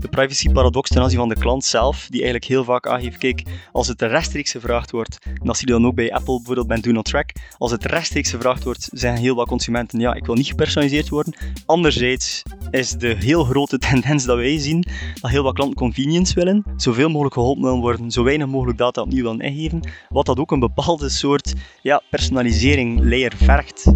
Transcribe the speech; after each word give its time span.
De 0.00 0.08
privacy-paradox 0.10 0.90
ten 0.90 1.02
aanzien 1.02 1.18
van 1.18 1.28
de 1.28 1.34
klant 1.34 1.64
zelf, 1.64 2.06
die 2.10 2.20
eigenlijk 2.20 2.44
heel 2.44 2.64
vaak 2.64 2.86
aangeeft, 2.86 3.18
kijk, 3.18 3.42
als 3.72 3.88
het 3.88 4.02
rechtstreeks 4.02 4.50
gevraagd 4.50 4.90
wordt, 4.90 5.18
en 5.24 5.46
dat 5.46 5.56
zie 5.56 5.66
je 5.66 5.72
dan 5.72 5.86
ook 5.86 5.94
bij 5.94 6.12
Apple 6.12 6.36
bijvoorbeeld 6.36 6.66
bij 6.66 6.80
Do 6.80 6.90
Not 6.90 7.04
Track, 7.04 7.32
als 7.58 7.70
het 7.70 7.84
rechtstreeks 7.84 8.30
gevraagd 8.30 8.64
wordt, 8.64 8.88
zeggen 8.92 9.20
heel 9.20 9.34
wat 9.34 9.48
consumenten, 9.48 10.00
ja, 10.00 10.14
ik 10.14 10.26
wil 10.26 10.34
niet 10.34 10.46
gepersonaliseerd 10.46 11.08
worden. 11.08 11.34
Anderzijds 11.66 12.42
is 12.70 12.90
de 12.90 13.16
heel 13.18 13.44
grote 13.44 13.78
tendens 13.88 14.24
dat 14.24 14.36
wij 14.36 14.58
zien, 14.58 14.84
dat 15.20 15.30
heel 15.30 15.42
wat 15.42 15.54
klanten 15.54 15.76
convenience 15.76 16.34
willen, 16.34 16.64
zoveel 16.76 17.08
mogelijk 17.08 17.34
geholpen 17.34 17.62
willen 17.62 17.80
worden, 17.80 18.10
zo 18.10 18.22
weinig 18.22 18.46
mogelijk 18.46 18.78
data 18.78 19.02
opnieuw 19.02 19.22
willen 19.22 19.40
ingeven, 19.40 19.90
wat 20.08 20.26
dat 20.26 20.38
ook 20.38 20.50
een 20.50 20.60
bepaalde 20.60 21.08
soort 21.08 21.54
ja, 21.82 22.02
personalisering 22.10 23.00
layer 23.04 23.32
vergt. 23.36 23.92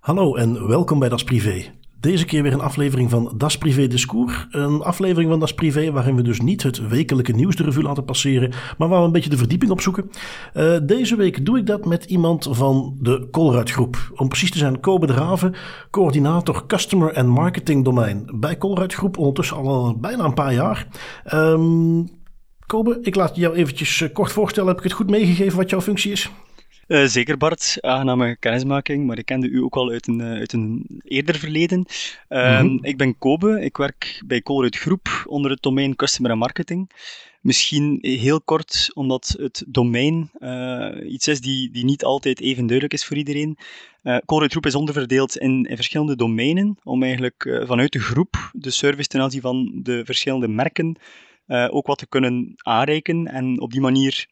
Hallo 0.00 0.34
en 0.34 0.66
welkom 0.66 0.98
bij 0.98 1.08
Das 1.08 1.24
Privé. 1.24 1.64
Deze 2.06 2.24
keer 2.24 2.42
weer 2.42 2.52
een 2.52 2.60
aflevering 2.60 3.10
van 3.10 3.32
Das 3.36 3.58
Privé 3.58 3.86
Discours. 3.86 4.46
Een 4.50 4.82
aflevering 4.82 5.30
van 5.30 5.40
Das 5.40 5.54
Privé 5.54 5.92
waarin 5.92 6.16
we 6.16 6.22
dus 6.22 6.40
niet 6.40 6.62
het 6.62 6.88
wekelijke 6.88 7.32
nieuws 7.32 7.56
de 7.56 7.62
revue 7.62 7.82
laten 7.82 8.04
passeren, 8.04 8.52
maar 8.78 8.88
waar 8.88 9.00
we 9.00 9.06
een 9.06 9.12
beetje 9.12 9.30
de 9.30 9.36
verdieping 9.36 9.70
op 9.70 9.80
zoeken. 9.80 10.10
Uh, 10.54 10.76
deze 10.82 11.16
week 11.16 11.44
doe 11.46 11.58
ik 11.58 11.66
dat 11.66 11.84
met 11.84 12.04
iemand 12.04 12.48
van 12.50 12.96
de 13.00 13.28
Colruyt 13.30 13.70
Groep. 13.70 14.12
Om 14.14 14.28
precies 14.28 14.50
te 14.50 14.58
zijn, 14.58 14.80
Kobe 14.80 15.06
Draven, 15.06 15.54
coördinator 15.90 16.66
Customer 16.66 17.14
and 17.14 17.28
Marketing 17.28 17.84
Domein 17.84 18.30
bij 18.34 18.58
Colruyt 18.58 18.94
Groep, 18.94 19.18
ondertussen 19.18 19.56
al 19.56 19.96
bijna 20.00 20.24
een 20.24 20.34
paar 20.34 20.54
jaar. 20.54 20.86
Um, 21.34 22.08
Kobe, 22.66 22.98
ik 23.02 23.14
laat 23.14 23.36
jou 23.36 23.54
eventjes 23.54 24.00
eh, 24.00 24.12
kort 24.12 24.32
voorstellen. 24.32 24.68
Heb 24.68 24.78
ik 24.78 24.84
het 24.84 24.92
goed 24.92 25.10
meegegeven 25.10 25.56
wat 25.56 25.70
jouw 25.70 25.80
functie 25.80 26.12
is? 26.12 26.30
Uh, 26.88 27.04
zeker 27.04 27.36
Bart, 27.36 27.78
aangename 27.80 28.36
kennismaking, 28.36 29.06
maar 29.06 29.18
ik 29.18 29.24
kende 29.24 29.48
u 29.48 29.62
ook 29.62 29.76
al 29.76 29.90
uit 29.90 30.06
een, 30.06 30.22
uit 30.22 30.52
een 30.52 30.86
eerder 31.04 31.38
verleden. 31.38 31.84
Uh, 32.28 32.60
mm 32.60 32.66
-hmm. 32.66 32.84
Ik 32.84 32.96
ben 32.96 33.18
Kobe, 33.18 33.60
ik 33.60 33.76
werk 33.76 34.22
bij 34.26 34.42
Colruyt 34.42 34.76
Groep 34.76 35.24
onder 35.28 35.50
het 35.50 35.62
domein 35.62 35.96
Customer 35.96 36.38
Marketing. 36.38 36.90
Misschien 37.40 37.98
heel 38.00 38.40
kort, 38.40 38.90
omdat 38.94 39.34
het 39.38 39.64
domein 39.68 40.30
uh, 40.38 41.12
iets 41.12 41.28
is 41.28 41.40
die, 41.40 41.70
die 41.70 41.84
niet 41.84 42.04
altijd 42.04 42.40
even 42.40 42.66
duidelijk 42.66 42.94
is 42.94 43.04
voor 43.04 43.16
iedereen. 43.16 43.58
Uh, 44.02 44.16
Colruyt 44.24 44.50
Groep 44.50 44.66
is 44.66 44.74
onderverdeeld 44.74 45.36
in, 45.36 45.64
in 45.64 45.76
verschillende 45.76 46.16
domeinen, 46.16 46.78
om 46.82 47.02
eigenlijk 47.02 47.62
vanuit 47.66 47.92
de 47.92 48.00
groep 48.00 48.50
de 48.52 48.70
service 48.70 49.08
ten 49.08 49.20
aanzien 49.20 49.40
van 49.40 49.80
de 49.82 50.04
verschillende 50.04 50.48
merken 50.48 50.96
ook 51.46 51.86
wat 51.86 51.98
te 51.98 52.08
kunnen 52.08 52.52
aanreiken 52.56 53.26
en 53.26 53.60
op 53.60 53.72
die 53.72 53.80
manier 53.80 54.26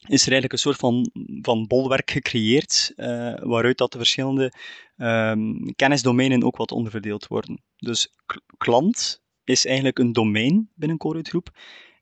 is 0.00 0.26
er 0.26 0.32
eigenlijk 0.32 0.52
een 0.52 0.58
soort 0.58 0.76
van, 0.76 1.10
van 1.42 1.66
bolwerk 1.66 2.10
gecreëerd, 2.10 2.92
uh, 2.96 3.06
waaruit 3.40 3.78
dat 3.78 3.92
de 3.92 3.98
verschillende 3.98 4.52
um, 4.96 5.74
kennisdomeinen 5.74 6.44
ook 6.44 6.56
wat 6.56 6.72
onderverdeeld 6.72 7.26
worden. 7.26 7.62
Dus 7.76 8.08
klant 8.56 9.22
is 9.44 9.66
eigenlijk 9.66 9.98
een 9.98 10.12
domein 10.12 10.70
binnen 10.74 10.98
Colruyt 10.98 11.28
Groep. 11.28 11.50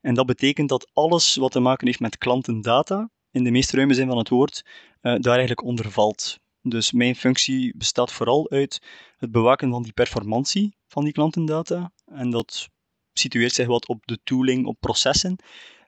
En 0.01 0.13
dat 0.13 0.25
betekent 0.25 0.69
dat 0.69 0.89
alles 0.93 1.35
wat 1.35 1.51
te 1.51 1.59
maken 1.59 1.87
heeft 1.87 1.99
met 1.99 2.17
klantendata, 2.17 3.09
in 3.31 3.43
de 3.43 3.51
meest 3.51 3.71
ruime 3.71 3.93
zin 3.93 4.07
van 4.07 4.17
het 4.17 4.29
woord, 4.29 4.65
uh, 4.65 4.71
daar 5.01 5.37
eigenlijk 5.37 5.63
onder 5.63 5.91
valt. 5.91 6.39
Dus 6.61 6.91
mijn 6.91 7.15
functie 7.15 7.77
bestaat 7.77 8.11
vooral 8.11 8.49
uit 8.49 8.81
het 9.17 9.31
bewaken 9.31 9.69
van 9.71 9.83
die 9.83 9.93
performantie 9.93 10.75
van 10.87 11.03
die 11.03 11.13
klantendata. 11.13 11.91
En 12.05 12.29
dat 12.29 12.69
situeert 13.13 13.53
zich 13.53 13.67
wat 13.67 13.87
op 13.87 14.05
de 14.05 14.19
tooling, 14.23 14.65
op 14.65 14.79
processen 14.79 15.35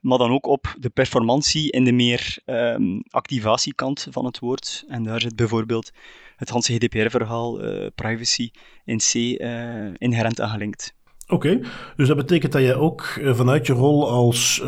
maar 0.02 0.18
dan 0.18 0.32
ook 0.32 0.46
op 0.46 0.76
de 0.80 0.90
performantie 0.90 1.72
in 1.72 1.84
de 1.84 1.92
meer 1.92 2.38
um, 2.46 3.02
activatiekant 3.10 4.08
van 4.10 4.26
het 4.26 4.40
woord. 4.40 4.84
En 4.88 5.04
daar 5.04 5.22
zit 5.22 5.36
bijvoorbeeld 5.36 5.92
het 6.36 6.50
Hanse 6.50 6.74
GDPR-verhaal, 6.74 7.64
uh, 7.64 7.86
eh, 7.86 7.92
privacy 7.96 8.52
in 8.86 8.98
C, 8.98 9.14
uh, 9.14 9.94
inherent 9.98 10.42
aan 10.42 10.50
gelinkt. 10.50 10.96
Oké, 11.28 11.48
okay. 11.48 11.70
dus 11.96 12.08
dat 12.08 12.18
betekent 12.18 12.52
dat 12.52 12.62
jij 12.62 12.76
ook 12.76 13.16
uh, 13.20 13.36
vanuit 13.36 13.68
je 13.68 13.74
rol 13.74 14.10
als 14.10 14.62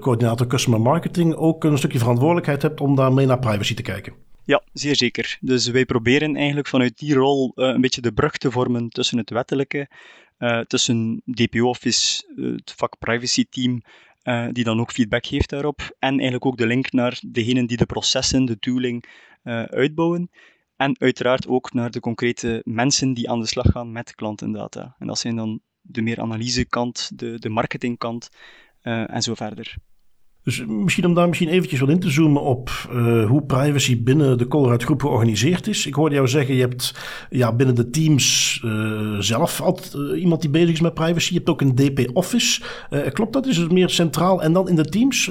coördinator 0.00 0.46
customer 0.46 0.80
marketing 0.80 1.34
ook 1.34 1.64
een 1.64 1.78
stukje 1.78 1.98
verantwoordelijkheid 1.98 2.62
hebt 2.62 2.80
om 2.80 2.94
daarmee 2.94 3.26
naar 3.26 3.38
privacy 3.38 3.74
te 3.74 3.82
kijken. 3.82 4.12
Ja, 4.44 4.62
zeer 4.72 4.96
zeker. 4.96 5.38
Dus 5.40 5.68
wij 5.68 5.84
proberen 5.84 6.36
eigenlijk 6.36 6.68
vanuit 6.68 6.98
die 6.98 7.14
rol 7.14 7.52
een 7.54 7.80
beetje 7.80 8.00
de 8.00 8.12
brug 8.12 8.36
te 8.36 8.50
vormen 8.50 8.88
tussen 8.88 9.18
het 9.18 9.30
wettelijke, 9.30 9.88
tussen 10.66 11.22
DPO-office, 11.24 12.24
het 12.36 12.74
vak 12.76 12.98
privacy 12.98 13.44
team, 13.50 13.82
uh, 14.26 14.48
die 14.52 14.64
dan 14.64 14.80
ook 14.80 14.92
feedback 14.92 15.26
geeft 15.26 15.50
daarop. 15.50 15.96
En 15.98 16.10
eigenlijk 16.10 16.46
ook 16.46 16.56
de 16.56 16.66
link 16.66 16.92
naar 16.92 17.20
degenen 17.26 17.66
die 17.66 17.76
de 17.76 17.86
processen, 17.86 18.44
de 18.44 18.58
tooling 18.58 19.04
uh, 19.44 19.62
uitbouwen. 19.62 20.30
En 20.76 21.00
uiteraard 21.00 21.46
ook 21.46 21.72
naar 21.72 21.90
de 21.90 22.00
concrete 22.00 22.60
mensen 22.64 23.14
die 23.14 23.30
aan 23.30 23.40
de 23.40 23.46
slag 23.46 23.66
gaan 23.70 23.92
met 23.92 24.14
klantendata. 24.14 24.94
En 24.98 25.06
dat 25.06 25.18
zijn 25.18 25.36
dan 25.36 25.60
de 25.80 26.02
meer 26.02 26.20
analysekant, 26.20 27.18
de, 27.18 27.38
de 27.38 27.48
marketingkant 27.48 28.28
uh, 28.82 29.14
en 29.14 29.22
zo 29.22 29.34
verder. 29.34 29.76
Dus 30.46 30.64
misschien 30.66 31.06
om 31.06 31.14
daar 31.14 31.28
misschien 31.28 31.48
eventjes 31.48 31.80
wat 31.80 31.88
in 31.88 31.98
te 31.98 32.10
zoomen 32.10 32.42
op 32.42 32.70
uh, 32.92 33.26
hoe 33.26 33.42
privacy 33.42 34.02
binnen 34.02 34.38
de 34.38 34.46
Colruyt 34.46 34.82
groep 34.82 35.00
georganiseerd 35.00 35.66
is. 35.66 35.86
Ik 35.86 35.94
hoorde 35.94 36.14
jou 36.14 36.28
zeggen, 36.28 36.54
je 36.54 36.60
hebt 36.60 36.94
ja, 37.30 37.52
binnen 37.52 37.74
de 37.74 37.90
teams 37.90 38.60
uh, 38.64 39.18
zelf 39.18 39.60
altijd 39.60 39.94
uh, 39.94 40.20
iemand 40.20 40.40
die 40.40 40.50
bezig 40.50 40.70
is 40.70 40.80
met 40.80 40.94
privacy. 40.94 41.32
Je 41.32 41.36
hebt 41.36 41.48
ook 41.48 41.60
een 41.60 41.74
DP-office. 41.74 42.62
klopt 43.12 43.32
dat? 43.32 43.46
Is 43.46 43.56
het 43.56 43.72
meer 43.72 43.90
centraal 43.90 44.42
en 44.42 44.52
dan 44.52 44.68
in 44.68 44.76
de 44.76 44.84
teams? 44.84 45.24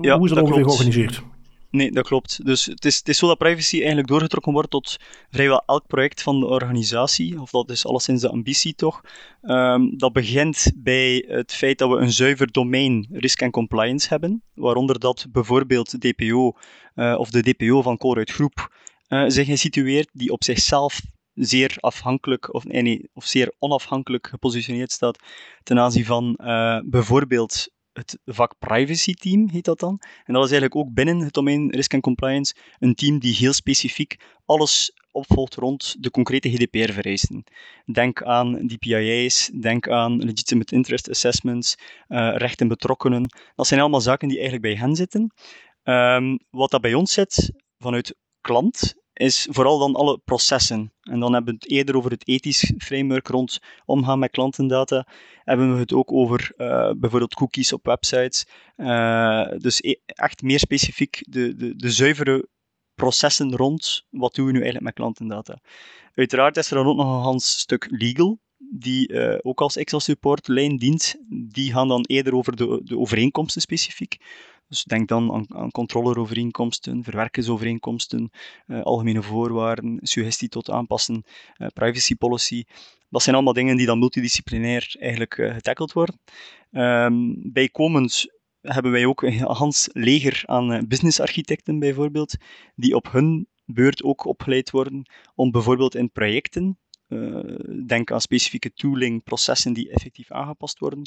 ja, 0.00 0.16
hoe 0.16 0.24
is 0.28 0.32
dat, 0.32 0.38
dat 0.38 0.40
ongeveer 0.40 0.64
georganiseerd? 0.64 1.22
Nee, 1.72 1.90
dat 1.92 2.06
klopt. 2.06 2.44
Dus 2.44 2.66
het 2.66 2.84
is, 2.84 2.96
het 2.96 3.08
is 3.08 3.18
zo 3.18 3.26
dat 3.26 3.38
privacy 3.38 3.76
eigenlijk 3.76 4.08
doorgetrokken 4.08 4.52
wordt 4.52 4.70
tot 4.70 4.96
vrijwel 5.30 5.62
elk 5.66 5.86
project 5.86 6.22
van 6.22 6.40
de 6.40 6.46
organisatie, 6.46 7.40
of 7.40 7.50
dat 7.50 7.70
is 7.70 7.86
alleszins 7.86 8.20
de 8.20 8.28
ambitie 8.28 8.74
toch. 8.74 9.00
Um, 9.42 9.98
dat 9.98 10.12
begint 10.12 10.72
bij 10.76 11.24
het 11.28 11.52
feit 11.52 11.78
dat 11.78 11.90
we 11.90 11.96
een 11.96 12.12
zuiver 12.12 12.52
domein 12.52 13.08
risk 13.10 13.40
en 13.40 13.50
compliance 13.50 14.08
hebben, 14.08 14.42
waaronder 14.54 14.98
dat 14.98 15.26
bijvoorbeeld 15.30 16.00
DPO 16.00 16.52
uh, 16.94 17.14
of 17.18 17.30
de 17.30 17.42
DPO 17.42 17.82
van 17.82 17.96
Colruyt 17.96 18.30
Groep 18.30 18.74
uh, 19.08 19.24
zich 19.26 19.58
situeert, 19.58 20.08
die 20.12 20.30
op 20.30 20.44
zichzelf 20.44 21.00
zeer 21.34 21.76
afhankelijk 21.80 22.54
of, 22.54 22.64
of 23.12 23.24
zeer 23.24 23.54
onafhankelijk 23.58 24.26
gepositioneerd 24.26 24.92
staat 24.92 25.18
ten 25.62 25.78
aanzien 25.78 26.04
van 26.04 26.38
uh, 26.42 26.78
bijvoorbeeld 26.84 27.68
het 27.92 28.18
vak 28.24 28.54
privacy 28.58 29.14
team, 29.14 29.48
heet 29.50 29.64
dat 29.64 29.78
dan. 29.78 30.00
En 30.24 30.34
dat 30.34 30.44
is 30.44 30.50
eigenlijk 30.50 30.76
ook 30.76 30.94
binnen 30.94 31.18
het 31.18 31.32
domein 31.32 31.70
risk 31.70 31.92
en 31.92 32.00
compliance 32.00 32.54
een 32.78 32.94
team 32.94 33.18
die 33.18 33.34
heel 33.34 33.52
specifiek 33.52 34.16
alles 34.44 34.92
opvolgt 35.10 35.54
rond 35.54 35.96
de 35.98 36.10
concrete 36.10 36.50
GDPR-vereisten. 36.50 37.44
Denk 37.92 38.22
aan 38.22 38.66
DPIA's, 38.66 39.50
denk 39.60 39.88
aan 39.88 40.18
legitimate 40.18 40.74
interest 40.74 41.10
assessments, 41.10 41.76
uh, 42.08 42.36
rechten 42.36 42.68
betrokkenen. 42.68 43.28
Dat 43.54 43.66
zijn 43.66 43.80
allemaal 43.80 44.00
zaken 44.00 44.28
die 44.28 44.38
eigenlijk 44.38 44.74
bij 44.74 44.86
hen 44.86 44.96
zitten. 44.96 45.32
Um, 45.84 46.38
wat 46.50 46.70
dat 46.70 46.80
bij 46.80 46.94
ons 46.94 47.12
zit, 47.12 47.52
vanuit 47.78 48.16
klant, 48.40 48.94
is 49.12 49.46
vooral 49.50 49.78
dan 49.78 49.94
alle 49.94 50.20
processen. 50.24 50.92
En 51.02 51.20
dan 51.20 51.32
hebben 51.32 51.54
we 51.54 51.58
het 51.60 51.70
eerder 51.70 51.96
over 51.96 52.10
het 52.10 52.28
ethisch 52.28 52.72
framework 52.78 53.28
rond 53.28 53.58
omgaan 53.84 54.18
met 54.18 54.30
klantendata. 54.30 55.06
Hebben 55.44 55.74
we 55.74 55.80
het 55.80 55.92
ook 55.92 56.12
over 56.12 56.52
uh, 56.56 56.90
bijvoorbeeld 56.96 57.34
cookies 57.34 57.72
op 57.72 57.84
websites. 57.84 58.46
Uh, 58.76 59.48
dus 59.56 59.82
e 59.82 59.94
echt 60.06 60.42
meer 60.42 60.58
specifiek 60.58 61.24
de, 61.28 61.54
de, 61.54 61.76
de 61.76 61.90
zuivere 61.90 62.48
processen 62.94 63.56
rond 63.56 64.06
wat 64.10 64.34
doen 64.34 64.46
we 64.46 64.52
nu 64.52 64.60
eigenlijk 64.62 64.86
met 64.86 64.94
klantendata. 64.94 65.60
Uiteraard 66.14 66.56
is 66.56 66.70
er 66.70 66.76
dan 66.76 66.86
ook 66.86 66.96
nog 66.96 67.06
een 67.06 67.22
hans 67.22 67.58
stuk 67.58 67.86
legal, 67.90 68.38
die 68.56 69.12
uh, 69.12 69.38
ook 69.42 69.60
als 69.60 69.76
Excel 69.76 70.00
support 70.00 70.48
lijn 70.48 70.76
dient. 70.76 71.14
Die 71.28 71.72
gaan 71.72 71.88
dan 71.88 72.04
eerder 72.04 72.34
over 72.34 72.56
de, 72.56 72.80
de 72.84 72.98
overeenkomsten 72.98 73.62
specifiek. 73.62 74.16
Dus 74.72 74.84
denk 74.84 75.08
dan 75.08 75.32
aan, 75.32 75.44
aan 75.48 75.70
controlerovereenkomsten, 75.70 77.04
verwerkersovereenkomsten, 77.04 78.30
uh, 78.66 78.82
algemene 78.82 79.22
voorwaarden, 79.22 79.98
suggestie 80.02 80.48
tot 80.48 80.70
aanpassen, 80.70 81.24
uh, 81.58 81.66
privacy 81.74 82.14
policy. 82.14 82.64
Dat 83.10 83.22
zijn 83.22 83.34
allemaal 83.34 83.52
dingen 83.52 83.76
die 83.76 83.86
dan 83.86 83.98
multidisciplinair 83.98 84.94
eigenlijk 84.98 85.36
uh, 85.36 85.54
getackled 85.54 85.92
worden. 85.92 86.18
Um, 86.70 87.52
bijkomend 87.52 88.24
hebben 88.60 88.92
wij 88.92 89.06
ook 89.06 89.22
een 89.22 89.38
Hans 89.40 89.88
leger 89.92 90.42
aan 90.46 90.86
businessarchitecten 90.88 91.78
bijvoorbeeld, 91.78 92.36
die 92.74 92.94
op 92.94 93.12
hun 93.12 93.48
beurt 93.64 94.02
ook 94.02 94.24
opgeleid 94.24 94.70
worden 94.70 95.10
om 95.34 95.50
bijvoorbeeld 95.50 95.94
in 95.94 96.10
projecten 96.10 96.78
denk 97.86 98.12
aan 98.12 98.20
specifieke 98.20 98.72
tooling, 98.72 99.22
processen 99.22 99.72
die 99.72 99.90
effectief 99.90 100.30
aangepast 100.30 100.78
worden, 100.78 101.02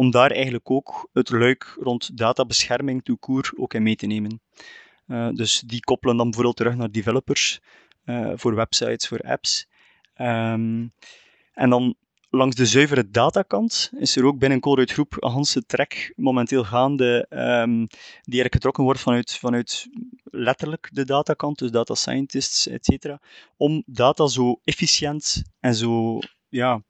om 0.00 0.10
daar 0.10 0.30
eigenlijk 0.30 0.70
ook 0.70 1.08
het 1.12 1.30
luik 1.30 1.76
rond 1.80 2.16
databescherming 2.16 3.04
toekoer 3.04 3.52
ook 3.56 3.74
in 3.74 3.82
mee 3.82 3.96
te 3.96 4.06
nemen. 4.06 4.40
Uh, 5.06 5.28
dus 5.28 5.62
die 5.66 5.80
koppelen 5.80 6.16
dan 6.16 6.24
bijvoorbeeld 6.24 6.56
terug 6.56 6.76
naar 6.76 6.90
developers 6.90 7.60
uh, 8.04 8.32
voor 8.34 8.54
websites, 8.54 9.08
voor 9.08 9.20
apps. 9.20 9.66
Um, 10.16 10.92
en 11.52 11.70
dan 11.70 11.94
langs 12.30 12.56
de 12.56 12.66
zuivere 12.66 13.10
datakant 13.10 13.90
is 13.98 14.16
er 14.16 14.24
ook 14.24 14.38
binnen 14.38 14.60
Colruyt 14.60 14.92
Groep 14.92 15.16
een 15.18 15.32
hele 15.32 15.66
track 15.66 16.12
momenteel 16.16 16.64
gaande 16.64 17.26
um, 17.30 17.86
die 18.22 18.40
eigenlijk 18.40 18.54
getrokken 18.54 18.84
wordt 18.84 19.00
vanuit, 19.00 19.32
vanuit 19.34 19.88
letterlijk 20.24 20.88
de 20.92 21.04
datakant, 21.04 21.58
dus 21.58 21.70
data 21.70 21.94
scientists, 21.94 22.66
et 22.66 22.84
cetera, 22.84 23.20
om 23.56 23.82
data 23.86 24.26
zo 24.26 24.60
efficiënt 24.64 25.42
en 25.60 25.74
zo 25.74 26.18
ja, 26.48 26.82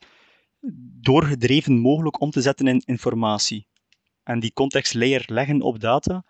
doorgedreven 1.01 1.79
mogelijk 1.79 2.21
om 2.21 2.31
te 2.31 2.41
zetten 2.41 2.67
in 2.67 2.83
informatie. 2.85 3.67
En 4.23 4.41
die 4.41 4.53
context 4.53 4.95
layer 4.95 5.25
leggen 5.27 5.62
op 5.62 5.81
data 5.81 6.25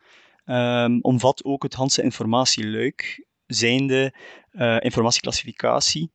um, 0.45 1.01
omvat 1.01 1.45
ook 1.45 1.63
het 1.63 1.75
Hanse 1.75 2.03
informatieluik, 2.03 3.27
zijnde 3.47 4.15
uh, 4.53 4.77
informatieclassificatie, 4.81 6.11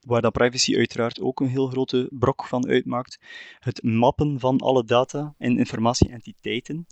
waar 0.00 0.20
dat 0.20 0.32
privacy 0.32 0.76
uiteraard 0.76 1.20
ook 1.20 1.40
een 1.40 1.48
heel 1.48 1.66
grote 1.66 2.10
brok 2.10 2.46
van 2.46 2.68
uitmaakt. 2.68 3.18
Het 3.58 3.82
mappen 3.82 4.40
van 4.40 4.58
alle 4.58 4.84
data 4.84 5.34
in 5.38 5.58
informatieentiteiten. 5.58 6.86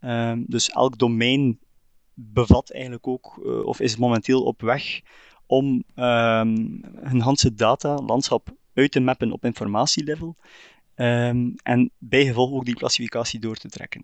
Um, 0.00 0.44
dus 0.48 0.70
elk 0.70 0.98
domein 0.98 1.58
bevat 2.14 2.72
eigenlijk 2.72 3.06
ook, 3.06 3.40
uh, 3.42 3.64
of 3.64 3.80
is 3.80 3.96
momenteel 3.96 4.42
op 4.42 4.60
weg 4.60 5.00
om 5.46 5.82
hun 5.94 7.20
Hanse 7.20 7.54
data 7.54 7.94
landschap 7.94 8.54
uit 8.76 8.90
te 8.90 9.00
mappen 9.00 9.32
op 9.32 9.44
informatielevel. 9.44 10.36
Um, 10.96 11.54
en 11.62 11.90
bijgevolg 11.98 12.52
ook 12.52 12.64
die 12.64 12.74
klassificatie 12.74 13.40
door 13.40 13.56
te 13.56 13.68
trekken. 13.68 14.02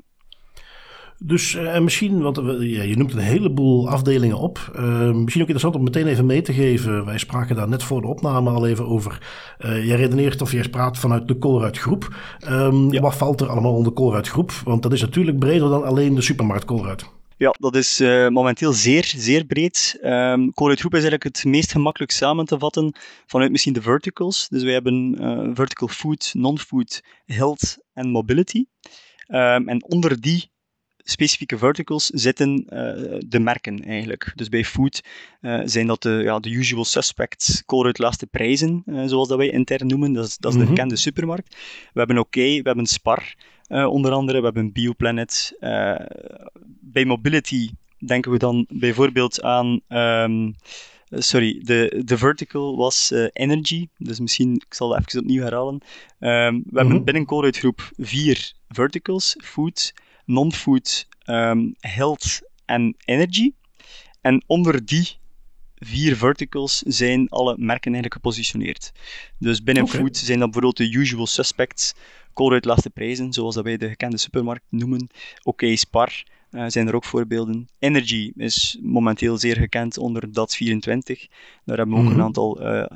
Dus 1.18 1.54
uh, 1.54 1.78
misschien, 1.78 2.20
want 2.20 2.38
uh, 2.38 2.88
je 2.88 2.96
noemt 2.96 3.12
een 3.12 3.18
heleboel 3.18 3.88
afdelingen 3.88 4.36
op. 4.36 4.72
Uh, 4.76 4.82
misschien 5.12 5.42
ook 5.42 5.48
interessant 5.48 5.74
om 5.74 5.82
meteen 5.82 6.06
even 6.06 6.26
mee 6.26 6.42
te 6.42 6.52
geven. 6.52 7.04
Wij 7.04 7.18
spraken 7.18 7.56
daar 7.56 7.68
net 7.68 7.82
voor 7.82 8.00
de 8.00 8.06
opname 8.06 8.50
al 8.50 8.66
even 8.66 8.86
over. 8.86 9.18
jij 9.58 9.96
redeneert 9.96 10.40
of 10.42 10.52
jij 10.52 10.68
praat 10.68 10.98
vanuit 10.98 11.28
de 11.28 11.38
Colruyt 11.38 11.78
groep. 11.78 12.16
Um, 12.48 12.92
ja. 12.92 13.00
Wat 13.00 13.14
valt 13.14 13.40
er 13.40 13.48
allemaal 13.48 13.74
onder 13.74 13.92
Colruyt 13.92 14.28
groep? 14.28 14.50
Want 14.50 14.82
dat 14.82 14.92
is 14.92 15.00
natuurlijk 15.00 15.38
breder 15.38 15.68
dan 15.68 15.84
alleen 15.84 16.14
de 16.14 16.22
supermarkt 16.22 16.64
Colruyt. 16.64 17.10
Ja, 17.36 17.54
dat 17.58 17.76
is 17.76 18.00
uh, 18.00 18.28
momenteel 18.28 18.72
zeer, 18.72 19.04
zeer 19.16 19.44
breed. 19.44 19.98
Um, 20.02 20.52
Colruyt 20.52 20.80
Groep 20.80 20.94
is 20.94 21.02
eigenlijk 21.04 21.36
het 21.36 21.44
meest 21.44 21.72
gemakkelijk 21.72 22.12
samen 22.12 22.44
te 22.44 22.58
vatten 22.58 22.94
vanuit 23.26 23.50
misschien 23.50 23.72
de 23.72 23.82
verticals. 23.82 24.48
Dus 24.48 24.62
wij 24.62 24.72
hebben 24.72 25.22
uh, 25.22 25.50
vertical 25.54 25.88
food, 25.88 26.30
non-food, 26.34 27.02
health 27.24 27.78
en 27.92 28.08
mobility. 28.08 28.64
Um, 29.28 29.68
en 29.68 29.84
onder 29.84 30.20
die 30.20 30.50
specifieke 31.04 31.58
verticals 31.58 32.06
zitten 32.06 32.50
uh, 32.50 33.18
de 33.26 33.38
merken 33.40 33.84
eigenlijk. 33.84 34.32
Dus 34.34 34.48
bij 34.48 34.64
food 34.64 35.04
uh, 35.40 35.60
zijn 35.64 35.86
dat 35.86 36.02
de, 36.02 36.20
ja, 36.22 36.38
de 36.38 36.50
usual 36.50 36.84
suspects, 36.84 37.62
Colruyt 37.66 37.98
laatste 37.98 38.26
prijzen, 38.26 38.82
uh, 38.86 39.02
zoals 39.06 39.28
dat 39.28 39.38
wij 39.38 39.50
intern 39.50 39.86
noemen. 39.86 40.12
Dat 40.12 40.26
is, 40.26 40.36
dat 40.36 40.52
is 40.52 40.58
de 40.58 40.66
bekende 40.66 40.96
supermarkt. 40.96 41.56
We 41.92 41.98
hebben 41.98 42.18
OK, 42.18 42.34
we 42.34 42.60
hebben 42.62 42.86
Spar, 42.86 43.34
onder 43.68 44.12
andere. 44.12 44.38
We 44.38 44.44
hebben 44.44 44.72
Bioplanet. 44.72 45.56
bij 46.80 47.04
mobility 47.04 47.70
denken 47.98 48.30
we 48.30 48.38
dan 48.38 48.66
bijvoorbeeld 48.68 49.42
aan... 49.42 49.80
Um, 49.88 50.54
sorry, 51.14 51.60
de, 51.64 52.02
de 52.04 52.18
vertical 52.18 52.76
was 52.76 53.12
uh, 53.12 53.26
energy. 53.32 53.88
Dus 53.98 54.20
misschien, 54.20 54.54
ik 54.54 54.74
zal 54.74 54.94
het 54.94 55.08
even 55.08 55.20
opnieuw 55.20 55.42
herhalen. 55.42 55.74
Um, 55.74 55.80
we 56.18 56.28
mm 56.28 56.62
-hmm. 56.68 56.76
hebben 56.76 57.04
binnen 57.04 57.24
Colruyt 57.24 57.58
groep 57.58 57.90
vier 57.96 58.52
verticals. 58.68 59.36
Food, 59.44 59.92
non-food, 60.24 61.08
um, 61.26 61.74
health 61.80 62.40
en 62.64 62.94
energy. 63.04 63.52
En 64.20 64.42
onder 64.46 64.84
die 64.84 65.08
vier 65.78 66.16
verticals 66.16 66.78
zijn 66.78 67.28
alle 67.28 67.56
merken 67.58 67.92
eigenlijk 67.92 68.14
gepositioneerd. 68.14 68.92
Dus 69.38 69.62
binnen 69.62 69.84
okay. 69.84 70.00
food 70.00 70.16
zijn 70.16 70.38
dat 70.38 70.50
bijvoorbeeld 70.50 70.90
de 70.90 70.98
usual 70.98 71.26
suspects, 71.26 71.94
Colruyt 72.32 72.64
laatste 72.64 72.90
prijzen, 72.90 73.32
zoals 73.32 73.54
dat 73.54 73.64
wij 73.64 73.76
de 73.76 73.88
gekende 73.88 74.18
supermarkt 74.18 74.64
noemen. 74.68 75.00
Oké, 75.02 75.48
okay, 75.48 75.76
Spar 75.76 76.24
uh, 76.52 76.64
zijn 76.66 76.88
er 76.88 76.94
ook 76.94 77.04
voorbeelden. 77.04 77.68
Energy 77.78 78.32
is 78.36 78.78
momenteel 78.82 79.38
zeer 79.38 79.56
gekend 79.56 79.98
onder 79.98 80.26
DATS24. 80.26 81.30
Daar 81.64 81.76
hebben 81.76 81.88
we 81.88 81.94
ook 81.94 82.00
mm 82.00 82.06
-hmm. 82.06 82.18
een 82.18 82.22
aantal 82.22 82.62
uh, 82.62 82.86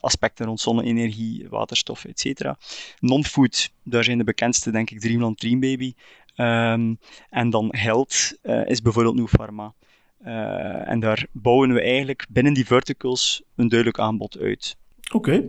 aspecten 0.00 0.46
rond 0.46 0.60
zonne-energie, 0.60 1.46
waterstof, 1.48 2.04
etc. 2.04 2.52
Non-food, 3.00 3.72
daar 3.82 4.04
zijn 4.04 4.18
de 4.18 4.24
bekendste, 4.24 4.70
denk 4.70 4.90
ik, 4.90 5.00
Dreamland 5.00 5.38
Dream 5.38 5.60
Baby. 5.60 5.92
Um, 6.36 6.98
en 7.30 7.50
dan 7.50 7.68
health 7.70 8.38
uh, 8.42 8.66
is 8.66 8.82
bijvoorbeeld 8.82 9.14
New 9.14 9.28
Pharma. 9.28 9.74
En 10.84 11.00
daar 11.00 11.26
bouwen 11.32 11.72
we 11.72 11.80
eigenlijk 11.80 12.26
binnen 12.28 12.54
die 12.54 12.66
verticals 12.66 13.42
een 13.56 13.68
duidelijk 13.68 13.98
aanbod 13.98 14.38
uit. 14.38 14.76
Oké, 15.12 15.30
okay. 15.30 15.46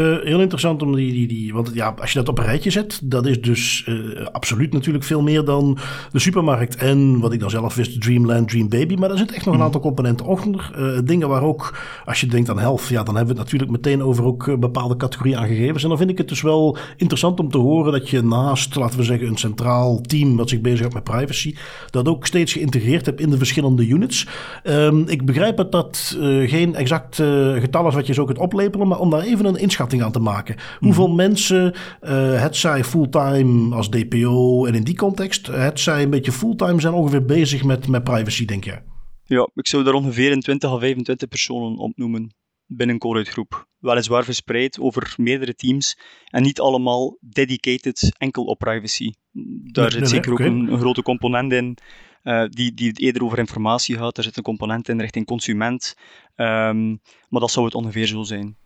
uh, 0.00 0.24
heel 0.24 0.40
interessant 0.40 0.82
om 0.82 0.94
die, 0.94 1.12
die, 1.12 1.26
die. 1.26 1.52
Want 1.52 1.70
ja, 1.74 1.94
als 2.00 2.12
je 2.12 2.18
dat 2.18 2.28
op 2.28 2.38
een 2.38 2.44
rijtje 2.44 2.70
zet, 2.70 3.00
dat 3.02 3.26
is 3.26 3.40
dus 3.40 3.86
uh, 3.88 4.26
absoluut 4.32 4.72
natuurlijk 4.72 5.04
veel 5.04 5.22
meer 5.22 5.44
dan 5.44 5.78
de 6.12 6.18
supermarkt 6.18 6.76
en 6.76 7.20
wat 7.20 7.32
ik 7.32 7.40
dan 7.40 7.50
zelf 7.50 7.74
wist, 7.74 8.00
Dreamland, 8.00 8.48
Dream 8.48 8.68
Baby. 8.68 8.94
Maar 8.94 9.10
er 9.10 9.18
zit 9.18 9.32
echt 9.32 9.46
nog 9.46 9.54
een 9.54 9.62
aantal 9.62 9.80
componenten 9.80 10.26
onder. 10.26 10.70
Uh, 10.78 10.98
dingen 11.04 11.28
waar 11.28 11.42
ook, 11.42 11.78
als 12.04 12.20
je 12.20 12.26
denkt 12.26 12.50
aan 12.50 12.58
health, 12.58 12.86
ja, 12.86 13.02
dan 13.02 13.16
hebben 13.16 13.34
we 13.34 13.40
het 13.40 13.50
natuurlijk 13.50 13.70
meteen 13.70 14.02
over 14.02 14.24
ook 14.24 14.60
bepaalde 14.60 14.96
categorieën 14.96 15.38
aan 15.38 15.48
gegevens. 15.48 15.82
En 15.82 15.88
dan 15.88 15.98
vind 15.98 16.10
ik 16.10 16.18
het 16.18 16.28
dus 16.28 16.42
wel 16.42 16.76
interessant 16.96 17.40
om 17.40 17.50
te 17.50 17.58
horen 17.58 17.92
dat 17.92 18.08
je 18.08 18.22
naast, 18.22 18.74
laten 18.74 18.98
we 18.98 19.04
zeggen, 19.04 19.28
een 19.28 19.36
centraal 19.36 20.00
team 20.00 20.36
dat 20.36 20.48
zich 20.48 20.60
bezighoudt 20.60 20.94
met 20.94 21.04
privacy, 21.04 21.54
dat 21.90 22.08
ook 22.08 22.26
steeds 22.26 22.52
geïntegreerd 22.52 23.06
hebt 23.06 23.20
in 23.20 23.30
de 23.30 23.38
verschillende 23.38 23.86
units. 23.86 24.26
Um, 24.64 25.08
ik 25.08 25.24
begrijp 25.24 25.58
het 25.58 25.72
dat 25.72 26.16
geen 26.46 26.74
exact 26.74 27.16
getal 27.60 27.88
is 27.88 27.94
wat 27.94 28.06
je 28.06 28.12
zo 28.12 28.24
kunt 28.24 28.38
oplepelen 28.38 28.92
om 28.98 29.10
daar 29.10 29.20
even 29.20 29.44
een 29.44 29.56
inschatting 29.56 30.02
aan 30.02 30.12
te 30.12 30.18
maken. 30.18 30.56
Hoeveel 30.78 31.08
mm. 31.08 31.14
mensen, 31.14 31.74
uh, 32.02 32.40
het 32.40 32.56
zij 32.56 32.84
fulltime 32.84 33.74
als 33.74 33.90
DPO 33.90 34.66
en 34.66 34.74
in 34.74 34.84
die 34.84 34.96
context, 34.96 35.46
het 35.46 35.80
zij 35.80 36.02
een 36.02 36.10
beetje 36.10 36.32
fulltime 36.32 36.80
zijn 36.80 36.94
ongeveer 36.94 37.24
bezig 37.24 37.64
met, 37.64 37.88
met 37.88 38.04
privacy, 38.04 38.44
denk 38.44 38.64
je? 38.64 38.78
Ja, 39.24 39.48
ik 39.54 39.66
zou 39.66 39.84
daar 39.84 39.94
ongeveer 39.94 40.32
een 40.32 40.40
20 40.40 40.72
of 40.72 40.80
25 40.80 41.28
personen 41.28 41.78
opnoemen 41.78 42.34
binnen 42.66 42.98
Colruyt 42.98 43.28
Groep. 43.28 43.68
Weliswaar 43.78 44.24
verspreid 44.24 44.80
over 44.80 45.14
meerdere 45.16 45.54
teams 45.54 45.98
en 46.24 46.42
niet 46.42 46.60
allemaal 46.60 47.16
dedicated 47.20 48.14
enkel 48.18 48.44
op 48.44 48.58
privacy. 48.58 49.12
Daar 49.32 49.82
nee, 49.82 49.90
zit 49.90 50.00
nee, 50.00 50.08
zeker 50.08 50.30
nee, 50.30 50.38
ook 50.38 50.46
okay. 50.46 50.60
een, 50.60 50.72
een, 50.72 50.78
grote 50.78 51.02
component 51.02 51.52
in 51.52 51.76
uh, 52.22 52.44
die, 52.48 52.74
die 52.74 52.92
eerder 52.92 53.24
over 53.24 53.38
informatie 53.38 53.96
gaat. 53.96 54.14
Daar 54.14 54.24
zit 54.24 54.36
een 54.36 54.42
component 54.42 54.88
in 54.88 55.00
richting 55.00 55.26
consument. 55.26 55.94
Um, 56.36 57.00
maar 57.28 57.40
dat 57.40 57.50
zou 57.50 57.64
het 57.64 57.74
ongeveer 57.74 58.06
zo 58.06 58.22
zijn. 58.22 58.56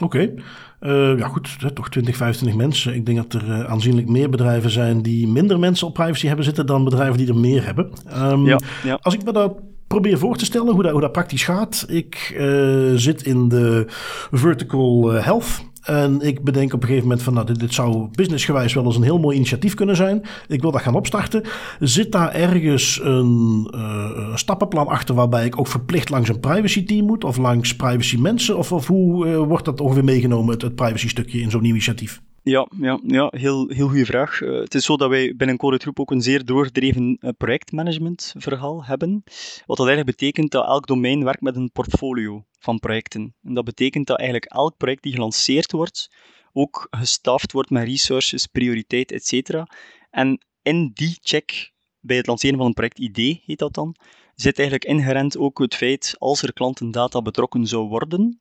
Oké, 0.00 0.32
okay. 0.80 1.12
uh, 1.12 1.18
ja 1.18 1.28
goed, 1.28 1.74
toch 1.74 1.88
20, 1.88 2.16
25 2.16 2.58
mensen. 2.58 2.94
Ik 2.94 3.06
denk 3.06 3.18
dat 3.18 3.42
er 3.42 3.48
uh, 3.48 3.64
aanzienlijk 3.64 4.08
meer 4.08 4.30
bedrijven 4.30 4.70
zijn 4.70 5.02
die 5.02 5.28
minder 5.28 5.58
mensen 5.58 5.86
op 5.86 5.94
privacy 5.94 6.26
hebben 6.26 6.44
zitten 6.44 6.66
dan 6.66 6.84
bedrijven 6.84 7.16
die 7.16 7.28
er 7.28 7.36
meer 7.36 7.64
hebben. 7.64 7.92
Um, 8.16 8.46
ja, 8.46 8.58
ja. 8.84 8.98
Als 9.02 9.14
ik 9.14 9.24
me 9.24 9.32
dat 9.32 9.52
probeer 9.86 10.18
voor 10.18 10.36
te 10.36 10.44
stellen 10.44 10.72
hoe 10.72 10.82
dat, 10.82 10.92
hoe 10.92 11.00
dat 11.00 11.12
praktisch 11.12 11.44
gaat. 11.44 11.84
Ik 11.88 12.34
uh, 12.38 12.92
zit 12.94 13.22
in 13.22 13.48
de 13.48 13.84
vertical 14.30 15.10
health. 15.10 15.69
En 15.80 16.20
ik 16.20 16.44
bedenk 16.44 16.72
op 16.72 16.80
een 16.80 16.86
gegeven 16.86 17.08
moment 17.08 17.24
van, 17.24 17.34
nou, 17.34 17.52
dit, 17.52 17.74
zou 17.74 18.08
businessgewijs 18.12 18.74
wel 18.74 18.84
eens 18.84 18.96
een 18.96 19.02
heel 19.02 19.18
mooi 19.18 19.36
initiatief 19.36 19.74
kunnen 19.74 19.96
zijn. 19.96 20.22
Ik 20.48 20.60
wil 20.60 20.70
dat 20.70 20.82
gaan 20.82 20.94
opstarten. 20.94 21.42
Zit 21.80 22.12
daar 22.12 22.32
ergens 22.32 23.00
een 23.02 23.68
uh, 23.74 24.36
stappenplan 24.36 24.86
achter 24.86 25.14
waarbij 25.14 25.44
ik 25.44 25.58
ook 25.58 25.66
verplicht 25.66 26.08
langs 26.08 26.28
een 26.28 26.40
privacy 26.40 26.84
team 26.84 27.06
moet? 27.06 27.24
Of 27.24 27.36
langs 27.36 27.76
privacy 27.76 28.16
mensen? 28.16 28.58
Of, 28.58 28.72
of 28.72 28.86
hoe 28.86 29.26
uh, 29.26 29.36
wordt 29.36 29.64
dat 29.64 29.80
ongeveer 29.80 30.04
meegenomen, 30.04 30.58
het 30.58 30.74
privacy 30.74 31.08
stukje 31.08 31.40
in 31.40 31.50
zo'n 31.50 31.64
initiatief? 31.64 32.20
Ja, 32.42 32.68
ja, 32.78 33.00
ja 33.06 33.28
heel, 33.36 33.68
heel 33.68 33.88
goede 33.88 34.04
vraag. 34.04 34.40
Uh, 34.40 34.60
het 34.60 34.74
is 34.74 34.84
zo 34.84 34.96
dat 34.96 35.08
wij 35.08 35.34
binnen 35.36 35.56
Colruyt 35.56 35.82
Groep 35.82 36.00
ook 36.00 36.10
een 36.10 36.22
zeer 36.22 36.44
doordreven 36.44 37.18
uh, 37.20 37.30
projectmanagement 37.38 38.34
verhaal 38.36 38.84
hebben. 38.84 39.22
Wat 39.66 39.76
dat 39.76 39.86
eigenlijk 39.86 40.16
betekent 40.16 40.50
dat 40.50 40.66
elk 40.66 40.86
domein 40.86 41.24
werkt 41.24 41.40
met 41.40 41.56
een 41.56 41.72
portfolio 41.72 42.44
van 42.58 42.78
projecten. 42.78 43.34
En 43.42 43.54
dat 43.54 43.64
betekent 43.64 44.06
dat 44.06 44.18
eigenlijk 44.18 44.52
elk 44.52 44.76
project 44.76 45.02
die 45.02 45.12
gelanceerd 45.12 45.72
wordt, 45.72 46.10
ook 46.52 46.86
gestaafd 46.90 47.52
wordt 47.52 47.70
met 47.70 47.84
resources, 47.84 48.46
prioriteit, 48.46 49.12
etc. 49.12 49.62
En 50.10 50.44
in 50.62 50.90
die 50.94 51.18
check, 51.20 51.72
bij 52.00 52.16
het 52.16 52.26
lanceren 52.26 52.56
van 52.56 52.66
een 52.66 52.72
project-idee 52.72 53.42
heet 53.46 53.58
dat 53.58 53.74
dan, 53.74 53.96
zit 54.34 54.58
eigenlijk 54.58 54.88
inherent 54.90 55.36
ook 55.36 55.58
het 55.58 55.74
feit, 55.74 56.14
als 56.18 56.42
er 56.42 56.52
klantendata 56.52 57.22
betrokken 57.22 57.66
zou 57.66 57.88
worden, 57.88 58.40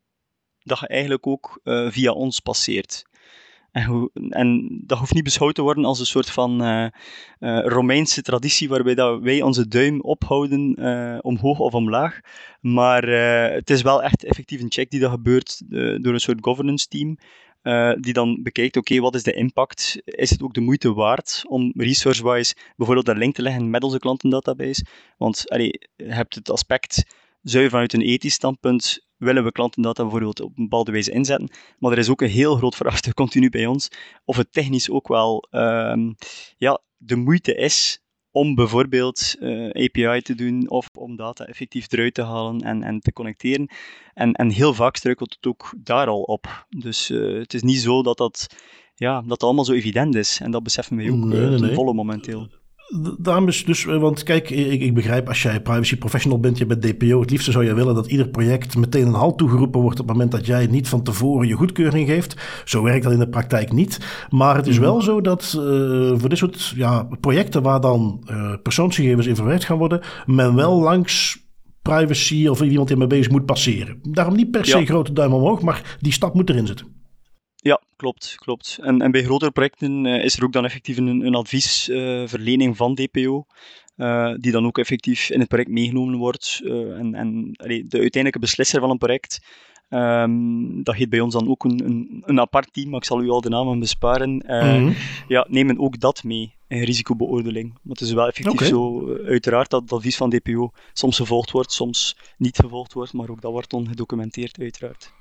dat 0.64 0.80
je 0.80 0.88
eigenlijk 0.88 1.28
ook 1.28 1.60
uh, 1.64 1.92
via 1.92 2.12
ons 2.12 2.40
passeert. 2.40 3.09
En, 3.72 4.10
en, 4.30 4.80
dat 4.86 4.98
hoeft 4.98 5.14
niet 5.14 5.24
beschouwd 5.24 5.56
te 5.56 5.62
worden 5.62 5.86
als 5.86 6.00
een 6.00 6.06
soort 6.06 6.30
van 6.30 6.64
uh, 6.64 6.86
uh, 7.40 7.60
Romeinse 7.66 8.22
traditie 8.22 8.70
waarbij 8.70 8.96
dat 8.96 9.22
wij 9.22 9.42
onze 9.42 9.68
duim 9.68 10.02
ophouden 10.02 10.76
uh, 10.80 11.18
omhoog 11.22 11.60
of 11.60 11.74
omlaag. 11.74 12.20
Maar 12.62 13.04
het 13.54 13.70
is 13.70 13.82
wel 13.82 14.04
echt 14.04 14.24
effectief 14.24 14.62
een 14.62 14.72
check 14.72 14.90
die 14.90 15.00
dat 15.00 15.12
gebeurt 15.12 15.62
door 16.04 16.14
een 16.14 16.20
soort 16.20 16.38
governance 16.42 16.88
team. 16.88 17.18
die 18.02 18.14
dan 18.14 18.44
bekijkt, 18.44 18.78
oké, 18.78 19.00
wat 19.00 19.16
is 19.16 19.24
de 19.24 19.34
impact? 19.34 20.02
Is 20.06 20.30
het 20.30 20.42
ook 20.42 20.54
de 20.54 20.62
moeite 20.62 20.94
waard 20.94 21.44
om 21.48 21.74
resource-wise 21.76 22.56
bijvoorbeeld 22.76 23.08
een 23.08 23.18
link 23.18 23.36
te 23.36 23.42
leggen 23.42 23.70
met 23.70 23.84
onze 23.84 24.00
klantendatabase? 24.00 24.86
Want 25.18 25.44
je 25.48 25.88
hebt 26.04 26.36
het 26.36 26.50
aspect 26.50 27.04
zuiver 27.42 27.72
vanuit 27.72 27.94
een 27.94 28.02
ethisch 28.02 28.34
standpunt 28.34 29.08
willen 29.18 29.44
we 29.44 29.52
klantendata 29.52 30.02
bijvoorbeeld 30.02 30.40
op 30.40 30.58
een 30.58 30.64
bepaalde 30.64 30.92
wijze 30.92 31.12
inzetten. 31.12 31.50
Maar 31.78 31.92
er 31.92 31.98
is 31.98 32.10
ook 32.10 32.22
een 32.22 32.30
heel 32.30 32.56
groot 32.56 32.76
vraagstuk 32.76 33.14
continu 33.24 33.50
bij 33.50 33.66
ons 33.66 33.88
of 34.26 34.38
het 34.38 34.52
technisch 34.52 34.90
ook 34.90 35.08
wel 35.08 35.48
um, 35.52 36.16
ja, 36.58 36.82
de 36.98 37.16
moeite 37.16 37.56
is 37.56 38.04
om 38.32 38.56
bijvoorbeeld 38.56 39.36
uh, 39.40 39.66
eh, 39.66 39.86
API 39.86 40.22
te 40.22 40.36
doen 40.36 40.70
of 40.70 40.88
om 40.98 41.16
data 41.16 41.46
effectief 41.46 41.92
eruit 41.92 42.14
te 42.14 42.22
halen 42.22 42.62
en, 42.62 42.84
en 42.84 43.00
te 43.00 43.14
connecteren. 43.14 43.70
En, 44.14 44.34
en 44.34 44.50
heel 44.50 44.74
vaak 44.74 44.96
struikelt 44.96 45.36
het 45.36 45.46
ook 45.46 45.74
daar 45.78 46.08
al 46.08 46.22
op. 46.22 46.66
Dus 46.70 47.10
uh, 47.10 47.40
het 47.40 47.54
is 47.54 47.62
niet 47.62 47.80
zo 47.80 48.04
dat 48.04 48.18
dat, 48.18 48.48
ja, 48.96 49.22
dat 49.22 49.44
allemaal 49.44 49.66
zo 49.66 49.74
evident 49.74 50.16
is. 50.16 50.40
En 50.40 50.52
dat 50.52 50.64
beseffen 50.64 50.98
we 50.98 51.12
ook 51.12 51.18
nee, 51.18 51.60
nee. 51.60 51.74
volle 51.74 51.94
momenteel. 51.94 52.50
Dames, 53.18 53.66
dus, 53.66 53.86
eh, 53.86 53.98
want 53.98 54.24
kijk, 54.24 54.50
ik, 54.50 54.82
ik, 54.82 54.94
begrijp 54.94 55.28
als 55.28 55.42
jij 55.42 55.62
privacy 55.62 55.98
professional 55.98 56.40
bent, 56.40 56.58
je 56.58 56.66
bent 56.66 56.82
DPO, 56.82 57.20
het 57.20 57.30
liefste 57.30 57.52
zou 57.52 57.66
je 57.66 57.74
willen 57.74 57.96
dat 57.96 58.08
ieder 58.08 58.30
project 58.30 58.78
meteen 58.78 59.08
een 59.08 59.14
halt 59.14 59.38
toegeroepen 59.38 59.82
wordt 59.82 60.00
op 60.00 60.08
het 60.08 60.16
moment 60.16 60.32
dat 60.32 60.46
jij 60.46 60.68
niet 60.68 60.88
van 60.88 61.04
tevoren 61.04 61.48
je 61.48 61.54
goedkeuring 61.54 62.08
geeft. 62.08 62.36
Zo 62.66 62.84
werkt 62.84 63.04
dat 63.04 63.14
in 63.14 63.20
de 63.20 63.30
praktijk 63.30 63.72
niet. 63.72 64.00
Maar 64.30 64.56
het 64.56 64.68
is 64.68 64.76
mhm. 64.76 64.84
wel 64.84 65.02
zo 65.02 65.22
dat 65.22 65.54
uh, 65.58 65.62
voor 66.18 66.30
dit 66.30 66.38
soort 66.38 66.74
ja, 66.76 67.08
projecten 67.20 67.62
waar 67.62 67.82
dan 67.82 68.24
uh, 68.32 68.54
persoonsgegevens 68.64 69.28
in 69.28 69.36
verwerkt 69.36 69.66
gaan 69.66 69.78
worden, 69.78 70.02
men 70.26 70.56
wel 70.56 70.82
langs 70.82 71.48
privacy 71.82 72.48
of 72.48 72.62
iemand 72.62 72.88
die 72.88 72.96
ermee 72.96 73.18
bezig 73.18 73.32
moet 73.32 73.46
passeren. 73.46 74.00
Daarom 74.02 74.36
niet 74.36 74.52
per 74.52 74.66
se 74.66 74.86
grote 74.86 75.14
duim 75.14 75.34
omhoog, 75.34 75.62
maar 75.62 75.98
die 76.00 76.14
stap 76.14 76.34
moet 76.34 76.50
erin 76.50 76.68
zitten. 76.68 76.99
Ja, 77.62 77.82
klopt. 77.96 78.36
klopt. 78.36 78.78
En, 78.82 79.02
en 79.02 79.12
bij 79.12 79.24
grotere 79.24 79.52
projecten 79.52 80.06
uh, 80.06 80.24
is 80.24 80.38
er 80.38 80.44
ook 80.44 80.54
dan 80.54 80.66
effectief 80.66 80.98
een, 80.98 81.26
een 81.26 81.36
adviesverlening 81.36 82.72
uh, 82.72 82.78
van 82.78 82.96
DPO, 82.96 83.46
uh, 83.98 84.34
die 84.38 84.52
dan 84.52 84.66
ook 84.66 84.78
effectief 84.78 85.30
in 85.30 85.40
het 85.40 85.48
project 85.48 85.70
meegenomen 85.70 86.18
wordt. 86.18 86.62
en 86.64 87.16
en 87.16 87.52
allee, 87.56 87.88
de 87.88 87.98
uiteindelijke 87.98 88.40
beslisser 88.40 88.80
van 88.80 88.90
een 88.90 88.98
project, 88.98 89.40
um, 89.90 90.84
dat 90.84 90.96
heet 90.96 91.10
bij 91.10 91.20
ons 91.20 91.34
dan 91.34 91.50
ook 91.50 91.64
een, 91.64 91.86
een, 91.86 92.24
een, 92.26 92.40
apart 92.40 92.74
team, 92.74 92.90
maar 92.90 93.00
ik 93.00 93.06
zal 93.06 93.24
u 93.24 93.30
al 93.30 93.42
de 93.42 93.50
namen 93.50 93.80
besparen, 93.80 94.44
mm 94.48 94.96
ja, 95.28 95.46
nemen 95.50 95.80
ook 95.80 96.00
dat 96.00 96.24
mee 96.24 96.54
in 96.68 96.84
risicobeoordeling. 96.84 97.70
Maar 97.72 97.96
het 97.96 98.02
is 98.02 98.12
wel 98.12 98.28
effectief 98.28 98.54
okay. 98.54 98.68
zo, 98.68 99.16
uiteraard, 99.26 99.70
dat 99.70 99.82
het 99.82 99.92
advies 99.92 100.18
van 100.18 100.30
DPO 100.30 100.72
soms 100.94 101.18
gevolgd 101.18 101.52
wordt, 101.52 101.72
soms 101.72 102.18
niet 102.38 102.58
gevolgd 102.58 102.94
wordt, 102.94 103.14
maar 103.14 103.30
ook 103.30 103.42
dat 103.42 103.52
wordt 103.52 103.70
dan 103.70 103.88
gedocumenteerd, 103.88 104.60
uiteraard. 104.60 105.14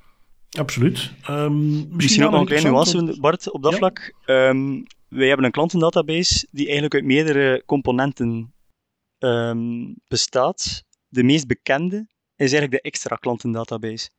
Absoluut. 0.50 1.12
Um, 1.30 1.96
misschien 1.96 2.24
ook 2.24 2.30
nog 2.30 2.40
een 2.40 2.46
kleine 2.46 2.70
nuance, 2.70 3.16
Bart, 3.20 3.50
op 3.50 3.62
dat 3.62 3.74
vlak. 3.74 4.14
Um, 4.26 4.86
wij 5.08 5.26
hebben 5.26 5.46
een 5.46 5.50
klantendatabase 5.50 6.46
die 6.50 6.64
eigenlijk 6.64 6.94
uit 6.94 7.04
meerdere 7.04 7.62
componenten 7.66 8.54
um, 9.18 9.96
bestaat. 10.08 10.84
De 11.08 11.22
meest 11.22 11.46
bekende 11.46 11.96
is 12.36 12.52
eigenlijk 12.52 12.70
de 12.70 12.80
extra 12.80 13.16
klantendatabase. 13.16 14.10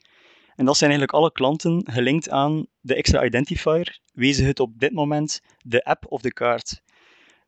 En 0.56 0.66
dat 0.66 0.78
zijn 0.78 0.90
eigenlijk 0.90 1.20
alle 1.20 1.32
klanten 1.32 1.82
gelinkt 1.92 2.30
aan 2.30 2.66
de 2.80 2.96
extra 2.96 3.26
identifier, 3.26 4.00
wezen 4.14 4.46
het 4.46 4.60
op 4.60 4.80
dit 4.80 4.92
moment 4.92 5.42
de 5.58 5.84
app 5.84 6.06
of 6.12 6.22
de 6.22 6.34
kaart. 6.34 6.82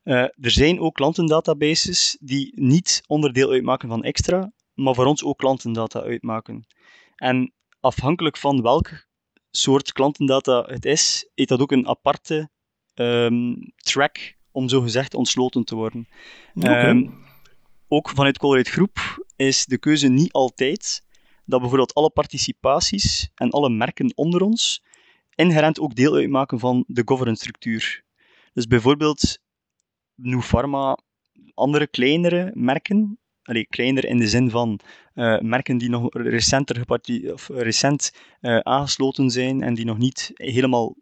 Uh, 0.04 0.16
er 0.18 0.52
zijn 0.52 0.80
ook 0.80 0.96
klantendatabases 0.96 2.18
die 2.22 2.52
niet 2.56 3.02
onderdeel 3.08 3.52
uitmaken 3.52 3.90
van 3.90 4.04
extra, 4.04 4.52
maar 4.74 4.96
voor 4.96 5.06
ons 5.06 5.24
ook 5.24 5.38
klantendata 5.38 6.02
uitmaken. 6.02 6.66
En 7.16 7.54
afhankelijk 7.82 8.38
van 8.38 8.62
welk 8.62 9.06
soort 9.52 9.92
klantendata 9.92 10.64
het 10.64 10.86
is, 10.86 11.30
heeft 11.36 11.50
dat 11.50 11.62
ook 11.62 11.72
een 11.72 11.88
aparte 11.88 12.50
um, 12.96 13.74
track 13.76 14.36
om 14.52 14.70
zo 14.70 14.82
gezegd 14.82 15.14
ontsloten 15.14 15.64
te 15.64 15.76
worden. 15.76 16.08
Okay. 16.54 16.90
Um, 16.90 17.04
ehm, 17.04 17.14
ook 17.88 18.10
vanuit 18.10 18.38
Colruyt 18.38 18.70
Groep 18.70 19.26
is 19.36 19.66
de 19.66 19.78
keuze 19.78 20.08
niet 20.08 20.32
altijd 20.32 21.04
dat 21.46 21.60
bijvoorbeeld 21.60 21.94
alle 21.94 22.10
participaties 22.10 23.30
en 23.36 23.50
alle 23.50 23.70
merken 23.70 24.12
onder 24.16 24.42
ons 24.42 24.84
inherent 25.36 25.80
ook 25.80 25.96
deel 25.96 26.16
uitmaken 26.16 26.60
van 26.60 26.84
de 26.88 27.02
governance 27.06 27.42
structuur. 27.42 28.04
Dus 28.54 28.68
bijvoorbeeld 28.68 29.40
Nufarma, 30.16 30.98
andere 31.54 31.88
kleinere 31.88 32.52
merken, 32.54 33.20
allee, 33.44 33.68
kleiner 33.68 34.06
in 34.06 34.18
de 34.18 34.28
zin 34.28 34.50
van 34.50 34.80
uh, 35.16 35.40
merken 35.40 35.78
die 35.78 35.90
nog 35.90 36.08
recenter 36.12 36.84
of 37.34 37.48
recent 37.48 38.14
uh, 38.42 38.58
aangesloten 38.58 39.30
zijn 39.30 39.64
en 39.64 39.74
die 39.74 39.86
nog 39.86 39.98
niet 39.98 40.32
helemaal 40.34 40.96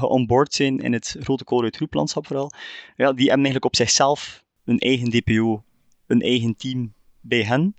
onboard 0.00 0.54
zijn 0.54 0.78
in 0.78 0.92
het 0.92 1.16
grote 1.20 1.44
Colruyt 1.44 1.76
groeplandschap 1.76 2.26
vooral, 2.26 2.50
ja, 2.96 3.12
die 3.12 3.28
hebben 3.28 3.44
eigenlijk 3.44 3.64
op 3.64 3.76
zichzelf 3.76 4.44
een 4.64 4.78
eigen 4.78 5.10
DPO, 5.10 5.62
een 6.06 6.22
eigen 6.22 6.56
team 6.56 6.92
bij 7.20 7.42
hen. 7.42 7.74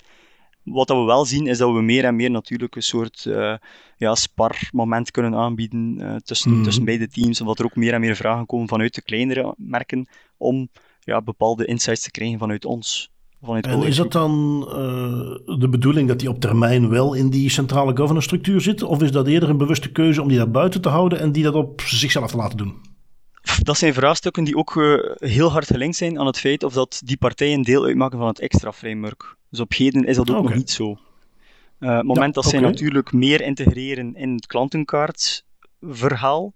Wat 0.64 0.88
dat 0.88 0.98
we 0.98 1.04
wel 1.04 1.26
zien, 1.26 1.48
is 1.48 1.58
dat 1.58 1.74
we 1.74 1.82
meer 1.82 2.06
en 2.06 2.16
meer 2.16 2.32
natuurlijk 2.32 2.76
een 2.76 2.84
soort 2.84 3.26
uh, 3.28 3.56
ja, 3.98 4.16
spar-moment 4.16 5.12
kunnen 5.12 5.36
aanbieden 5.36 6.22
tussen, 6.24 6.52
mm. 6.52 6.64
tussen 6.64 6.86
beide 6.86 7.08
teams, 7.08 7.42
omdat 7.42 7.60
er 7.60 7.66
ook 7.66 7.76
meer 7.76 7.94
en 7.94 8.00
meer 8.00 8.16
vragen 8.16 8.46
komen 8.46 8.68
vanuit 8.68 8.96
de 8.96 9.02
kleinere 9.02 9.54
merken 9.58 10.08
om 10.38 10.70
ja, 11.00 11.22
bepaalde 11.22 11.66
insights 11.66 12.02
te 12.02 12.12
krijgen 12.12 12.40
vanuit 12.40 12.66
ons 12.66 13.12
en 13.41 13.84
is 13.84 13.96
dat 13.96 14.12
dan 14.12 14.63
uh, 14.67 14.75
de 15.60 15.70
bedoeling 15.70 16.08
dat 16.08 16.20
die 16.20 16.29
op 16.29 16.39
termijn 16.39 16.89
wel 16.89 17.13
in 17.13 17.29
die 17.29 17.50
centrale 17.50 17.98
governance 17.98 18.27
structuur 18.27 18.62
zit? 18.62 18.84
Of 18.84 19.01
is 19.01 19.12
dat 19.12 19.27
eerder 19.27 19.50
een 19.50 19.58
bewuste 19.58 19.91
keuze 19.91 20.22
om 20.22 20.27
die 20.27 20.38
daar 20.38 20.51
buiten 20.51 20.82
te 20.82 20.89
houden 20.89 21.20
en 21.20 21.32
die 21.32 21.44
dat 21.44 21.53
op 21.53 21.82
zichzelf 21.82 22.32
te 22.32 22.38
laten 22.38 22.58
doen? 22.58 22.75
Dat 23.62 23.77
zijn 23.77 23.94
vraagstukken 23.94 24.44
die 24.44 24.56
ook 24.56 24.75
uh, 24.75 25.00
heel 25.15 25.51
hard 25.51 25.67
gelinkt 25.67 25.96
zijn 25.96 26.20
aan 26.20 26.25
het 26.25 26.39
feit 26.39 26.63
of 26.63 26.74
dat 26.74 27.01
die 27.06 27.17
partijen 27.17 27.62
deel 27.62 27.86
uitmaken 27.86 28.17
van 28.17 28.27
het 28.27 28.39
extra 28.39 28.74
framework. 28.74 29.36
Dus 29.50 29.60
op 29.60 29.74
heden 29.74 30.03
is 30.03 30.15
dat 30.15 30.32
ook 30.32 30.44
nog 30.44 30.56
niet 30.56 30.72
zo. 30.72 30.98
Uh, 31.79 31.96
het 31.96 32.06
moment 32.06 32.36
ja, 32.36 32.41
dat 32.41 32.46
okay. 32.46 32.60
zij 32.60 32.70
natuurlijk 32.70 33.13
meer 33.13 33.41
integreren 33.41 34.15
in 34.15 34.34
het 34.34 34.46
klantenkaartverhaal, 34.46 36.53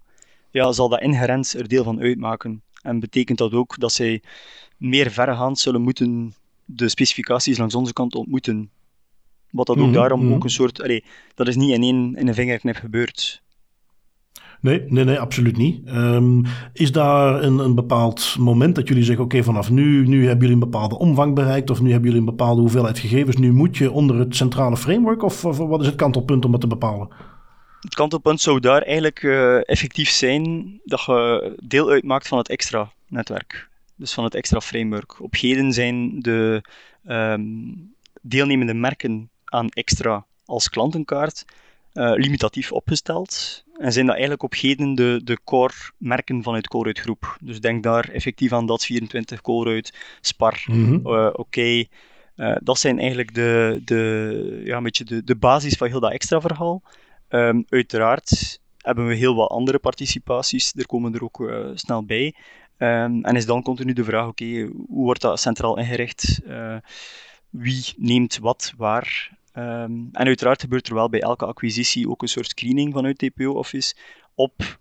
ja, 0.50 0.72
zal 0.72 0.88
dat 0.88 1.00
inherent 1.00 1.54
er 1.54 1.68
deel 1.68 1.84
van 1.84 2.00
uitmaken. 2.00 2.62
En 2.82 3.00
betekent 3.00 3.38
dat 3.38 3.52
ook 3.52 3.78
dat 3.78 3.92
zij 3.92 4.22
meer 4.76 5.10
verregaand 5.10 5.58
zullen 5.58 5.82
moeten 5.82 6.34
de 6.64 6.88
specificaties 6.88 7.58
langs 7.58 7.74
onze 7.74 7.92
kant 7.92 8.14
ontmoeten. 8.14 8.70
Wat 9.50 9.66
dat 9.66 9.76
ook 9.76 9.84
mhm, 9.84 9.92
daarom 9.92 10.24
mhm. 10.24 10.34
ook 10.34 10.44
een 10.44 10.50
soort. 10.50 10.82
Allee, 10.82 11.04
dat 11.34 11.48
is 11.48 11.56
niet 11.56 11.70
in 11.70 11.82
één 11.82 12.16
in 12.16 12.28
een 12.28 12.34
vingerknip 12.34 12.76
gebeurd. 12.76 13.42
Nee, 14.60 14.84
nee, 14.88 15.04
nee, 15.04 15.18
absoluut 15.18 15.56
niet. 15.56 15.88
Um, 15.88 16.44
is 16.72 16.92
daar 16.92 17.42
een, 17.42 17.58
een 17.58 17.74
bepaald 17.74 18.36
moment 18.38 18.74
dat 18.74 18.88
jullie 18.88 19.04
zeggen: 19.04 19.24
oké, 19.24 19.42
vanaf 19.42 19.70
nu, 19.70 20.06
nu 20.06 20.26
hebben 20.26 20.46
jullie 20.46 20.62
een 20.62 20.70
bepaalde 20.70 20.98
omvang 20.98 21.34
bereikt, 21.34 21.70
of 21.70 21.80
nu 21.80 21.90
hebben 21.90 22.10
jullie 22.10 22.26
een 22.26 22.36
bepaalde 22.36 22.60
hoeveelheid 22.60 22.98
gegevens, 22.98 23.36
nu 23.36 23.52
moet 23.52 23.76
je 23.76 23.90
onder 23.90 24.18
het 24.18 24.36
centrale 24.36 24.76
framework, 24.76 25.22
of, 25.22 25.44
of 25.44 25.56
wat 25.56 25.80
is 25.80 25.86
het 25.86 25.96
kantelpunt 25.96 26.44
om 26.44 26.50
dat 26.50 26.60
te 26.60 26.66
bepalen? 26.66 27.08
Het 27.80 27.94
kantelpunt 27.94 28.40
zou 28.40 28.60
daar 28.60 28.82
eigenlijk 28.82 29.22
uh, 29.22 29.68
effectief 29.68 30.10
zijn 30.10 30.72
dat 30.84 31.00
je 31.00 31.52
deel 31.64 31.90
uitmaakt 31.90 32.28
van 32.28 32.38
het 32.38 32.48
extra 32.48 32.92
netwerk 33.08 33.70
dus 33.96 34.12
van 34.12 34.24
het 34.24 34.34
extra 34.34 34.60
framework. 34.60 35.20
Op 35.20 35.34
heden 35.34 35.72
zijn 35.72 36.20
de 36.20 36.62
um, 37.06 37.94
deelnemende 38.22 38.74
merken 38.74 39.30
aan 39.44 39.68
extra 39.68 40.26
als 40.44 40.68
klantenkaart 40.68 41.44
uh, 41.94 42.12
limitatief 42.14 42.72
opgesteld. 42.72 43.64
En 43.76 43.92
zijn 43.92 44.04
dat 44.04 44.14
eigenlijk 44.14 44.42
op 44.42 44.54
heden 44.54 44.94
de, 44.94 45.20
de 45.24 45.38
core 45.44 45.74
merken 45.96 46.42
vanuit 46.42 46.68
Colruyt 46.68 46.98
Groep. 46.98 47.36
Dus 47.40 47.60
denk 47.60 47.82
daar 47.82 48.08
effectief 48.08 48.52
aan 48.52 48.66
dat 48.66 48.84
24 48.84 49.40
Colruyt, 49.40 49.92
Spar, 50.20 50.64
mm 50.66 50.84
-hmm. 50.84 51.14
uh, 51.14 51.26
Oké. 51.26 51.40
Okay. 51.40 51.88
Uh, 52.36 52.56
dat 52.62 52.78
zijn 52.78 52.98
eigenlijk 52.98 53.34
de, 53.34 53.80
de, 53.84 54.62
ja, 54.64 54.76
een 54.76 54.82
beetje 54.82 55.04
de, 55.04 55.24
de 55.24 55.36
basis 55.36 55.74
van 55.74 55.88
heel 55.88 56.00
dat 56.00 56.12
extra 56.12 56.40
verhaal. 56.40 56.82
Um, 57.28 57.64
uiteraard 57.68 58.60
hebben 58.78 59.06
we 59.06 59.14
heel 59.14 59.34
wat 59.34 59.50
andere 59.50 59.78
participaties, 59.78 60.72
er 60.74 60.86
komen 60.86 61.14
er 61.14 61.22
ook 61.22 61.52
snel 61.74 62.04
bij. 62.04 62.34
Um, 62.78 63.24
en 63.24 63.36
is 63.36 63.46
dan 63.46 63.62
continu 63.62 63.92
de 63.92 64.04
vraag, 64.04 64.26
oké, 64.26 64.60
hoe 64.86 65.04
wordt 65.04 65.20
dat 65.20 65.40
centraal 65.40 65.78
ingericht? 65.78 66.40
Uh, 66.46 66.76
wie 67.50 67.84
neemt 67.96 68.38
wat 68.38 68.72
waar? 68.76 69.38
Um, 69.54 70.08
en 70.12 70.26
uiteraard 70.26 70.60
gebeurt 70.60 70.88
er 70.88 70.94
wel 70.94 71.08
bij 71.08 71.20
elke 71.20 71.46
acquisitie 71.46 72.08
ook 72.08 72.22
een 72.22 72.28
soort 72.28 72.48
screening 72.48 72.92
vanuit 72.92 73.18
TPO-office 73.18 73.94
op 74.34 74.80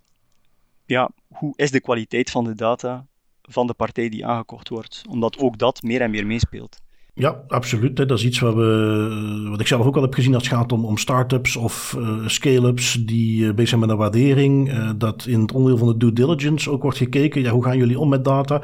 ja, 0.86 1.10
hoe 1.28 1.54
is 1.56 1.72
de 1.72 1.82
kwaliteit 1.82 2.30
van 2.30 2.44
de 2.44 2.56
data 2.56 3.06
van 3.42 3.68
de 3.68 3.74
partij 3.74 4.10
die 4.10 4.26
aangekocht 4.26 4.70
wordt. 4.70 5.04
Omdat 5.10 5.38
ook 5.38 5.58
dat 5.58 5.82
meer 5.82 6.02
en 6.02 6.12
meer 6.12 6.26
meespeelt. 6.26 6.82
Ja, 7.14 7.42
absoluut. 7.48 7.96
Dat 7.96 8.12
is 8.12 8.26
iets 8.26 8.40
wat, 8.40 8.54
we, 8.54 9.48
wat 9.50 9.60
ik 9.60 9.68
zelf 9.68 9.86
ook 9.86 9.96
al 9.96 10.02
heb 10.02 10.14
gezien 10.14 10.34
als 10.34 10.44
het 10.44 10.54
gaat 10.54 10.72
om, 10.72 10.86
om 10.86 10.98
start-ups 10.98 11.56
of 11.56 11.96
uh, 12.00 12.28
scale-ups 12.28 13.06
die 13.06 13.42
uh, 13.42 13.50
bezig 13.54 13.68
zijn 13.68 13.80
met 13.80 13.90
een 13.90 13.98
waardering. 13.98 14.74
Uh, 14.74 14.90
dat 14.98 15.26
in 15.26 15.42
het 15.42 15.52
onderdeel 15.52 15.78
van 15.78 15.88
de 15.88 15.98
due 15.98 16.14
diligence 16.14 16.72
ook 16.72 16.82
wordt 16.82 16.98
gekeken, 16.98 17.42
ja, 17.42 17.52
hoe 17.52 17.64
gaan 17.64 17.78
jullie 17.78 18.00
om 18.00 18.10
met 18.10 18.24
data? 18.26 18.62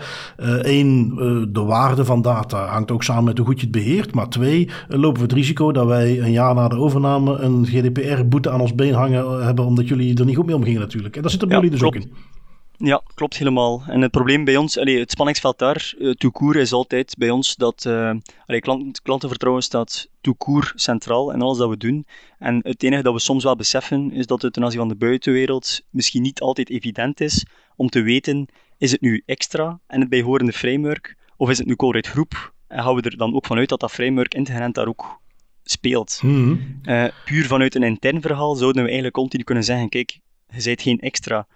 Eén, 0.61 1.15
de 1.51 1.63
waarde 1.63 2.05
van 2.05 2.21
data 2.21 2.65
hangt 2.65 2.91
ook 2.91 3.03
samen 3.03 3.23
met 3.23 3.37
hoe 3.37 3.47
goed 3.47 3.59
je 3.59 3.67
het 3.67 3.75
beheert. 3.75 4.13
Maar 4.13 4.29
twee, 4.29 4.69
lopen 4.87 5.17
we 5.17 5.27
het 5.27 5.33
risico 5.33 5.71
dat 5.71 5.87
wij 5.87 6.19
een 6.19 6.31
jaar 6.31 6.55
na 6.55 6.67
de 6.67 6.77
overname 6.77 7.37
een 7.37 7.65
GDPR-boete 7.65 8.49
aan 8.49 8.61
ons 8.61 8.75
been 8.75 8.93
hangen 8.93 9.45
hebben, 9.45 9.65
omdat 9.65 9.87
jullie 9.87 10.17
er 10.17 10.25
niet 10.25 10.35
goed 10.35 10.45
mee 10.45 10.55
omgingen 10.55 10.81
natuurlijk. 10.81 11.15
En 11.15 11.21
dat 11.21 11.31
zit 11.31 11.41
er 11.41 11.47
bij 11.47 11.57
ja, 11.57 11.63
jullie 11.63 11.79
dus 11.79 11.89
klopt. 11.89 12.05
ook 12.05 12.11
in. 12.11 12.36
Ja, 12.79 13.01
klopt 13.13 13.37
helemaal. 13.37 13.83
En 13.87 14.01
het 14.01 14.11
probleem 14.11 14.43
bij 14.43 14.57
ons, 14.57 14.77
allee, 14.77 14.99
het 14.99 15.11
spanningsveld 15.11 15.59
daar, 15.59 15.93
uh, 15.97 16.11
toekoer 16.13 16.55
is 16.55 16.71
altijd 16.71 17.15
bij 17.17 17.29
ons 17.29 17.55
dat 17.55 17.85
uh, 17.87 18.13
allee, 18.45 18.61
klant, 18.61 19.01
klantenvertrouwen 19.01 19.63
staat 19.63 20.09
toekoer 20.21 20.71
centraal 20.75 21.31
in 21.31 21.41
alles 21.41 21.57
dat 21.57 21.69
we 21.69 21.77
doen. 21.77 22.05
En 22.39 22.59
het 22.63 22.83
enige 22.83 23.03
dat 23.03 23.13
we 23.13 23.19
soms 23.19 23.43
wel 23.43 23.55
beseffen 23.55 24.11
is 24.11 24.25
dat 24.25 24.41
het 24.41 24.53
ten 24.53 24.63
aanzien 24.63 24.79
van 24.79 24.89
de 24.89 24.95
buitenwereld 24.95 25.81
misschien 25.89 26.21
niet 26.21 26.41
altijd 26.41 26.69
evident 26.69 27.21
is 27.21 27.45
om 27.75 27.89
te 27.89 28.01
weten, 28.01 28.47
is 28.77 28.91
het 28.91 29.01
nu 29.01 29.23
extra 29.25 29.79
en 29.87 29.99
het 29.99 30.09
bijhorende 30.09 30.53
framework, 30.53 31.17
of 31.37 31.49
is 31.49 31.57
het 31.57 31.67
nu 31.67 31.75
Colruyt 31.75 32.07
Groep? 32.07 32.53
En 32.67 32.83
gaan 32.83 32.95
we 32.95 33.01
er 33.01 33.17
dan 33.17 33.35
ook 33.35 33.45
vanuit 33.45 33.69
dat 33.69 33.79
dat 33.79 33.91
framework 33.91 34.33
integreerd 34.33 34.73
daar 34.73 34.87
ook 34.87 35.19
speelt. 35.63 36.19
Mhm. 36.21 36.55
Eh, 36.83 37.05
puur 37.25 37.45
vanuit 37.45 37.75
een 37.75 37.83
intern 37.83 38.21
verhaal 38.21 38.55
zouden 38.55 38.81
we 38.81 38.87
eigenlijk 38.87 39.15
continu 39.15 39.43
kunnen 39.43 39.63
zeggen, 39.63 39.89
kijk, 39.89 40.19
je 40.49 40.61
zijt 40.61 40.81
geen 40.81 40.99
extra. 40.99 41.47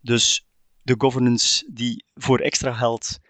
Dus 0.00 0.46
de 0.86 0.94
governance 0.98 1.64
die 1.72 2.04
voor 2.14 2.38
extra 2.38 2.72
geldt, 2.72 3.20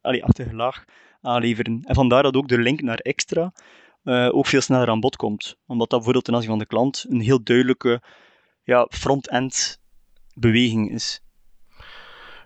allee, 0.00 0.24
achtige 0.24 0.54
laag 0.54 0.84
aanleveren. 1.20 1.82
En 1.84 1.94
vandaar 1.94 2.22
dat 2.22 2.36
ook 2.36 2.48
de 2.48 2.58
link 2.58 2.80
naar 2.80 2.98
extra 2.98 3.52
uh, 4.04 4.28
ook 4.32 4.46
veel 4.46 4.60
sneller 4.60 4.88
aan 4.88 5.00
bod 5.00 5.16
komt. 5.16 5.56
Omdat 5.66 5.90
dat 5.90 5.98
bijvoorbeeld 5.98 6.24
ten 6.24 6.34
aanzien 6.34 6.50
van 6.50 6.58
de 6.58 6.66
klant 6.66 7.06
een 7.08 7.20
heel 7.20 7.42
duidelijke 7.42 8.02
ja, 8.62 8.86
front-end 8.90 9.80
beweging 10.34 10.90
is. 10.90 11.22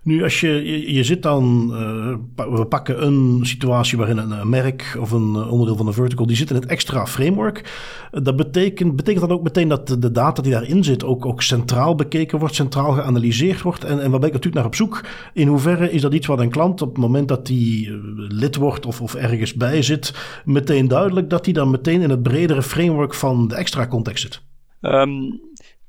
Nu, 0.05 0.23
als 0.23 0.41
je, 0.41 0.93
je, 0.93 1.05
zit 1.05 1.23
dan, 1.23 1.69
uh, 1.71 2.47
we 2.55 2.67
pakken 2.67 3.07
een 3.07 3.41
situatie 3.43 3.99
waarin 3.99 4.17
een, 4.17 4.31
een, 4.31 4.49
merk 4.49 4.97
of 5.01 5.11
een 5.11 5.35
eh, 5.35 5.51
onderdeel 5.51 5.77
van 5.77 5.87
een 5.87 5.93
vertical, 5.93 6.27
die 6.27 6.37
zit 6.37 6.51
in 6.51 6.57
het 6.57 6.67
extra 6.67 7.07
framework. 7.07 7.73
Dat 8.11 8.37
betekent, 8.37 8.97
betekent 8.97 9.29
dat 9.29 9.39
ook 9.39 9.43
meteen 9.43 9.69
dat 9.69 9.89
de, 9.89 10.13
data 10.13 10.43
die 10.43 10.53
daarin 10.53 10.85
zit 10.85 11.05
ook, 11.05 11.27
ook 11.27 11.43
centraal 11.43 11.95
bekeken 11.95 12.39
wordt, 12.39 12.55
centraal 12.55 12.93
geanalyseerd 12.93 13.63
wordt. 13.63 13.85
En, 13.85 14.01
en 14.01 14.11
waar 14.11 14.21
ben 14.21 14.29
ik 14.29 14.35
natuurlijk 14.35 14.55
naar 14.55 14.65
op 14.65 14.75
zoek? 14.75 15.05
In 15.33 15.47
hoeverre 15.47 15.91
is 15.91 16.01
dat 16.01 16.15
iets 16.15 16.27
wat 16.27 16.39
een 16.39 16.51
klant 16.51 16.83
op 16.83 16.89
het 16.89 16.99
moment 16.99 17.29
dat 17.29 17.49
eh, 17.49 17.57
lid 18.17 18.57
wordt 18.57 18.87
of, 18.87 19.01
of 19.01 19.15
ergens 19.15 19.55
bij 19.55 19.83
zit, 19.83 20.15
meteen 20.45 20.89
duidelijk 20.89 21.31
dat 21.31 21.45
die 21.45 21.55
dan 21.55 21.71
meteen 21.71 22.03
in 22.03 22.11
het 22.11 22.23
bredere 22.23 22.63
framework 22.63 23.15
van 23.15 23.49
de 23.49 23.55
extra 23.55 23.87
context 23.87 24.23
zit? 24.23 24.41
Um, 24.81 25.41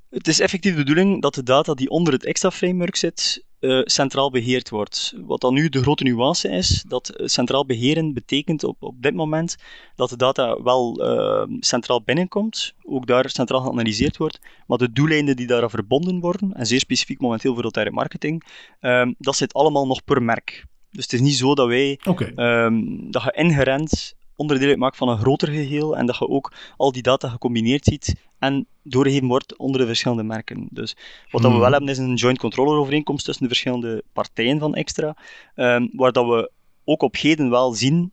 het 0.10 0.27
is 0.27 0.39
effectief 0.39 0.72
de 0.72 0.77
bedoeling 0.77 1.22
dat 1.22 1.34
de 1.34 1.43
data 1.43 1.74
die 1.74 1.89
onder 1.89 2.13
het 2.13 2.25
extra 2.25 2.51
framework 2.51 2.96
zit, 2.96 3.46
uh, 3.63 3.82
centraal 3.84 4.32
beheerd 4.32 4.70
wordt. 4.70 5.13
Wat 5.25 5.41
dan 5.41 5.53
nu 5.53 5.70
de 5.70 5.82
grote 5.82 6.03
nuance 6.03 6.50
is, 6.50 6.84
dat 6.88 7.13
uh, 7.17 7.27
centraal 7.27 7.65
beheren 7.65 8.13
betekent 8.13 8.63
op, 8.63 8.84
op 8.84 9.01
dit 9.01 9.13
moment 9.13 9.55
dat 9.96 10.10
de 10.10 10.17
data 10.17 10.62
wel 10.62 11.01
uh, 11.01 11.58
centraal 11.60 12.01
binnenkomt, 12.01 12.74
ook 12.84 13.08
daar 13.08 13.29
centraal 13.29 13.62
geanalyseerd 13.62 14.17
wordt, 14.17 14.39
maar 14.67 14.77
de 14.77 14.91
doeleinden 14.91 15.36
die 15.36 15.48
daaraan 15.48 15.70
verbonden 15.70 16.20
worden, 16.20 16.53
en 16.53 16.65
zeer 16.65 16.79
specifiek 16.79 17.20
momenteel 17.20 17.53
voor 17.53 17.72
direct 17.72 17.96
marketing, 17.96 18.43
ehm, 18.79 19.13
dat 19.17 19.36
zit 19.36 19.53
allemaal 19.53 19.88
nog 19.88 20.03
per 20.03 20.24
merk. 20.24 20.65
Dus 20.91 21.03
het 21.03 21.13
is 21.13 21.22
niet 21.22 21.36
zo 21.36 21.55
dat 21.55 21.67
wij, 21.67 22.00
okay. 22.05 22.32
um, 22.65 23.12
dat 23.12 23.24
je 23.24 23.32
inherent 23.32 24.15
onderdeel 24.36 24.70
uitmaakt 24.70 24.98
van 24.98 25.10
een 25.10 25.18
groter 25.18 25.48
geheel 25.48 25.98
en 25.98 26.06
dat 26.06 26.18
je 26.18 26.28
ook 26.28 26.54
al 26.78 26.92
die 26.92 27.02
data 27.02 27.30
gecombineerd 27.30 27.86
ziet 27.86 28.16
en 28.40 28.66
doorgegeven 28.84 29.28
wordt 29.28 29.58
onder 29.58 29.80
de 29.80 29.88
verschillende 29.88 30.24
merken. 30.24 30.68
Dus 30.72 30.96
wat 31.32 31.42
dat 31.42 31.52
we 31.52 31.58
wel 31.58 31.72
hebben 31.72 31.90
is 31.90 31.98
een 31.98 32.16
joint 32.16 32.38
controller 32.38 32.78
overeenkomst 32.78 33.25
tussen 33.25 33.44
de 33.44 33.50
verschillende 33.50 34.04
partijen 34.13 34.60
van 34.60 34.75
Extra, 34.75 35.18
um, 35.56 35.90
waar 35.94 36.12
dat 36.12 36.25
we 36.25 36.52
ook 36.84 37.02
op 37.02 37.16
heden 37.16 37.50
wel 37.50 37.74
zien 37.74 38.12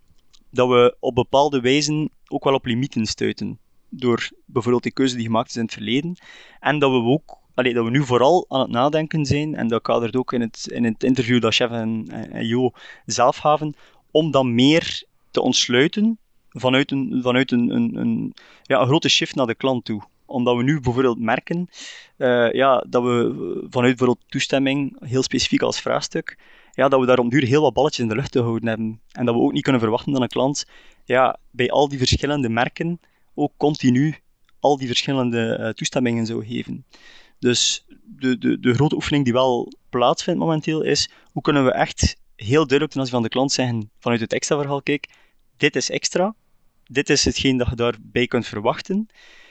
dat 0.51 0.69
we 0.69 0.97
op 1.01 1.15
bepaalde 1.15 1.61
wijzen 1.61 2.11
ook 2.27 2.45
wel 2.45 2.55
op 2.55 2.67
limieten 2.67 3.07
stuiten. 3.07 3.59
Door 3.89 4.31
bijvoorbeeld 4.45 4.83
die 4.83 4.93
keuze 4.93 5.15
die 5.17 5.25
gemaakt 5.25 5.49
is 5.49 5.57
in 5.57 5.63
het 5.63 5.73
verleden. 5.73 6.17
En 6.61 6.79
dat 6.79 6.91
we 6.91 6.97
ook 6.97 7.39
allee, 7.55 7.75
dat 7.75 7.85
we 7.85 7.91
nu 7.91 8.05
vooral 8.05 8.45
aan 8.49 8.61
het 8.61 8.71
nadenken 8.71 9.27
zijn, 9.27 9.55
en 9.55 9.69
dat 9.69 9.83
kadert 9.83 10.17
ook 10.17 10.33
in 10.33 10.41
het, 10.41 10.67
in 10.73 10.85
het 10.85 11.05
interview 11.05 11.41
dat 11.41 11.55
Chef 11.55 11.71
en, 11.71 12.07
en 12.09 12.47
Jo 12.47 12.71
zelf 13.07 13.37
gaven, 13.37 13.75
om 14.11 14.31
dan 14.31 14.55
meer 14.55 15.05
te 15.31 15.41
ontsluiten 15.41 16.19
vanuit 16.49 16.91
een, 16.91 17.21
vanuit 17.23 17.53
een, 17.53 17.97
een, 17.97 18.35
ja, 18.63 18.81
een 18.81 18.87
grote 18.87 19.09
shift 19.09 19.35
naar 19.35 19.47
de 19.47 19.55
klant 19.55 19.85
toe 19.85 20.03
omdat 20.31 20.57
we 20.57 20.63
nu 20.63 20.81
bijvoorbeeld 20.81 21.19
merken 21.19 21.69
uh, 22.17 22.53
ja, 22.53 22.85
dat 22.89 23.03
we 23.03 23.33
vanuit 23.71 23.97
bijvoorbeeld 23.97 24.25
toestemming, 24.29 24.97
heel 25.01 25.23
specifiek 25.23 25.63
als 25.63 25.81
vraagstuk, 25.81 26.39
ja, 26.73 26.89
dat 26.89 27.01
we 27.01 27.07
daar 27.07 27.19
om 27.19 27.29
duur 27.29 27.43
heel 27.43 27.63
wat 27.63 27.73
balletjes 27.73 28.03
in 28.03 28.09
de 28.09 28.15
lucht 28.15 28.33
te 28.33 28.41
houden 28.41 28.69
hebben. 28.69 29.01
En 29.13 29.25
dat 29.25 29.35
we 29.35 29.41
ook 29.41 29.53
niet 29.53 29.63
kunnen 29.63 29.81
verwachten 29.81 30.13
dat 30.13 30.23
een 30.23 30.29
klant 30.29 30.67
ja, 31.05 31.39
bij 31.51 31.71
al 31.71 31.89
die 31.89 31.99
verschillende 31.99 32.49
merken 32.49 33.01
ook 33.35 33.53
continu 33.57 34.19
al 34.61 34.77
die 34.77 34.87
verschillende 34.87 35.59
uh, 35.61 35.69
toestemmingen 35.69 36.27
zou 36.27 36.47
geven. 36.47 36.85
Dus 37.39 37.85
de, 38.05 38.39
de, 38.39 38.61
de 38.61 38.75
grote 38.75 38.95
oefening 38.95 39.25
die 39.25 39.33
wel 39.33 39.73
plaatsvindt 39.91 40.41
momenteel 40.41 40.83
is, 40.83 41.11
hoe 41.33 41.43
kunnen 41.43 41.65
we 41.65 41.73
echt 41.73 42.17
heel 42.43 42.67
duidelijk 42.67 42.91
ten 42.91 43.01
aanzien 43.01 43.15
van 43.15 43.23
de 43.23 43.29
klant 43.29 43.53
zeggen, 43.53 43.91
vanuit 43.99 44.21
het 44.21 44.33
extra 44.33 44.57
verhaal, 44.57 44.83
kijk, 44.83 45.09
dit 45.57 45.77
is 45.77 45.91
extra, 45.91 46.35
dit 46.87 47.11
is 47.11 47.25
hetgeen 47.25 47.57
dat 47.57 47.69
je 47.69 47.77
daarbij 47.77 48.27
kunt 48.27 48.47
verwachten. 48.47 49.09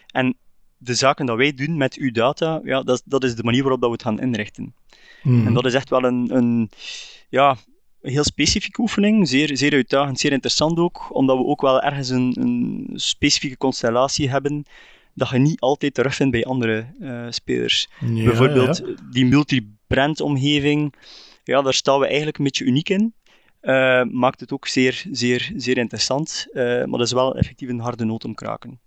En 0.08 0.38
de 0.78 0.93
zaken 0.93 1.25
dat 1.25 1.38
wij 1.38 1.54
doen 1.54 1.78
met 1.78 1.95
uw 1.95 2.12
data, 2.12 2.62
ja, 2.63 2.84
dat, 2.84 3.02
dat 3.06 3.23
is 3.23 3.36
de 3.36 3.43
manier 3.43 3.62
waarop 3.62 3.82
dat 3.82 3.89
we 3.89 3.95
het 3.95 4.06
gaan 4.06 4.19
inrichten. 4.19 4.73
Mm. 5.23 5.47
En 5.47 5.54
dat 5.54 5.65
is 5.65 5.73
echt 5.73 5.89
wel 5.89 6.04
een, 6.04 6.36
een, 6.36 6.69
ja, 7.30 7.58
een 8.02 8.12
heel 8.12 8.23
specifieke 8.23 8.82
oefening, 8.82 9.28
zeer, 9.28 9.58
zeer 9.58 9.73
uitdagend, 9.73 10.19
zeer 10.19 10.32
interessant 10.32 10.78
ook, 10.78 11.15
omdat 11.15 11.38
we 11.38 11.43
ook 11.43 11.62
wel 11.62 11.82
ergens 11.82 12.10
een, 12.10 12.36
een 12.39 12.89
specifieke 12.93 13.58
constellatie 13.58 14.30
hebben 14.30 14.65
dat 15.13 15.30
je 15.30 15.38
niet 15.38 15.60
altijd 15.60 15.93
terugvindt 15.93 16.32
bij 16.32 16.45
andere 16.45 16.86
uh, 16.99 17.25
spelers. 17.30 17.89
Ja, 17.99 18.23
Bijvoorbeeld 18.23 18.78
ja. 18.86 18.93
die 19.12 19.25
multi-brand 19.25 20.21
omgeving, 20.21 20.93
ja, 21.50 21.62
daar 21.62 21.74
staan 21.74 22.00
we 22.00 22.06
eigenlijk 22.06 22.38
een 22.38 22.44
beetje 22.44 22.66
uniek 22.66 22.90
in. 22.90 23.14
Uh, 23.62 24.04
maakt 24.04 24.40
het 24.40 24.52
ook 24.52 24.68
zeer, 24.68 25.06
zeer, 25.12 25.52
zeer 25.56 25.78
interessant, 25.78 26.48
uh, 26.52 26.64
maar 26.64 26.98
dat 26.98 27.08
is 27.08 27.12
wel 27.12 27.36
effectief 27.36 27.70
een 27.70 27.80
harde 27.80 28.06
noot 28.06 28.26
om 28.26 28.36
kraken. 28.36 28.80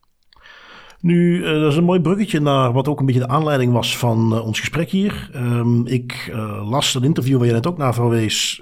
Nu, 1.03 1.39
uh, 1.39 1.61
dat 1.61 1.71
is 1.71 1.77
een 1.77 1.85
mooi 1.85 2.01
bruggetje 2.01 2.41
naar 2.41 2.73
wat 2.73 2.89
ook 2.89 3.01
een 3.01 3.07
beetje 3.07 3.21
de 3.21 3.29
aanleiding 3.29 3.73
was 3.73 3.99
van 3.99 4.33
uh, 4.33 4.47
ons 4.47 4.61
gesprek 4.61 4.91
hier. 4.91 5.31
Um, 5.37 5.87
ik 5.87 6.31
uh, 6.35 6.71
las 6.71 6.95
een 6.95 7.03
interview 7.03 7.39
waar 7.39 7.47
je 7.47 7.53
net 7.53 7.67
ook 7.67 7.79
naar 7.79 7.95
verwees, 7.95 8.61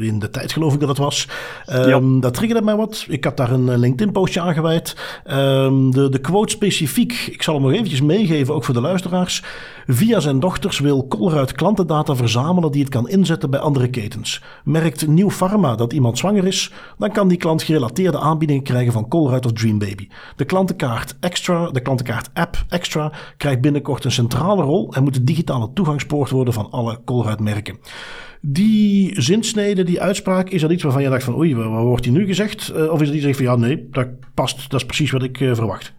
in 0.00 0.18
de 0.18 0.30
tijd 0.30 0.52
geloof 0.52 0.74
ik 0.74 0.80
dat 0.80 0.88
het 0.88 0.98
was. 0.98 1.28
Um, 1.72 1.88
ja. 1.88 2.20
Dat 2.20 2.34
triggerde 2.34 2.64
mij 2.64 2.76
wat. 2.76 3.06
Ik 3.08 3.24
had 3.24 3.36
daar 3.36 3.50
een 3.50 3.78
LinkedIn-postje 3.78 4.40
aangeweid. 4.40 4.96
Um, 5.30 5.90
de, 5.90 6.08
de 6.08 6.18
quote 6.18 6.52
specifiek, 6.52 7.12
ik 7.12 7.42
zal 7.42 7.54
hem 7.54 7.62
nog 7.62 7.72
eventjes 7.72 8.00
meegeven, 8.00 8.54
ook 8.54 8.64
voor 8.64 8.74
de 8.74 8.80
luisteraars. 8.80 9.42
Via 9.86 10.20
zijn 10.20 10.40
dochters 10.40 10.78
wil 10.78 11.06
Colruyt 11.08 11.52
klantendata 11.52 12.16
verzamelen 12.16 12.72
die 12.72 12.82
het 12.82 12.90
kan 12.90 13.08
inzetten 13.08 13.50
bij 13.50 13.60
andere 13.60 13.88
ketens. 13.88 14.42
Merkt 14.64 15.06
Nieuw 15.06 15.30
Pharma 15.30 15.74
dat 15.74 15.92
iemand 15.92 16.18
zwanger 16.18 16.46
is, 16.46 16.72
dan 16.98 17.12
kan 17.12 17.28
die 17.28 17.38
klant 17.38 17.62
gerelateerde 17.62 18.18
aanbiedingen 18.18 18.62
krijgen 18.62 18.92
van 18.92 19.08
Colruyt 19.08 19.46
of 19.46 19.52
Dreambaby. 19.52 20.08
De 20.36 20.44
klantenkaart 20.44 21.16
Extra 21.20 21.70
de 21.76 21.82
klantenkaart 21.82 22.30
App 22.34 22.64
Extra 22.68 23.12
krijgt 23.36 23.60
binnenkort 23.60 24.04
een 24.04 24.12
centrale 24.12 24.62
rol 24.62 24.92
en 24.94 25.02
moet 25.02 25.14
de 25.14 25.24
digitale 25.24 25.72
toegangspoort 25.72 26.30
worden 26.30 26.54
van 26.54 26.70
alle 26.70 27.00
Colruyt 27.04 27.40
merken. 27.40 27.78
Die 28.40 29.20
zinsnede, 29.20 29.82
die 29.82 30.00
uitspraak, 30.00 30.50
is 30.50 30.60
dat 30.60 30.70
iets 30.70 30.82
waarvan 30.82 31.02
je 31.02 31.08
dacht 31.08 31.24
van 31.24 31.36
oei, 31.36 31.54
wat 31.54 31.82
wordt 31.82 32.04
hier 32.04 32.14
nu 32.14 32.26
gezegd? 32.26 32.72
Uh, 32.76 32.90
of 32.92 33.00
is 33.00 33.06
dat 33.06 33.16
iets 33.16 33.36
van 33.36 33.44
ja 33.44 33.56
nee, 33.56 33.88
dat 33.90 34.08
past, 34.34 34.70
dat 34.70 34.80
is 34.80 34.86
precies 34.86 35.10
wat 35.10 35.22
ik 35.22 35.40
uh, 35.40 35.54
verwacht? 35.54 35.94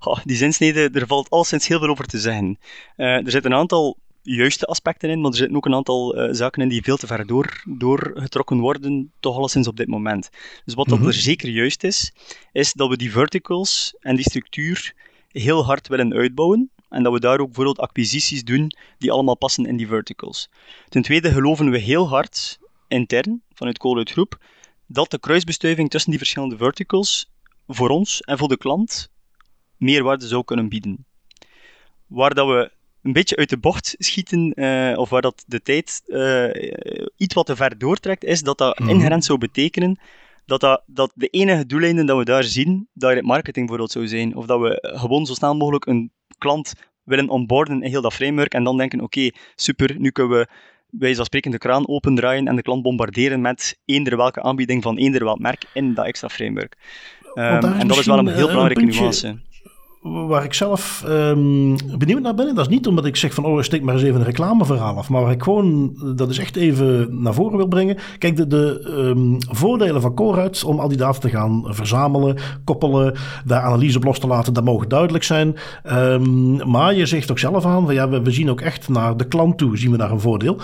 Oh, 0.00 0.18
die 0.24 0.36
zinsnede, 0.36 0.90
er 0.92 1.06
valt 1.06 1.30
alleszins 1.30 1.68
heel 1.68 1.78
veel 1.78 1.88
over 1.88 2.06
te 2.06 2.18
zeggen. 2.18 2.58
Uh, 2.96 3.06
er 3.06 3.30
zitten 3.30 3.52
een 3.52 3.58
aantal 3.58 3.96
juiste 4.22 4.66
aspecten 4.66 5.10
in, 5.10 5.20
maar 5.20 5.30
er 5.30 5.36
zitten 5.36 5.56
ook 5.56 5.66
een 5.66 5.74
aantal 5.74 6.18
uh, 6.18 6.34
zaken 6.34 6.62
in 6.62 6.68
die 6.68 6.82
veel 6.82 6.96
te 6.96 7.06
ver 7.06 7.26
door, 7.26 7.62
doorgetrokken 7.64 8.58
worden, 8.58 9.12
toch 9.20 9.36
alleszins 9.36 9.68
op 9.68 9.76
dit 9.76 9.88
moment. 9.88 10.28
Dus 10.64 10.74
wat 10.74 10.86
Mhm. 10.86 10.98
dat 10.98 11.06
er 11.06 11.14
zeker 11.20 11.48
juist 11.48 11.84
is, 11.84 12.12
is 12.52 12.72
dat 12.72 12.88
we 12.88 12.96
die 12.96 13.10
verticals 13.10 13.94
en 14.00 14.16
die 14.16 14.24
structuur 14.24 14.94
heel 15.28 15.64
hard 15.64 15.88
willen 15.88 16.14
uitbouwen. 16.14 16.70
En 16.88 17.02
dat 17.02 17.12
we 17.12 17.20
daar 17.20 17.38
ook 17.38 17.46
bijvoorbeeld 17.46 17.78
acquisities 17.78 18.44
doen 18.44 18.72
die 18.98 19.12
allemaal 19.12 19.36
passen 19.36 19.66
in 19.66 19.76
die 19.76 19.86
verticals. 19.86 20.48
Ten 20.88 21.02
tweede 21.02 21.32
geloven 21.32 21.70
we 21.70 21.78
heel 21.78 22.08
hard, 22.08 22.58
intern, 22.88 23.42
vanuit 23.52 23.78
Colruyt 23.78 24.10
Groep, 24.10 24.38
dat 24.86 25.10
de 25.10 25.18
kruisbestuiving 25.18 25.90
tussen 25.90 26.10
die 26.10 26.18
verschillende 26.18 26.56
verticals 26.56 27.30
voor 27.66 27.88
ons 27.88 28.20
en 28.20 28.38
voor 28.38 28.48
de 28.48 28.56
klant 28.56 29.10
meerwaarde 29.76 30.26
zou 30.26 30.44
kunnen 30.44 30.68
bieden. 30.68 31.06
Waar 32.06 32.34
dat 32.34 32.46
we 32.46 32.70
een 33.02 33.12
beetje 33.12 33.36
uit 33.36 33.48
de 33.48 33.58
bocht 33.58 33.94
schieten, 33.98 34.52
uh, 34.54 34.98
of 34.98 35.10
waar 35.10 35.22
dat 35.22 35.44
de 35.46 35.62
tijd 35.62 36.02
uh, 36.06 36.48
iets 37.16 37.34
wat 37.34 37.46
te 37.46 37.56
ver 37.56 37.78
doortrekt, 37.78 38.24
is 38.24 38.42
dat 38.42 38.58
dat 38.58 38.78
Mhm. 38.78 38.88
inherent 38.88 39.24
zou 39.24 39.38
betekenen 39.38 39.98
dat, 40.46 40.60
dat, 40.60 40.82
dat 40.86 41.12
de 41.14 41.26
enige 41.28 41.66
doeleinden 41.66 42.06
dat 42.06 42.18
we 42.18 42.24
daar 42.24 42.44
zien, 42.44 42.88
direct 42.92 43.24
marketing 43.26 43.66
bijvoorbeeld 43.66 43.90
zou 43.90 44.08
zijn. 44.08 44.36
Of 44.36 44.46
dat 44.46 44.60
we 44.60 44.78
gewoon 44.96 45.26
zo 45.26 45.34
snel 45.34 45.56
mogelijk 45.56 45.86
een 45.86 46.10
klant 46.38 46.72
willen 47.04 47.28
onboarden 47.28 47.82
in 47.82 47.90
heel 47.90 48.02
dat 48.02 48.14
framework 48.14 48.52
en 48.52 48.64
dan 48.64 48.76
denken, 48.76 49.00
oké, 49.00 49.30
super, 49.54 49.94
nu 49.98 50.10
kunnen 50.10 50.38
we 50.38 50.46
wij 50.90 51.14
spreken 51.14 51.50
de 51.50 51.58
kraan 51.58 51.88
opendraaien 51.88 52.48
en 52.48 52.56
de 52.56 52.62
klant 52.62 52.82
bombarderen 52.82 53.40
met 53.40 53.78
eender 53.84 54.16
welke 54.16 54.42
aanbieding 54.42 54.82
van 54.82 54.96
eender 54.96 55.24
welk 55.24 55.38
merk 55.38 55.64
in 55.72 55.94
dat 55.94 56.06
extra 56.06 56.28
framework. 56.28 56.76
Um, 57.34 57.58
is 57.58 57.64
en 57.64 57.88
dat 57.88 57.98
is 57.98 58.06
wel 58.06 58.18
een 58.18 58.26
heel 58.28 58.46
eh, 58.48 58.52
belangrijke 58.52 58.80
een 58.80 58.86
puntje- 58.86 59.00
nuance. 59.00 59.38
Waar 60.02 60.44
ik 60.44 60.54
zelf 60.54 61.04
um, 61.08 61.76
benieuwd 61.98 62.22
naar 62.22 62.34
ben. 62.34 62.48
En 62.48 62.54
dat 62.54 62.66
is 62.66 62.74
niet 62.74 62.86
omdat 62.86 63.04
ik 63.04 63.16
zeg 63.16 63.34
van, 63.34 63.44
oh, 63.44 63.62
steek 63.62 63.82
maar 63.82 63.94
eens 63.94 64.02
even 64.02 64.20
een 64.20 64.26
reclameverhaal 64.26 64.96
af. 64.96 65.08
Maar 65.08 65.22
waar 65.22 65.32
ik 65.32 65.42
gewoon, 65.42 65.96
dat 66.16 66.30
is 66.30 66.38
echt 66.38 66.56
even 66.56 67.22
naar 67.22 67.34
voren 67.34 67.56
wil 67.56 67.68
brengen. 67.68 67.96
Kijk, 68.18 68.50
de, 68.50 68.94
um, 68.98 69.36
voordelen 69.50 70.00
van 70.00 70.14
Coruit 70.14 70.64
om 70.64 70.78
al 70.78 70.88
die 70.88 70.96
data 70.96 71.18
te 71.18 71.28
gaan 71.28 71.64
verzamelen, 71.66 72.36
koppelen, 72.64 73.14
daar 73.44 73.62
analyse 73.62 73.96
op 73.96 74.04
los 74.04 74.18
te 74.18 74.26
laten, 74.26 74.52
dat 74.52 74.64
mogen 74.64 74.88
duidelijk 74.88 75.24
zijn. 75.24 75.56
Um, 75.92 76.70
maar 76.70 76.94
je 76.94 77.06
zegt 77.06 77.30
ook 77.30 77.38
zelf 77.38 77.64
aan, 77.64 77.84
van, 77.84 77.94
ja, 77.94 78.08
we, 78.08 78.22
we, 78.22 78.30
zien 78.30 78.50
ook 78.50 78.60
echt 78.60 78.88
naar 78.88 79.16
de 79.16 79.28
klant 79.28 79.58
toe, 79.58 79.78
zien 79.78 79.90
we 79.90 79.96
daar 79.96 80.10
een 80.10 80.20
voordeel. 80.20 80.60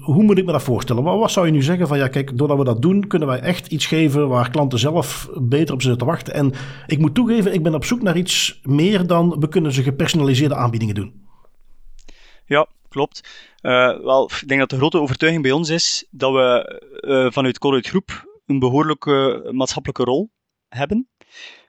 hoe 0.00 0.22
moet 0.22 0.38
ik 0.38 0.44
me 0.44 0.52
dat 0.52 0.62
voorstellen? 0.62 1.02
Wat, 1.02 1.18
wat 1.18 1.30
zou 1.30 1.46
je 1.46 1.52
nu 1.52 1.62
zeggen 1.62 1.88
van, 1.88 1.98
ja, 1.98 2.08
kijk, 2.08 2.38
doordat 2.38 2.58
we 2.58 2.64
dat 2.64 2.82
doen, 2.82 3.06
kunnen 3.06 3.28
wij 3.28 3.40
echt 3.40 3.66
iets 3.66 3.86
geven 3.86 4.28
waar 4.28 4.50
klanten 4.50 4.78
zelf 4.78 5.28
beter 5.34 5.74
op 5.74 5.82
zitten 5.82 5.98
te 5.98 6.04
wachten. 6.04 6.34
En 6.34 6.52
ik 6.86 6.98
moet 6.98 7.14
toegeven, 7.14 7.54
ik 7.54 7.62
ben 7.62 7.74
op 7.74 7.84
zoek 7.84 8.02
naar 8.02 8.07
iets 8.16 8.60
meer 8.62 9.06
dan 9.06 9.40
we 9.40 9.48
kunnen 9.48 9.72
ze 9.72 9.82
gepersonaliseerde 9.82 10.54
aanbiedingen 10.54 10.94
doen. 10.94 11.26
Ja, 12.46 12.66
klopt. 12.88 13.28
Uh, 13.62 14.00
wel, 14.00 14.30
ik 14.40 14.48
denk 14.48 14.60
dat 14.60 14.70
de 14.70 14.76
grote 14.76 15.00
overtuiging 15.00 15.42
bij 15.42 15.52
ons 15.52 15.68
is 15.68 16.06
dat 16.10 16.32
we 16.32 16.80
uh, 17.00 17.30
vanuit 17.30 17.58
Colruyt 17.58 17.86
Groep 17.86 18.40
een 18.46 18.58
behoorlijke 18.58 19.48
maatschappelijke 19.52 20.04
rol 20.04 20.30
hebben. 20.68 21.08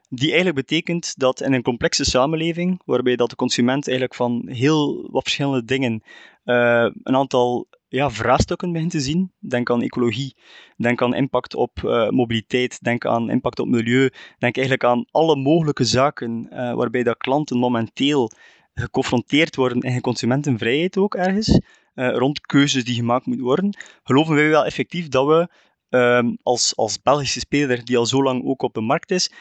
Die 0.08 0.26
eigenlijk 0.26 0.66
betekent 0.66 1.14
dat 1.18 1.40
in 1.40 1.52
een 1.52 1.62
complexe 1.62 2.04
samenleving, 2.04 2.80
waarbij 2.84 3.16
dat 3.16 3.30
de 3.30 3.36
consument 3.36 3.88
eigenlijk 3.88 4.16
van 4.16 4.42
heel 4.46 5.08
wat 5.10 5.22
verschillende 5.22 5.64
dingen 5.64 6.02
uh, 6.44 6.88
een 7.02 7.16
aantal 7.16 7.66
ja, 7.90 8.10
vraagstukken 8.10 8.72
begint 8.72 8.90
te 8.90 9.00
zien. 9.00 9.32
Denk 9.38 9.70
aan 9.70 9.82
ecologie, 9.82 10.36
denk 10.76 11.02
aan 11.02 11.14
impact 11.14 11.54
op 11.54 11.80
uh, 11.84 12.08
mobiliteit, 12.08 12.82
denk 12.82 13.06
aan 13.06 13.30
impact 13.30 13.58
op 13.58 13.68
milieu, 13.68 14.10
denk 14.38 14.56
eigenlijk 14.56 14.84
aan 14.84 15.06
alle 15.10 15.36
mogelijke 15.36 15.84
zaken 15.84 16.48
uh, 16.50 16.74
waarbij 16.74 17.02
dat 17.02 17.16
klanten 17.16 17.58
momenteel 17.58 18.30
geconfronteerd 18.74 19.56
worden 19.56 19.82
in 19.82 20.00
consumentenvrijheid 20.00 20.96
ook 20.96 21.14
ergens, 21.14 21.48
uh, 21.94 22.14
rond 22.16 22.40
keuzes 22.40 22.84
die 22.84 22.94
gemaakt 22.94 23.26
moeten 23.26 23.44
worden, 23.44 23.76
geloven 24.02 24.34
wij 24.34 24.48
wel 24.48 24.64
effectief 24.64 25.08
dat 25.08 25.26
we 25.26 25.48
uh, 25.90 26.32
als, 26.42 26.76
als 26.76 27.02
Belgische 27.02 27.40
speler 27.40 27.84
die 27.84 27.98
al 27.98 28.06
zo 28.06 28.22
lang 28.22 28.44
ook 28.44 28.62
op 28.62 28.74
de 28.74 28.80
markt 28.80 29.10
is, 29.10 29.32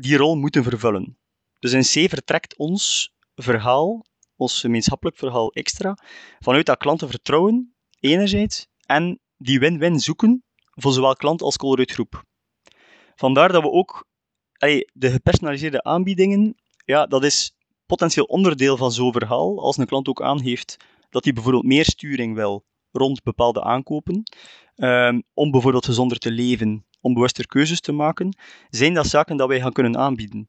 die 0.00 0.16
rol 0.16 0.36
moeten 0.36 0.62
vervullen. 0.62 1.18
Dus 1.58 1.72
in 1.72 2.06
C 2.06 2.08
vertrekt 2.10 2.56
ons 2.56 3.12
verhaal, 3.34 4.04
ons 4.36 4.60
gemeenschappelijk 4.60 5.16
verhaal 5.16 5.52
extra, 5.52 5.96
vanuit 6.38 6.66
dat 6.66 6.78
klantenvertrouwen 6.78 7.74
enerzijds 8.02 8.66
en 8.86 9.20
die 9.36 9.58
win-win 9.58 10.00
zoeken 10.00 10.44
voor 10.70 10.92
zowel 10.92 11.16
klant 11.16 11.42
als 11.42 11.56
Colruyt 11.56 11.90
groep. 11.90 12.24
Vandaar 13.14 13.52
dat 13.52 13.62
we 13.62 13.70
ook 13.70 14.06
de 14.92 15.10
gepersonaliseerde 15.10 15.82
aanbiedingen, 15.82 16.54
ja, 16.84 17.06
dat 17.06 17.24
is 17.24 17.54
potentieel 17.86 18.24
onderdeel 18.24 18.76
van 18.76 18.92
zo'n 18.92 19.12
verhaal. 19.12 19.62
Als 19.62 19.76
een 19.76 19.86
klant 19.86 20.08
ook 20.08 20.22
aangeeft 20.22 20.76
dat 21.10 21.24
hij 21.24 21.32
bijvoorbeeld 21.32 21.64
meer 21.64 21.84
sturing 21.84 22.34
wil 22.34 22.64
rond 22.90 23.22
bepaalde 23.22 23.62
aankopen, 23.62 24.22
ehm, 24.74 25.20
om 25.34 25.50
bijvoorbeeld 25.50 25.84
gezonder 25.84 26.18
te 26.18 26.30
leven, 26.30 26.86
om 27.00 27.14
bewuster 27.14 27.46
keuzes 27.46 27.80
te 27.80 27.92
maken, 27.92 28.36
zijn 28.70 28.94
dat 28.94 29.06
zaken 29.06 29.36
dat 29.36 29.48
wij 29.48 29.60
gaan 29.60 29.72
kunnen 29.72 29.96
aanbieden. 29.96 30.48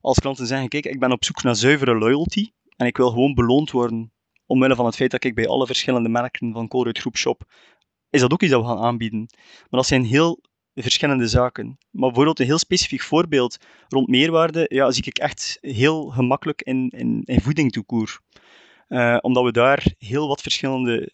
Als 0.00 0.18
klanten 0.18 0.46
zeggen, 0.46 0.68
kijk, 0.68 0.84
ik 0.84 0.98
ben 0.98 1.12
op 1.12 1.24
zoek 1.24 1.42
naar 1.42 1.56
zuivere 1.56 1.94
loyalty 1.94 2.50
en 2.76 2.86
ik 2.86 2.96
wil 2.96 3.10
gewoon 3.10 3.34
beloond 3.34 3.70
worden 3.70 4.12
omwille 4.46 4.74
van 4.74 4.84
het 4.86 4.96
feit 4.96 5.10
dat 5.10 5.24
ik 5.24 5.34
bij 5.34 5.48
alle 5.48 5.66
verschillende 5.66 6.08
merken 6.08 6.52
van 6.52 6.68
Colruyt 6.68 6.98
Groep 6.98 7.16
shop, 7.16 7.42
is 8.10 8.20
dat 8.20 8.32
ook 8.32 8.42
iets 8.42 8.50
dat 8.50 8.60
we 8.60 8.68
gaan 8.68 8.78
aanbieden. 8.78 9.18
Maar 9.58 9.80
dat 9.80 9.86
zijn 9.86 10.04
heel 10.04 10.40
verschillende 10.74 11.28
zaken. 11.28 11.66
Maar 11.66 12.08
bijvoorbeeld 12.08 12.38
een 12.40 12.46
heel 12.46 12.58
specifiek 12.58 13.02
voorbeeld 13.02 13.56
rond 13.88 14.08
meerwaarde, 14.08 14.66
ja, 14.68 14.90
zie 14.90 15.04
ik 15.04 15.18
echt 15.18 15.58
heel 15.60 16.06
gemakkelijk 16.06 16.62
in, 16.62 16.88
in, 16.88 17.22
in 17.24 17.40
voeding 17.40 17.72
toekoer. 17.72 18.20
Uh, 18.88 19.18
omdat 19.20 19.44
we 19.44 19.52
daar 19.52 19.94
heel 19.98 20.28
wat 20.28 20.42
verschillende 20.42 21.12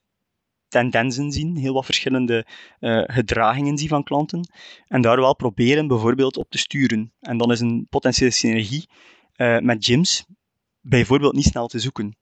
tendensen 0.69 1.33
zien, 1.33 1.57
heel 1.57 1.75
wat 1.75 1.85
verschillende 1.85 2.47
uh, 2.81 3.03
gedragingen 3.07 3.79
zien 3.79 3.89
van 3.89 4.05
klanten. 4.05 4.51
En 4.87 5.01
daar 5.01 5.21
wel 5.21 5.37
proberen 5.37 5.87
bijvoorbeeld 5.87 6.37
op 6.37 6.51
te 6.51 6.59
sturen. 6.59 7.13
En 7.21 7.39
dan 7.39 7.53
is 7.53 7.61
een 7.61 7.87
potentiële 7.91 8.31
synergie 8.31 8.89
uh, 9.37 9.59
met 9.59 9.85
gyms 9.85 10.25
bijvoorbeeld 10.81 11.35
niet 11.35 11.45
snel 11.45 11.67
te 11.67 11.79
zoeken 11.79 12.17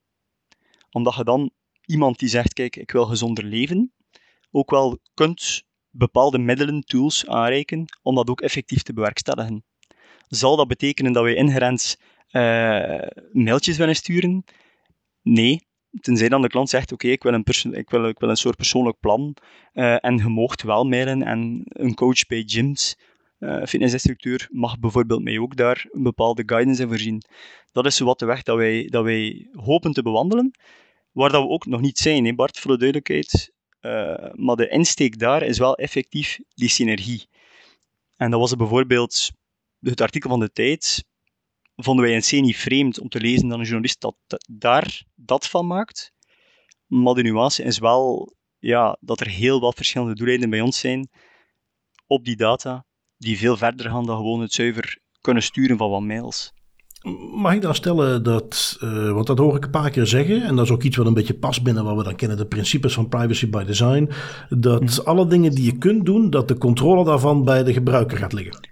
omdat 0.91 1.15
je 1.15 1.25
dan 1.25 1.51
iemand 1.85 2.19
die 2.19 2.29
zegt, 2.29 2.53
kijk, 2.53 2.77
ik 2.77 2.91
wil 2.91 3.05
gezonder 3.05 3.45
leven, 3.45 3.93
ook 4.51 4.71
wel 4.71 4.99
kunt 5.15 5.63
bepaalde 5.91 6.39
middelen, 6.39 6.81
tools 6.81 7.27
aanreiken 7.27 7.85
om 8.03 8.15
dat 8.15 8.29
ook 8.29 8.41
effectief 8.41 8.83
te 8.83 8.93
bewerkstelligen. 8.93 9.65
Zal 10.29 10.57
dat 10.57 10.69
betekenen 10.69 11.13
dat 11.13 11.23
wij 11.23 11.35
inherent 11.35 11.99
uh, 12.31 13.01
mailtjes 13.33 13.77
willen 13.77 13.97
sturen? 13.97 14.45
Nee. 15.23 15.69
Tenzij 16.01 16.29
dan 16.29 16.43
de 16.43 16.49
klant 16.49 16.69
zegt, 16.69 16.93
oké, 16.93 17.09
ik, 17.09 17.23
wil 17.23 17.33
een 17.33 17.45
ik, 17.73 17.91
wil, 17.91 18.09
ik 18.09 18.19
wil 18.19 18.29
een 18.29 18.37
soort 18.37 18.57
persoonlijk 18.57 19.01
plan 19.01 19.37
uh, 19.73 20.05
en 20.05 20.17
je 20.17 20.29
moogt 20.29 20.63
wel 20.63 20.85
mailen 20.85 21.23
en 21.23 21.63
een 21.65 21.95
coach 21.95 22.27
bij 22.27 22.43
gyms, 22.47 22.99
uh, 23.41 23.65
fitnessinstructeur, 23.65 24.49
mag 24.51 24.79
bijvoorbeeld 24.79 25.23
mij 25.23 25.39
ook 25.39 25.57
daar 25.57 25.87
een 25.91 26.03
bepaalde 26.03 26.43
guidance 26.47 26.83
in 26.83 26.89
voorzien. 26.89 27.23
Dat 27.73 27.87
is 27.87 27.99
wat 27.99 28.19
de 28.19 28.27
weg 28.27 28.43
dat 28.43 28.57
wij, 28.57 28.87
dat 28.87 29.05
wij 29.05 29.49
hopen 29.53 29.93
te 29.93 30.03
bewandelen. 30.03 30.51
Waar 31.13 31.31
dat 31.31 31.43
we 31.43 31.49
ook 31.49 31.67
nog 31.67 31.81
niet 31.81 31.99
zijn, 31.99 32.37
Bart, 32.37 32.59
voor 32.59 32.71
de 32.71 32.79
duidelijkheid. 32.79 33.53
Uh, 33.81 34.33
maar 34.33 34.57
de 34.57 34.69
insteek 34.69 35.19
daar 35.19 35.43
is 35.43 35.59
wel 35.59 35.77
effectief 35.77 36.39
die 36.55 36.69
synergie. 36.69 37.29
En 38.17 38.31
dat 38.31 38.41
was 38.41 38.57
bijvoorbeeld 38.57 39.31
het 39.81 40.01
artikel 40.01 40.31
van 40.31 40.41
de 40.41 40.51
tijd. 40.51 41.05
Vonden 41.77 42.05
wij 42.05 42.21
C 42.21 42.31
niet 42.31 42.57
vreemd 42.57 43.01
om 43.01 43.09
te 43.09 43.21
lezen 43.21 43.49
dat 43.49 43.59
een 43.59 43.65
journalist 43.65 44.01
dat, 44.01 44.17
daar 44.51 45.03
dat 45.15 45.49
van 45.49 45.67
maakt. 45.67 46.13
Maar 46.87 47.15
de 47.15 47.23
nuance 47.23 47.63
is 47.63 47.79
wel 47.79 48.35
ja, 48.59 48.97
dat 49.01 49.21
er 49.21 49.29
heel 49.29 49.61
wat 49.61 49.75
verschillende 49.75 50.15
doeleinden 50.15 50.51
bij 50.51 50.61
ons 50.61 50.79
zijn 50.79 51.09
op 52.07 52.25
die 52.25 52.37
data, 52.37 52.85
die 53.21 53.39
veel 53.39 53.57
verder 53.57 53.91
gaan 53.91 54.07
dan 54.07 54.17
gewoon 54.17 54.41
het 54.41 54.53
zuiver 54.53 54.99
kunnen 55.21 55.43
sturen 55.43 55.77
van 55.77 55.91
wat 55.91 56.03
mails. 56.03 56.53
Mag 57.35 57.55
ik 57.55 57.63
dan 57.63 57.75
stellen 57.75 58.23
dat, 58.23 58.79
uh, 58.83 59.13
want 59.13 59.27
dat 59.27 59.39
hoor 59.39 59.57
ik 59.57 59.65
een 59.65 59.71
paar 59.71 59.91
keer 59.91 60.07
zeggen, 60.07 60.43
en 60.43 60.57
dat 60.57 60.65
is 60.65 60.71
ook 60.71 60.83
iets 60.83 60.97
wat 60.97 61.07
een 61.07 61.15
beetje 61.15 61.35
past 61.35 61.63
binnen 61.63 61.85
wat 61.85 61.97
we 61.97 62.03
dan 62.03 62.15
kennen, 62.17 62.37
de 62.37 62.47
principes 62.47 62.95
van 62.95 63.09
privacy 63.09 63.49
by 63.49 63.65
design, 63.65 64.11
dat 64.49 64.83
mhm. 64.83 65.01
alle 65.01 65.27
dingen 65.27 65.55
die 65.55 65.65
je 65.65 65.79
kunt 65.79 66.07
doen, 66.07 66.31
dat 66.31 66.49
de 66.49 66.59
controle 66.59 67.05
daarvan 67.05 67.45
bij 67.45 67.65
de 67.65 67.73
gebruiker 67.73 68.19
gaat 68.19 68.33
liggen? 68.33 68.69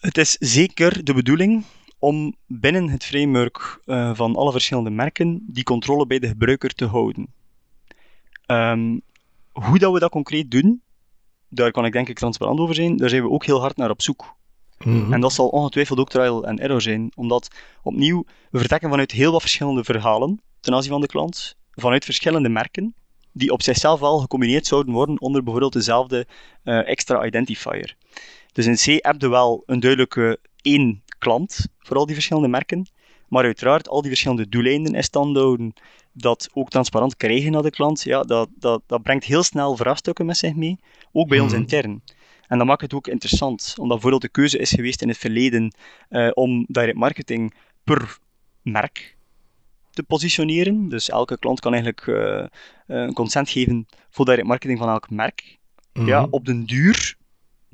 Het 0.00 0.18
is 0.18 0.36
zeker 0.38 1.04
de 1.04 1.14
bedoeling 1.14 1.64
om 1.98 2.34
binnen 2.46 2.88
het 2.88 3.04
framework 3.04 3.80
uh, 3.86 4.14
van 4.14 4.36
alle 4.36 4.52
verschillende 4.52 4.90
merken 4.90 5.44
die 5.46 5.64
controle 5.64 6.06
bij 6.06 6.18
de 6.18 6.28
gebruiker 6.28 6.74
te 6.74 6.84
houden. 6.84 7.26
Um, 8.46 9.00
hoe 9.52 9.78
dat 9.78 9.92
we 9.92 9.98
dat 9.98 10.10
concreet 10.10 10.50
doen, 10.50 10.82
daar 11.54 11.70
kan 11.70 11.84
ik 11.84 11.92
denk 11.92 12.08
ik 12.08 12.18
transparant 12.18 12.60
over 12.60 12.74
zijn, 12.74 12.96
daar 12.96 13.08
zijn 13.08 13.22
we 13.22 13.30
ook 13.30 13.44
heel 13.44 13.60
hard 13.60 13.76
naar 13.76 13.90
op 13.90 14.02
zoek. 14.02 14.34
Mhm. 14.78 15.12
En 15.12 15.20
dat 15.20 15.32
zal 15.32 15.48
ongetwijfeld 15.48 15.98
ook 15.98 16.10
trial 16.10 16.44
en 16.44 16.58
error 16.58 16.80
zijn, 16.80 17.12
omdat 17.14 17.48
opnieuw 17.82 18.24
we 18.50 18.58
vertrekken 18.58 18.90
vanuit 18.90 19.10
heel 19.10 19.32
wat 19.32 19.40
verschillende 19.40 19.84
verhalen 19.84 20.40
ten 20.60 20.74
aanzien 20.74 20.90
van 20.90 21.00
de 21.00 21.06
klant, 21.06 21.56
vanuit 21.70 22.04
verschillende 22.04 22.48
merken, 22.48 22.94
die 23.32 23.52
op 23.52 23.62
zichzelf 23.62 24.00
wel 24.00 24.18
gecombineerd 24.18 24.66
zouden 24.66 24.94
worden 24.94 25.20
onder 25.20 25.42
bijvoorbeeld 25.42 25.72
dezelfde 25.72 26.26
uh, 26.64 26.88
extra 26.88 27.26
identifier. 27.26 27.96
Dus 28.52 28.66
in 28.66 28.98
C 28.98 29.04
heb 29.04 29.20
je 29.20 29.28
wel 29.28 29.62
een 29.66 29.80
duidelijke 29.80 30.38
één 30.62 31.02
klant 31.18 31.66
voor 31.78 31.96
al 31.96 32.06
die 32.06 32.14
verschillende 32.14 32.48
merken, 32.48 32.86
maar 33.28 33.44
uiteraard 33.44 33.88
al 33.88 34.00
die 34.00 34.10
verschillende 34.10 34.48
doeleinden 34.48 34.94
in 34.94 35.04
stand 35.04 35.36
houden, 35.36 35.74
dat 36.12 36.48
ook 36.52 36.70
transparant 36.70 37.16
krijgen 37.16 37.52
naar 37.52 37.62
de 37.62 37.70
klant, 37.70 38.02
ja, 38.02 38.22
dat, 38.22 38.48
dat, 38.54 38.82
dat 38.86 39.02
brengt 39.02 39.24
heel 39.24 39.42
snel 39.42 39.76
vraagstukken 39.76 40.26
met 40.26 40.36
zich 40.36 40.54
mee, 40.54 40.78
ook 41.12 41.28
bij 41.28 41.40
ons 41.40 41.52
mhm. 41.52 41.60
intern. 41.60 42.02
En 42.46 42.58
dat 42.58 42.66
maakt 42.66 42.80
het 42.80 42.94
ook 42.94 43.06
interessant, 43.06 43.74
omdat 43.76 43.88
bijvoorbeeld 43.92 44.22
de 44.22 44.40
keuze 44.40 44.58
is 44.58 44.70
geweest 44.70 45.02
in 45.02 45.08
het 45.08 45.18
verleden 45.18 45.74
uh, 46.10 46.30
om 46.34 46.64
direct 46.68 46.96
marketing 46.96 47.54
per 47.84 48.18
merk 48.62 49.16
te 49.90 50.02
positioneren. 50.02 50.88
Dus 50.88 51.08
elke 51.08 51.38
klant 51.38 51.60
kan 51.60 51.72
eigenlijk 51.72 52.06
uh, 52.06 52.46
een 52.86 53.12
consent 53.12 53.50
geven 53.50 53.86
voor 54.10 54.24
direct 54.24 54.46
marketing 54.46 54.78
van 54.78 54.88
elk 54.88 55.10
merk. 55.10 55.58
Ja, 55.92 56.20
mhm. 56.20 56.30
op 56.30 56.44
den 56.44 56.64
duur 56.64 57.16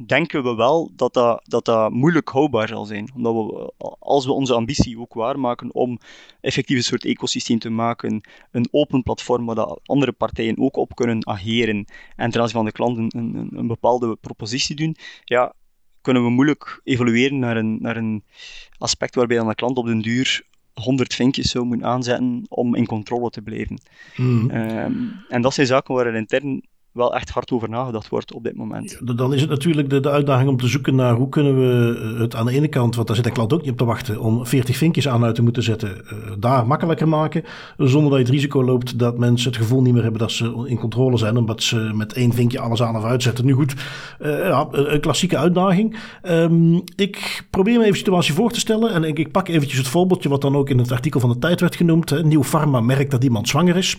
denken 0.06 0.42
we 0.42 0.54
wel 0.54 0.90
dat 0.96 1.14
dat, 1.14 1.40
dat 1.44 1.64
dat 1.64 1.90
moeilijk 1.90 2.28
houdbaar 2.28 2.68
zal 2.68 2.84
zijn. 2.84 3.10
Omdat 3.14 3.34
we, 3.34 3.72
als 3.98 4.26
we 4.26 4.32
onze 4.32 4.54
ambitie 4.54 4.98
ook 4.98 5.14
waarmaken 5.14 5.74
om 5.74 5.98
effectief 6.40 6.76
een 6.76 6.82
soort 6.82 7.04
ecosysteem 7.04 7.58
te 7.58 7.70
maken, 7.70 8.20
een 8.50 8.68
open 8.70 9.02
platform 9.02 9.46
waar 9.46 9.54
dat 9.54 9.80
andere 9.84 10.12
partijen 10.12 10.58
ook 10.58 10.76
op 10.76 10.94
kunnen 10.94 11.26
ageren 11.26 11.84
en 12.16 12.30
ten 12.30 12.40
aanzien 12.40 12.56
van 12.56 12.64
de 12.64 12.72
klanten 12.72 13.04
een, 13.08 13.34
een, 13.36 13.58
een 13.58 13.66
bepaalde 13.66 14.16
propositie 14.16 14.76
doen, 14.76 14.96
ja, 15.24 15.54
kunnen 16.00 16.24
we 16.24 16.30
moeilijk 16.30 16.80
evolueren 16.84 17.38
naar 17.38 17.56
een, 17.56 17.78
naar 17.80 17.96
een 17.96 18.24
aspect 18.78 19.14
waarbij 19.14 19.36
dan 19.36 19.48
de 19.48 19.54
klant 19.54 19.76
op 19.76 19.86
den 19.86 20.00
duur 20.00 20.46
100 20.74 21.14
vinkjes 21.14 21.50
zou 21.50 21.64
moeten 21.64 21.86
aanzetten 21.86 22.44
om 22.48 22.74
in 22.74 22.86
controle 22.86 23.30
te 23.30 23.42
blijven. 23.42 23.80
Mhm. 24.16 24.50
Ehm, 24.50 24.94
en 25.28 25.42
dat 25.42 25.54
zijn 25.54 25.66
zaken 25.66 25.94
waar 25.94 26.06
er 26.06 26.14
intern 26.14 26.62
wel 26.98 27.14
echt 27.14 27.30
hard 27.30 27.50
over 27.50 27.68
nagedacht 27.68 28.08
wordt 28.08 28.32
op 28.32 28.42
dit 28.42 28.56
moment. 28.56 29.16
dan 29.16 29.34
is 29.34 29.40
het 29.40 29.50
natuurlijk 29.50 29.90
de, 29.90 30.00
de, 30.00 30.10
uitdaging 30.10 30.48
om 30.48 30.56
te 30.56 30.66
zoeken 30.66 30.94
naar 30.94 31.14
hoe 31.14 31.28
kunnen 31.28 31.58
we 31.58 32.18
het 32.18 32.34
aan 32.34 32.46
de 32.46 32.52
ene 32.52 32.68
kant, 32.68 32.94
want 32.94 33.06
daar 33.06 33.16
zit 33.16 33.32
klant 33.32 33.52
ook 33.52 33.60
niet 33.60 33.70
op 33.70 33.76
te 33.76 33.84
wachten, 33.84 34.20
om 34.20 34.46
40 34.46 34.76
vinkjes 34.76 35.08
aan 35.08 35.24
uit 35.24 35.34
te 35.34 35.42
moeten 35.42 35.62
zetten, 35.62 36.04
daar 36.38 36.66
makkelijker 36.66 37.08
maken, 37.08 37.44
zonder 37.76 38.10
dat 38.10 38.18
je 38.18 38.24
het 38.24 38.34
risico 38.34 38.64
loopt 38.64 38.98
dat 38.98 39.18
mensen 39.18 39.50
het 39.50 39.60
gevoel 39.60 39.82
niet 39.82 39.92
meer 39.92 40.02
hebben 40.02 40.20
dat 40.20 40.32
ze 40.32 40.64
in 40.66 40.78
controle 40.78 41.16
zijn, 41.16 41.36
omdat 41.36 41.62
ze 41.62 41.76
met 41.94 42.12
één 42.12 42.32
vinkje 42.32 42.60
alles 42.60 42.82
aan 42.82 42.96
of 42.96 43.04
uitzetten. 43.04 43.44
Nu 43.44 43.52
goed, 43.52 43.74
ja, 44.18 44.68
een 44.70 45.00
klassieke 45.00 45.36
uitdaging. 45.36 45.96
Ehm, 46.22 46.74
ik 46.96 47.46
probeer 47.50 47.74
me 47.74 47.80
even 47.80 47.92
de 47.92 47.98
situatie 47.98 48.34
voor 48.34 48.50
te 48.50 48.60
stellen 48.60 48.92
en 48.92 49.04
ik, 49.04 49.18
ik 49.18 49.32
pak 49.32 49.48
eventjes 49.48 49.78
het 49.78 49.88
voorbeeldje 49.88 50.28
wat 50.28 50.40
dan 50.40 50.56
ook 50.56 50.70
in 50.70 50.78
het 50.78 50.92
artikel 50.92 51.20
van 51.20 51.30
de 51.30 51.38
tijd 51.38 51.60
werd 51.60 51.76
genoemd. 51.76 52.10
Hè. 52.10 52.22
Nieuw 52.22 52.44
Pharma 52.44 52.80
merkt 52.80 53.10
dat 53.10 53.24
iemand 53.24 53.48
zwanger 53.48 53.76
is. 53.76 53.98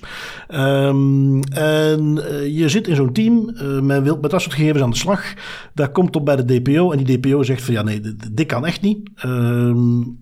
Um, 0.49 1.43
en 1.43 2.21
je 2.53 2.69
zit 2.69 2.87
in 2.89 2.95
zo'n 2.95 3.13
team, 3.13 3.49
uh, 3.49 3.79
men 3.79 4.03
wil 4.03 4.17
met 4.21 4.31
dat 4.31 4.41
soort 4.41 4.53
gegevens 4.53 4.83
aan 4.83 4.89
de 4.89 4.97
slag. 4.97 5.33
Daar 5.73 5.91
komt 5.91 6.15
op 6.15 6.25
bij 6.25 6.35
de 6.35 6.59
DPO 6.59 6.91
en 6.91 7.03
die 7.03 7.19
DPO 7.19 7.43
zegt 7.43 7.61
van 7.63 7.73
ja 7.73 7.81
nee, 7.81 8.01
dit 8.31 8.45
kan 8.45 8.65
echt 8.65 8.81
niet. 8.81 9.09
Um, 9.25 10.17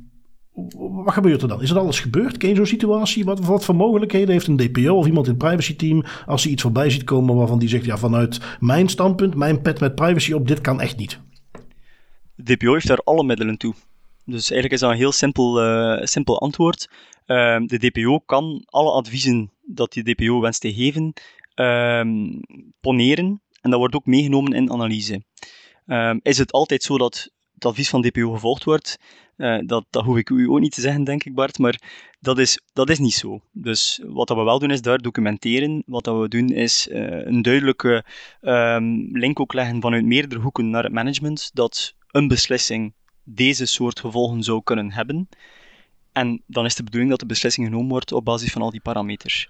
wat 0.80 1.14
gebeurt 1.14 1.42
er 1.42 1.48
dan? 1.48 1.62
Is 1.62 1.70
er 1.70 1.80
alles 1.80 2.00
gebeurd? 2.00 2.38
Ken 2.38 2.50
je 2.50 2.56
zo'n 2.56 2.66
situatie? 2.66 3.26
Wat, 3.26 3.40
wat 3.40 3.66
voor 3.66 3.76
mogelijkheden 3.76 4.30
heeft 4.30 4.48
een 4.48 4.58
DPO 4.58 4.94
of 4.94 5.06
iemand 5.06 5.26
in 5.26 5.32
het 5.32 5.44
privacy 5.44 5.76
team 5.76 6.04
als 6.26 6.44
hij 6.44 6.52
iets 6.52 6.62
voorbij 6.62 6.90
ziet 6.90 7.04
komen 7.04 7.36
waarvan 7.36 7.60
die 7.60 7.70
zegt 7.70 7.86
ja 7.86 7.98
vanuit 7.98 8.40
mijn 8.60 8.88
standpunt, 8.88 9.36
mijn 9.36 9.62
pet 9.62 9.80
met 9.80 9.96
privacy 9.96 10.34
op, 10.34 10.48
dit 10.48 10.62
kan 10.62 10.82
echt 10.82 10.98
niet? 10.98 11.20
De 12.36 12.56
DPO 12.56 12.74
heeft 12.74 12.88
daar 12.88 13.02
alle 13.04 13.24
middelen 13.24 13.58
toe. 13.58 13.74
Dus 14.26 14.52
eigenlijk 14.52 14.74
is 14.74 14.80
dat 14.80 14.92
een 14.92 14.98
heel 14.98 15.12
simpel, 15.12 15.64
uh, 15.64 16.04
simpel 16.04 16.42
antwoord. 16.42 16.90
Uh, 17.28 17.60
de 17.66 17.78
DPO 17.78 18.20
kan 18.20 18.64
alle 18.66 18.92
adviezen 18.92 19.52
dat 19.66 19.94
die 19.94 20.04
DPO 20.04 20.40
wenst 20.40 20.62
te 20.62 20.74
geven, 20.74 21.14
uh, 21.60 22.02
poneren. 22.80 23.42
En 23.62 23.70
dat 23.70 23.80
wordt 23.80 23.96
ook 23.96 24.06
meegenomen 24.06 24.54
in 24.54 24.72
analyse. 24.72 25.24
Ehm, 25.86 26.20
is 26.22 26.38
het 26.38 26.52
altijd 26.52 26.84
zo 26.84 26.98
dat 26.98 27.32
het 27.54 27.66
advies 27.66 27.90
van 27.90 28.02
DPO 28.02 28.32
gevolgd 28.32 28.64
wordt? 28.64 28.98
Uh, 29.38 29.60
dat, 29.66 29.86
dat 29.90 30.04
hoef 30.04 30.18
ik 30.18 30.30
u 30.30 30.50
ook 30.50 30.60
niet 30.60 30.74
te 30.74 30.82
zeggen, 30.82 31.04
denk 31.04 31.24
ik, 31.24 31.34
Bart. 31.34 31.58
Maar 31.58 31.82
dat 32.20 32.38
is, 32.38 32.62
dat 32.74 32.90
is 32.90 33.00
niet 33.00 33.14
zo. 33.14 33.42
Dus 33.52 34.02
wat 34.06 34.28
dat 34.28 34.38
we 34.38 34.44
wel 34.44 34.60
doen, 34.60 34.72
is 34.72 34.82
daar 34.82 34.98
documenteren. 34.98 35.84
Wat 35.86 36.04
dat 36.04 36.20
we 36.20 36.28
doen, 36.28 36.50
is 36.50 36.88
uh, 36.88 37.26
een 37.26 37.42
duidelijke 37.42 38.06
um, 38.42 39.18
link 39.18 39.40
ook 39.40 39.54
leggen 39.54 39.82
vanuit 39.82 40.06
meerdere 40.06 40.42
hoeken 40.42 40.70
naar 40.70 40.84
het 40.84 40.94
management. 40.94 41.52
Dat 41.54 41.96
een 42.12 42.28
beslissing 42.28 42.94
deze 43.24 43.66
soort 43.66 44.00
gevolgen 44.00 44.44
zou 44.44 44.64
kunnen 44.64 44.92
hebben. 44.92 45.30
En 46.12 46.44
dan 46.48 46.66
is 46.66 46.76
de 46.76 46.84
bedoeling 46.84 47.12
dat 47.12 47.20
de 47.20 47.26
beslissing 47.26 47.68
genomen 47.68 47.90
wordt 47.90 48.12
op 48.12 48.26
basis 48.26 48.52
van 48.52 48.62
al 48.62 48.72
die 48.72 48.82
parameters. 48.82 49.50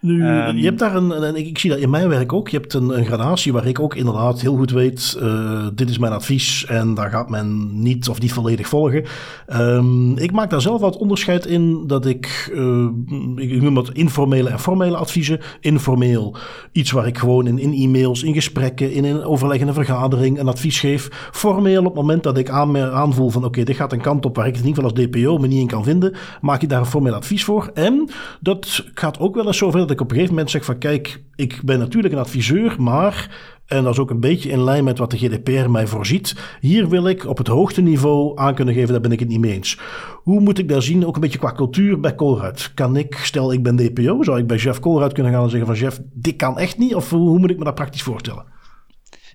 Nu, 0.00 0.26
um, 0.26 0.56
je 0.56 0.64
hebt 0.64 0.78
daar 0.78 0.94
een, 0.94 1.12
en 1.12 1.36
ik 1.36 1.58
zie 1.58 1.70
dat 1.70 1.78
in 1.78 1.90
mijn 1.90 2.08
werk 2.08 2.32
ook, 2.32 2.48
je 2.48 2.56
hebt 2.56 2.74
een, 2.74 2.98
een 2.98 3.04
gradatie 3.04 3.52
waar 3.52 3.66
ik 3.66 3.80
ook 3.80 3.94
inderdaad 3.94 4.40
heel 4.40 4.56
goed 4.56 4.70
weet, 4.70 5.18
uh, 5.22 5.66
dit 5.74 5.90
is 5.90 5.98
mijn 5.98 6.12
advies 6.12 6.64
en 6.66 6.94
daar 6.94 7.10
gaat 7.10 7.30
men 7.30 7.68
niet 7.82 8.08
of 8.08 8.20
niet 8.20 8.32
volledig 8.32 8.68
volgen. 8.68 9.04
Um, 9.52 10.18
ik 10.18 10.32
maak 10.32 10.50
daar 10.50 10.60
zelf 10.60 10.80
wat 10.80 10.96
onderscheid 10.96 11.46
in 11.46 11.86
dat 11.86 12.06
ik, 12.06 12.50
uh, 12.54 12.88
ik 13.36 13.62
noem 13.62 13.76
het 13.76 13.90
informele 13.92 14.48
en 14.48 14.58
formele 14.58 14.96
adviezen. 14.96 15.40
Informeel, 15.60 16.36
iets 16.72 16.90
waar 16.90 17.06
ik 17.06 17.18
gewoon 17.18 17.46
in, 17.46 17.58
in 17.58 17.72
e-mails, 17.72 18.22
in 18.22 18.34
gesprekken, 18.34 18.92
in 18.92 19.04
een 19.04 19.22
overleg 19.22 19.60
in 19.60 19.68
een 19.68 19.74
vergadering 19.74 20.38
een 20.38 20.48
advies 20.48 20.80
geef. 20.80 21.28
Formeel, 21.32 21.80
op 21.80 21.86
het 21.86 21.94
moment 21.94 22.22
dat 22.22 22.38
ik 22.38 22.50
aan, 22.50 22.78
aanvoel 22.78 23.30
van 23.30 23.40
oké, 23.40 23.48
okay, 23.48 23.64
dit 23.64 23.76
gaat 23.76 23.92
een 23.92 24.00
kant 24.00 24.24
op 24.24 24.36
waar 24.36 24.46
ik 24.46 24.54
het 24.54 24.62
in 24.62 24.68
ieder 24.68 24.82
geval 24.84 24.98
als 24.98 25.08
DPO 25.10 25.38
me 25.38 25.46
niet 25.46 25.60
in 25.60 25.66
kan 25.66 25.84
vinden, 25.84 26.14
maak 26.40 26.62
ik 26.62 26.68
daar 26.68 26.80
een 26.80 26.86
formeel 26.86 27.14
advies 27.14 27.44
voor. 27.44 27.70
En 27.74 28.10
dat 28.40 28.84
gaat 28.94 29.18
ook 29.18 29.34
wel 29.34 29.46
eens 29.46 29.58
zover 29.58 29.78
dat 29.78 29.90
ik 29.90 29.95
op 30.00 30.08
een 30.10 30.14
gegeven 30.14 30.34
moment 30.34 30.50
zeg 30.50 30.64
van 30.64 30.78
kijk, 30.78 31.22
ik 31.34 31.60
ben 31.64 31.78
natuurlijk 31.78 32.14
een 32.14 32.20
adviseur, 32.20 32.82
maar, 32.82 33.36
en 33.66 33.82
dat 33.82 33.92
is 33.92 33.98
ook 33.98 34.10
een 34.10 34.20
beetje 34.20 34.50
in 34.50 34.64
lijn 34.64 34.84
met 34.84 34.98
wat 34.98 35.10
de 35.10 35.18
GDPR 35.18 35.70
mij 35.70 35.86
voorziet, 35.86 36.34
hier 36.60 36.88
wil 36.88 37.08
ik 37.08 37.26
op 37.26 37.38
het 37.38 37.46
hoogste 37.46 37.80
niveau 37.82 38.38
aan 38.38 38.54
kunnen 38.54 38.74
geven, 38.74 38.92
daar 38.92 39.00
ben 39.00 39.12
ik 39.12 39.18
het 39.18 39.28
niet 39.28 39.40
mee 39.40 39.52
eens. 39.52 39.78
Hoe 40.22 40.40
moet 40.40 40.58
ik 40.58 40.68
daar 40.68 40.82
zien, 40.82 41.06
ook 41.06 41.14
een 41.14 41.20
beetje 41.20 41.38
qua 41.38 41.52
cultuur 41.52 42.00
bij 42.00 42.14
Colruyt? 42.14 42.74
Kan 42.74 42.96
ik, 42.96 43.14
stel 43.14 43.52
ik 43.52 43.62
ben 43.62 43.76
DPO, 43.76 44.22
zou 44.22 44.38
ik 44.38 44.46
bij 44.46 44.58
chef 44.58 44.78
Colruyt 44.78 45.12
kunnen 45.12 45.32
gaan 45.32 45.42
en 45.42 45.50
zeggen 45.50 45.66
van 45.66 45.76
chef, 45.76 46.00
dit 46.12 46.36
kan 46.36 46.58
echt 46.58 46.78
niet? 46.78 46.94
Of 46.94 47.10
hoe, 47.10 47.38
moet 47.38 47.50
ik 47.50 47.58
me 47.58 47.64
dat 47.64 47.74
praktisch 47.74 48.02
voorstellen? 48.02 48.44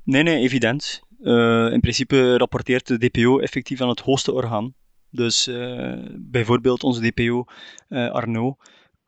Nee, 0.03 0.23
nee, 0.23 0.37
evident. 0.37 1.01
Uh, 1.21 1.71
in 1.71 1.79
principe 1.79 2.37
rapporteert 2.37 2.87
de 2.87 2.97
DPO 2.97 3.39
effectief 3.39 3.81
aan 3.81 3.89
het 3.89 3.99
hoogste 3.99 4.33
orgaan. 4.33 4.73
Dus 5.09 5.47
uh, 5.47 5.93
bijvoorbeeld 6.17 6.83
onze 6.83 7.01
DPO, 7.01 7.45
uh, 7.89 8.11
Arno, 8.11 8.57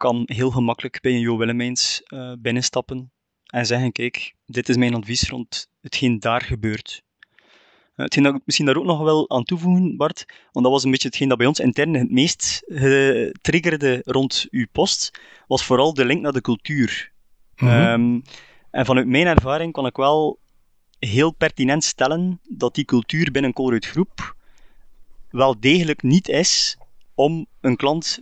kan 0.04 0.24
heel 0.26 0.52
gemakkelijk 0.52 1.02
bij 1.02 1.12
een 1.12 1.20
Jo 1.20 1.38
Willemijns 1.38 2.02
uh, 2.08 2.34
binnenstappen 2.40 3.12
en 3.46 3.66
zeggen, 3.66 3.92
kijk, 3.92 4.34
dit 4.46 4.70
is 4.70 4.78
mijn 4.78 4.96
advies 4.96 5.30
rond 5.30 5.70
hetgeen 5.82 6.20
daar 6.20 6.42
gebeurt. 6.42 7.04
Uh, 7.32 7.40
hetgeen 7.96 8.24
dat 8.24 8.36
ik 8.36 8.42
misschien 8.46 8.66
daar 8.66 8.78
ook 8.78 8.86
nog 8.86 9.00
wel 9.00 9.30
aan 9.30 9.44
toevoegen, 9.44 9.98
Bart, 9.98 10.26
want 10.52 10.66
dat 10.66 10.74
was 10.74 10.84
een 10.84 10.92
beetje 10.92 11.08
hetgeen 11.08 11.30
dat 11.30 11.38
bij 11.38 11.48
ons 11.48 11.60
intern 11.60 11.94
het 11.94 12.12
meest 12.12 12.64
triggerde 13.42 14.02
rond 14.06 14.48
uw 14.50 14.66
post, 14.72 15.20
was 15.48 15.66
vooral 15.66 15.94
de 15.94 16.06
link 16.06 16.22
naar 16.22 16.34
de 16.34 16.42
cultuur. 16.42 17.12
Mm 17.56 17.68
-hmm. 17.68 17.82
um, 17.82 18.22
en 18.72 18.86
vanuit 18.86 19.08
mijn 19.08 19.28
ervaring 19.28 19.74
kan 19.74 19.86
ik 19.86 19.96
wel 19.96 20.40
heel 21.00 21.32
pertinent 21.32 21.84
stellen 21.84 22.40
dat 22.50 22.76
die 22.76 22.86
cultuur 22.86 23.32
binnen 23.32 23.54
Colruyt 23.54 23.86
Groep 23.86 24.36
wel 25.30 25.60
degelijk 25.60 26.02
niet 26.02 26.30
is 26.30 26.78
om 27.16 27.46
een 27.62 27.76
klant 27.76 28.22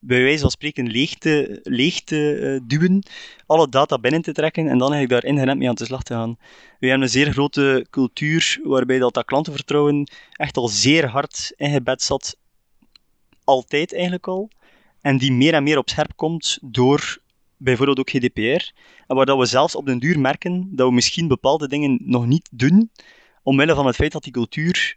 bij 0.00 0.22
wijze 0.22 0.40
van 0.40 0.50
spreken 0.50 0.86
leeg 1.62 2.04
te, 2.04 2.40
uh, 2.40 2.60
duwen, 2.66 3.02
alle 3.46 3.68
data 3.68 3.98
binnen 3.98 4.22
te 4.22 4.32
trekken 4.32 4.68
en 4.68 4.78
dan 4.78 4.92
eigenlijk 4.92 5.22
daar 5.22 5.32
inherent 5.32 5.58
mee 5.58 5.68
aan 5.68 5.74
de 5.74 5.84
slag 5.84 6.02
te 6.02 6.14
gaan. 6.14 6.36
We 6.78 6.86
hebben 6.86 7.02
een 7.02 7.12
zeer 7.12 7.32
grote 7.32 7.86
cultuur 7.90 8.60
waarbij 8.62 8.98
dat, 8.98 9.14
dat 9.14 9.24
klantenvertrouwen 9.24 10.10
echt 10.32 10.56
al 10.56 10.68
zeer 10.68 11.06
hard 11.06 11.52
ingebed 11.56 12.02
zat, 12.02 12.36
altijd 13.44 13.92
eigenlijk 13.92 14.26
al, 14.26 14.50
en 15.00 15.18
die 15.18 15.32
meer 15.32 15.54
en 15.54 15.62
meer 15.62 15.78
op 15.78 15.90
scherp 15.90 16.12
komt 16.16 16.58
door 16.62 17.18
bijvoorbeeld 17.56 17.98
ook 17.98 18.10
GDPR, 18.10 18.72
en 19.06 19.16
waar 19.16 19.26
dat 19.26 19.38
we 19.38 19.44
zelfs 19.44 19.74
op 19.74 19.86
den 19.86 19.98
duur 19.98 20.20
merken 20.20 20.68
dat 20.76 20.88
we 20.88 20.94
misschien 20.94 21.28
bepaalde 21.28 21.68
dingen 21.68 21.98
nog 22.04 22.26
niet 22.26 22.48
doen, 22.52 22.90
omwille 23.42 23.74
van 23.74 23.86
het 23.86 23.96
feit 23.96 24.12
dat 24.12 24.22
die 24.22 24.32
cultuur 24.32 24.96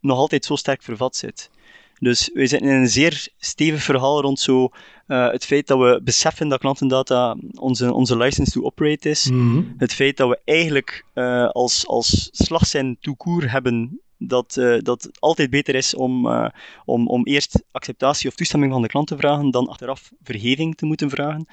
nog 0.00 0.18
altijd 0.18 0.44
zo 0.44 0.56
sterk 0.56 0.82
vervat 0.82 1.16
zit. 1.16 1.50
Dus 1.98 2.30
we 2.32 2.46
zitten 2.46 2.68
in 2.68 2.74
een 2.74 2.88
zeer 2.88 3.28
stevig 3.38 3.82
verhaal 3.82 4.20
rond 4.20 4.40
zo, 4.40 4.68
uh, 5.08 5.30
het 5.30 5.44
feit 5.44 5.66
dat 5.66 5.78
we 5.78 6.00
beseffen 6.04 6.48
dat 6.48 6.60
klantendata 6.60 7.36
onze, 7.54 7.92
onze 7.92 8.16
license 8.16 8.52
to 8.52 8.62
operate 8.62 9.08
is. 9.08 9.30
Mm 9.30 9.50
-hmm. 9.52 9.74
Het 9.76 9.94
feit 9.94 10.16
dat 10.16 10.28
we 10.28 10.40
eigenlijk 10.44 11.04
uh, 11.14 11.48
als, 11.48 11.86
als 11.86 12.28
slagzijn 12.32 12.96
toekoer 13.00 13.50
hebben 13.50 14.00
dat, 14.18 14.56
uh, 14.58 14.78
dat 14.78 15.02
het 15.02 15.20
altijd 15.20 15.50
beter 15.50 15.74
is 15.74 15.94
om, 15.94 16.26
uh, 16.26 16.48
om, 16.84 17.08
om 17.08 17.26
eerst 17.26 17.62
acceptatie 17.70 18.28
of 18.28 18.34
toestemming 18.34 18.72
van 18.72 18.82
de 18.82 18.88
klant 18.88 19.06
te 19.06 19.16
vragen 19.16 19.50
dan 19.50 19.68
achteraf 19.68 20.12
vergeving 20.22 20.76
te 20.76 20.86
moeten 20.86 21.10
vragen. 21.10 21.46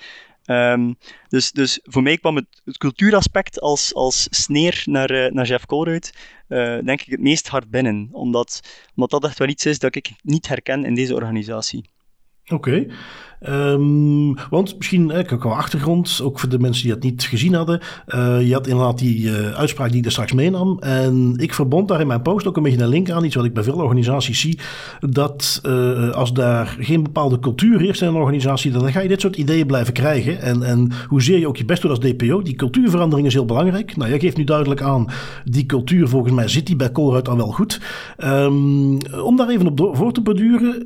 Um, 0.45 0.95
dus, 1.27 1.51
dus 1.51 1.79
voor 1.83 2.01
mij 2.01 2.17
kwam 2.17 2.35
het, 2.35 2.61
cultuuraspect 2.77 3.59
als, 3.59 3.93
als 3.93 4.27
sneer 4.29 4.81
naar, 4.85 5.11
uh, 5.11 5.31
naar 5.31 5.45
Jeff 5.45 5.65
Colruyt, 5.65 6.17
denk 6.83 7.01
ik 7.01 7.11
het 7.11 7.19
meest 7.19 7.47
hard 7.47 7.69
binnen. 7.69 8.09
Omdat, 8.11 8.61
omdat 8.95 9.09
dat 9.09 9.23
echt 9.23 9.39
wel 9.39 9.47
iets 9.47 9.65
is 9.65 9.79
dat 9.79 9.95
ik 9.95 10.11
niet 10.21 10.47
herken 10.47 10.85
in 10.85 10.95
deze 10.95 11.13
organisatie. 11.13 11.92
Oké. 12.47 12.85
Um, 13.49 14.35
want 14.49 14.77
misschien 14.77 15.11
eh, 15.11 15.39
qua 15.39 15.49
achtergrond, 15.49 16.19
ook 16.23 16.39
voor 16.39 16.49
de 16.49 16.59
mensen 16.59 16.83
die 16.83 16.93
dat 16.93 17.03
niet 17.03 17.23
gezien 17.23 17.53
hadden. 17.53 17.79
Uh, 18.07 18.47
je 18.47 18.53
had 18.53 18.67
inderdaad 18.67 18.97
die 18.97 19.23
uh, 19.23 19.51
uitspraak 19.51 19.89
die 19.89 19.99
ik 19.99 20.05
er 20.05 20.11
straks 20.11 20.33
meenam. 20.33 20.79
En 20.79 21.33
ik 21.37 21.53
verbond 21.53 21.87
daar 21.87 22.01
in 22.01 22.07
mijn 22.07 22.21
post 22.21 22.47
ook 22.47 22.57
een 22.57 22.63
beetje 22.63 22.81
een 22.81 22.87
link 22.87 23.09
aan. 23.09 23.23
Iets 23.23 23.35
wat 23.35 23.45
ik 23.45 23.53
bij 23.53 23.63
veel 23.63 23.73
organisaties 23.73 24.39
zie. 24.39 24.59
Dat 24.99 25.61
uh, 25.65 26.09
als 26.09 26.33
daar 26.33 26.75
geen 26.79 27.03
bepaalde 27.03 27.39
cultuur 27.39 27.79
heerst 27.79 28.01
in 28.01 28.07
een 28.07 28.15
organisatie, 28.15 28.71
dan 28.71 28.91
ga 28.91 28.99
je 28.99 29.07
dit 29.07 29.21
soort 29.21 29.35
ideeën 29.35 29.67
blijven 29.67 29.93
krijgen. 29.93 30.41
En, 30.41 30.63
en 30.63 30.91
hoezeer 31.07 31.39
je 31.39 31.47
ook 31.47 31.57
je 31.57 31.65
best 31.65 31.81
doet 31.81 31.91
als 31.91 31.99
DPO, 31.99 32.41
die 32.41 32.55
cultuurverandering 32.55 33.27
is 33.27 33.33
heel 33.33 33.45
belangrijk. 33.45 33.95
Nou, 33.95 34.09
jij 34.09 34.19
geeft 34.19 34.37
nu 34.37 34.43
duidelijk 34.43 34.81
aan, 34.81 35.07
die 35.45 35.65
cultuur 35.65 36.07
volgens 36.07 36.33
mij 36.33 36.47
zit 36.47 36.67
die 36.67 36.75
bij 36.75 36.91
Colruyt 36.91 37.29
al 37.29 37.37
wel 37.37 37.51
goed. 37.51 37.81
Um, 38.23 38.97
om 39.21 39.35
daar 39.35 39.49
even 39.49 39.67
op 39.67 39.89
voor 39.93 40.11
te 40.11 40.21
beduren 40.21 40.83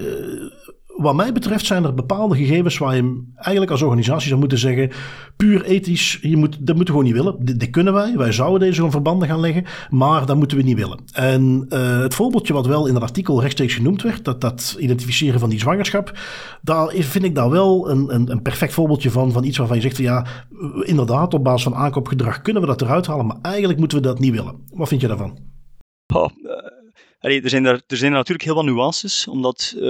wat 0.98 1.16
mij 1.16 1.32
betreft 1.32 1.66
zijn 1.66 1.84
er 1.84 1.94
bepaalde 1.94 2.36
gegevens 2.36 2.78
waar 2.78 2.96
je 2.96 3.24
eigenlijk 3.36 3.72
als 3.72 3.82
organisatie 3.82 4.28
zou 4.28 4.40
moeten 4.40 4.58
zeggen, 4.58 4.92
puur 5.36 5.64
ethisch, 5.64 6.20
je 6.22 6.38
moet, 6.38 6.58
dat 6.60 6.76
moeten 6.76 6.96
we 6.96 7.00
gewoon 7.00 7.04
niet 7.04 7.14
willen. 7.14 7.58
Dit, 7.58 7.70
kunnen 7.70 7.94
wij, 7.94 8.18
wij 8.18 8.32
zouden 8.32 8.60
deze 8.60 8.76
gewoon 8.76 8.92
verbanden 8.92 9.28
gaan 9.28 9.40
leggen, 9.40 9.66
maar 9.90 10.26
dat 10.26 10.38
moeten 10.38 10.58
we 10.58 10.64
niet 10.64 10.78
willen. 10.78 11.00
En 11.14 11.66
uh, 11.70 12.00
het 12.00 12.14
voorbeeldje 12.14 12.54
wat 12.54 12.66
wel 12.66 12.88
in 12.88 12.94
het 12.94 13.04
artikel 13.04 13.42
rechtstreeks 13.42 13.74
genoemd 13.74 14.02
werd, 14.02 14.26
dat, 14.26 14.42
dat 14.42 14.76
identificeren 14.80 15.40
van 15.40 15.50
die 15.50 15.60
zwangerschap, 15.60 16.20
daar 16.62 16.94
vind 16.94 17.24
ik 17.24 17.36
daar 17.36 17.50
wel 17.50 17.90
een, 17.90 18.16
een, 18.16 18.32
een 18.32 18.42
perfect 18.42 18.74
voorbeeldje 18.74 19.12
van, 19.12 19.32
van 19.32 19.44
iets 19.44 19.58
waarvan 19.58 19.76
je 19.76 19.82
zegt, 19.82 19.98
ja, 19.98 20.26
inderdaad, 20.82 21.34
op 21.34 21.44
basis 21.44 21.64
van 21.64 21.76
aankoopgedrag 21.76 22.42
kunnen 22.42 22.62
we 22.62 22.68
dat 22.68 22.82
eruit 22.82 23.08
halen, 23.08 23.26
maar 23.26 23.38
eigenlijk 23.42 23.80
moeten 23.80 23.98
we 23.98 24.04
dat 24.04 24.20
niet 24.20 24.34
willen. 24.34 24.56
Wat 24.74 24.88
vind 24.88 25.02
je 25.02 25.08
daarvan? 25.08 25.40
Oh, 26.14 26.30
er, 27.36 27.50
zijn 27.50 27.66
er, 27.66 27.82
zijn 27.88 28.12
natuurlijk 28.12 28.44
heel 28.44 28.56
wat 28.56 28.66
nuances, 28.66 29.28
omdat 29.28 29.74
uh, 29.76 29.82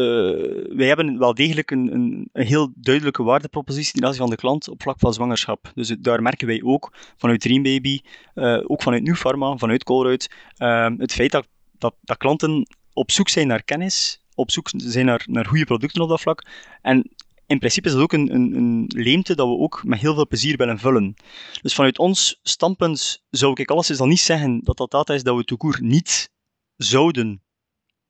wij 0.75 0.87
hebben 0.87 1.17
wel 1.17 1.33
degelijk 1.33 1.71
een, 1.71 1.93
een, 1.93 2.29
een, 2.33 2.45
heel 2.45 2.71
duidelijke 2.75 3.23
waardepropositie 3.23 4.01
ten 4.01 4.15
van 4.15 4.29
de 4.29 4.35
klant 4.35 4.69
op 4.69 4.81
vlak 4.81 4.99
van 4.99 5.13
zwangerschap. 5.13 5.71
Dus 5.75 5.95
daar 5.99 6.21
merken 6.21 6.47
wij 6.47 6.61
ook 6.63 6.93
vanuit 7.17 7.41
Dreambaby, 7.41 7.99
uh, 8.35 8.59
ook 8.63 8.81
vanuit 8.81 9.03
New 9.03 9.15
Pharma, 9.15 9.57
vanuit 9.57 9.83
Colruyt, 9.83 10.31
uh, 10.57 10.89
het 10.97 11.13
feit 11.13 11.31
dat, 11.31 11.47
dat, 11.77 11.95
dat 12.01 12.17
klanten 12.17 12.67
op 12.93 13.11
zoek 13.11 13.29
zijn 13.29 13.47
naar 13.47 13.63
kennis, 13.63 14.21
op 14.35 14.51
zoek 14.51 14.69
zijn 14.75 15.05
naar, 15.05 15.25
naar 15.25 15.45
goede 15.45 15.65
producten 15.65 16.01
op 16.01 16.09
dat 16.09 16.21
vlak. 16.21 16.45
En 16.81 17.11
in 17.47 17.59
principe 17.59 17.87
is 17.87 17.93
dat 17.93 18.01
ook 18.01 18.13
een, 18.13 18.33
een, 18.33 18.55
een, 18.55 18.85
leemte 18.87 19.35
dat 19.35 19.47
we 19.47 19.57
ook 19.57 19.81
met 19.85 19.99
heel 19.99 20.13
veel 20.13 20.27
plezier 20.27 20.57
willen 20.57 20.79
vullen. 20.79 21.13
Dus 21.61 21.73
vanuit 21.73 21.97
ons 21.97 22.39
standpunt 22.43 23.23
zou 23.29 23.53
ik 23.55 23.69
alles 23.69 23.89
is 23.89 23.97
dan 23.97 24.09
niet 24.09 24.19
zeggen 24.19 24.59
dat 24.63 24.77
dat 24.77 24.91
data 24.91 25.13
is 25.13 25.23
dat 25.23 25.35
we 25.35 25.43
toekoer 25.43 25.77
niet 25.81 26.29
zouden 26.77 27.43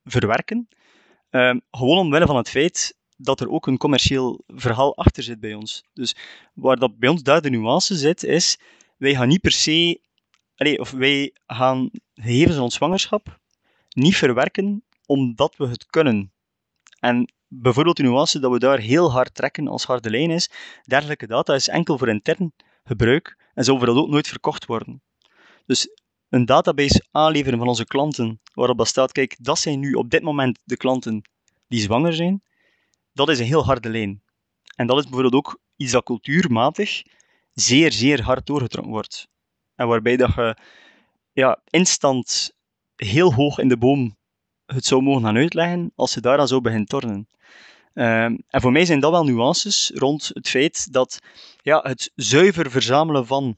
verwerken. 0.04 0.68
Um, 1.30 1.62
gewoon 1.72 1.98
omwille 1.98 2.26
van 2.26 2.36
het 2.36 2.50
feit 2.50 2.98
dat 3.18 3.40
er 3.40 3.50
ook 3.50 3.68
een 3.68 3.78
commercieel 3.78 4.44
verhaal 4.48 4.98
achter 4.98 5.24
zit 5.24 5.40
bij 5.40 5.54
ons. 5.54 5.84
Dus 5.94 6.16
waar 6.54 6.78
dat 6.78 6.98
bij 6.98 7.10
ons 7.10 7.24
daar 7.24 7.42
de 7.42 7.50
nuance 7.50 7.96
zit, 7.96 8.24
is 8.24 8.60
wij 8.98 9.16
gaan 9.16 9.28
niet 9.28 9.42
per 9.42 9.52
se, 9.52 10.02
of 10.78 10.92
wij 10.92 11.36
gaan 11.46 11.90
gegevens 12.14 12.56
van 12.56 12.64
ons 12.64 12.76
zwangerschap 12.76 13.40
niet 13.90 14.16
verwerken 14.16 14.84
omdat 15.06 15.56
we 15.58 15.68
het 15.68 15.86
kunnen. 15.86 16.34
En 17.00 17.34
bijvoorbeeld 17.48 17.98
de 17.98 18.04
nuance 18.04 18.40
dat 18.40 18.52
we 18.52 18.60
daar 18.60 18.80
heel 18.80 19.12
hard 19.12 19.36
trekken 19.36 19.68
als 19.68 19.84
harde 19.84 20.10
lijn 20.10 20.32
is, 20.32 20.52
dergelijke 20.84 21.28
data 21.28 21.54
is 21.54 21.68
enkel 21.68 21.98
voor 21.98 22.10
intern 22.10 22.54
gebruik 22.84 23.38
en 23.54 23.64
zou 23.64 23.78
voor 23.78 23.88
dat 23.88 23.96
ook 23.96 24.10
nooit 24.10 24.28
verkocht 24.28 24.66
worden. 24.66 25.02
Dus 25.66 25.90
een 26.30 26.46
database 26.46 27.06
aanleveren 27.12 27.60
van 27.60 27.68
onze 27.68 27.86
klanten, 27.86 28.42
waarop 28.54 28.78
dat 28.78 28.88
staat, 28.88 29.12
kijk, 29.12 29.36
dat 29.40 29.60
zijn 29.60 29.80
nu 29.80 29.94
op 29.94 30.10
dit 30.10 30.22
moment 30.22 30.60
de 30.64 30.78
klanten 30.78 31.22
die 31.68 31.80
zwanger 31.80 32.14
zijn, 32.14 32.44
dat 33.14 33.30
is 33.30 33.40
een 33.40 33.46
heel 33.46 33.66
harde 33.66 33.90
lijn. 33.90 34.22
En 34.76 34.88
dat 34.88 34.98
is 34.98 35.04
bijvoorbeeld 35.04 35.34
ook 35.34 35.60
iets 35.76 35.92
dat 35.92 36.04
cultuurmatig 36.04 37.04
zeer, 37.54 37.92
zeer 37.92 38.22
hard 38.22 38.46
doorgetrokken 38.46 38.92
wordt. 38.92 39.28
En 39.76 39.88
waarbij 39.88 40.18
dat 40.18 40.34
je 40.36 40.58
ja, 41.32 41.62
instant 41.70 42.52
heel 42.96 43.34
hoog 43.34 43.58
in 43.58 43.68
de 43.68 43.78
boom 43.78 44.18
het 44.66 44.86
zou 44.86 45.02
mogen 45.02 45.24
gaan 45.24 45.38
uitleggen 45.38 45.92
als 45.96 46.12
ze 46.12 46.22
daar 46.22 46.38
dan 46.38 46.48
zo 46.48 46.62
begint 46.62 46.90
tornen. 46.90 47.28
Um, 47.94 48.44
en 48.48 48.62
voor 48.62 48.72
mij 48.72 48.86
zijn 48.86 49.00
dat 49.00 49.12
wel 49.12 49.24
nuances 49.24 49.92
rond 49.96 50.32
het 50.34 50.50
feit 50.50 50.94
dat 50.94 51.20
ja, 51.62 51.80
het 51.84 52.12
zuiver 52.16 52.72
verzamelen 52.72 53.28
van 53.28 53.58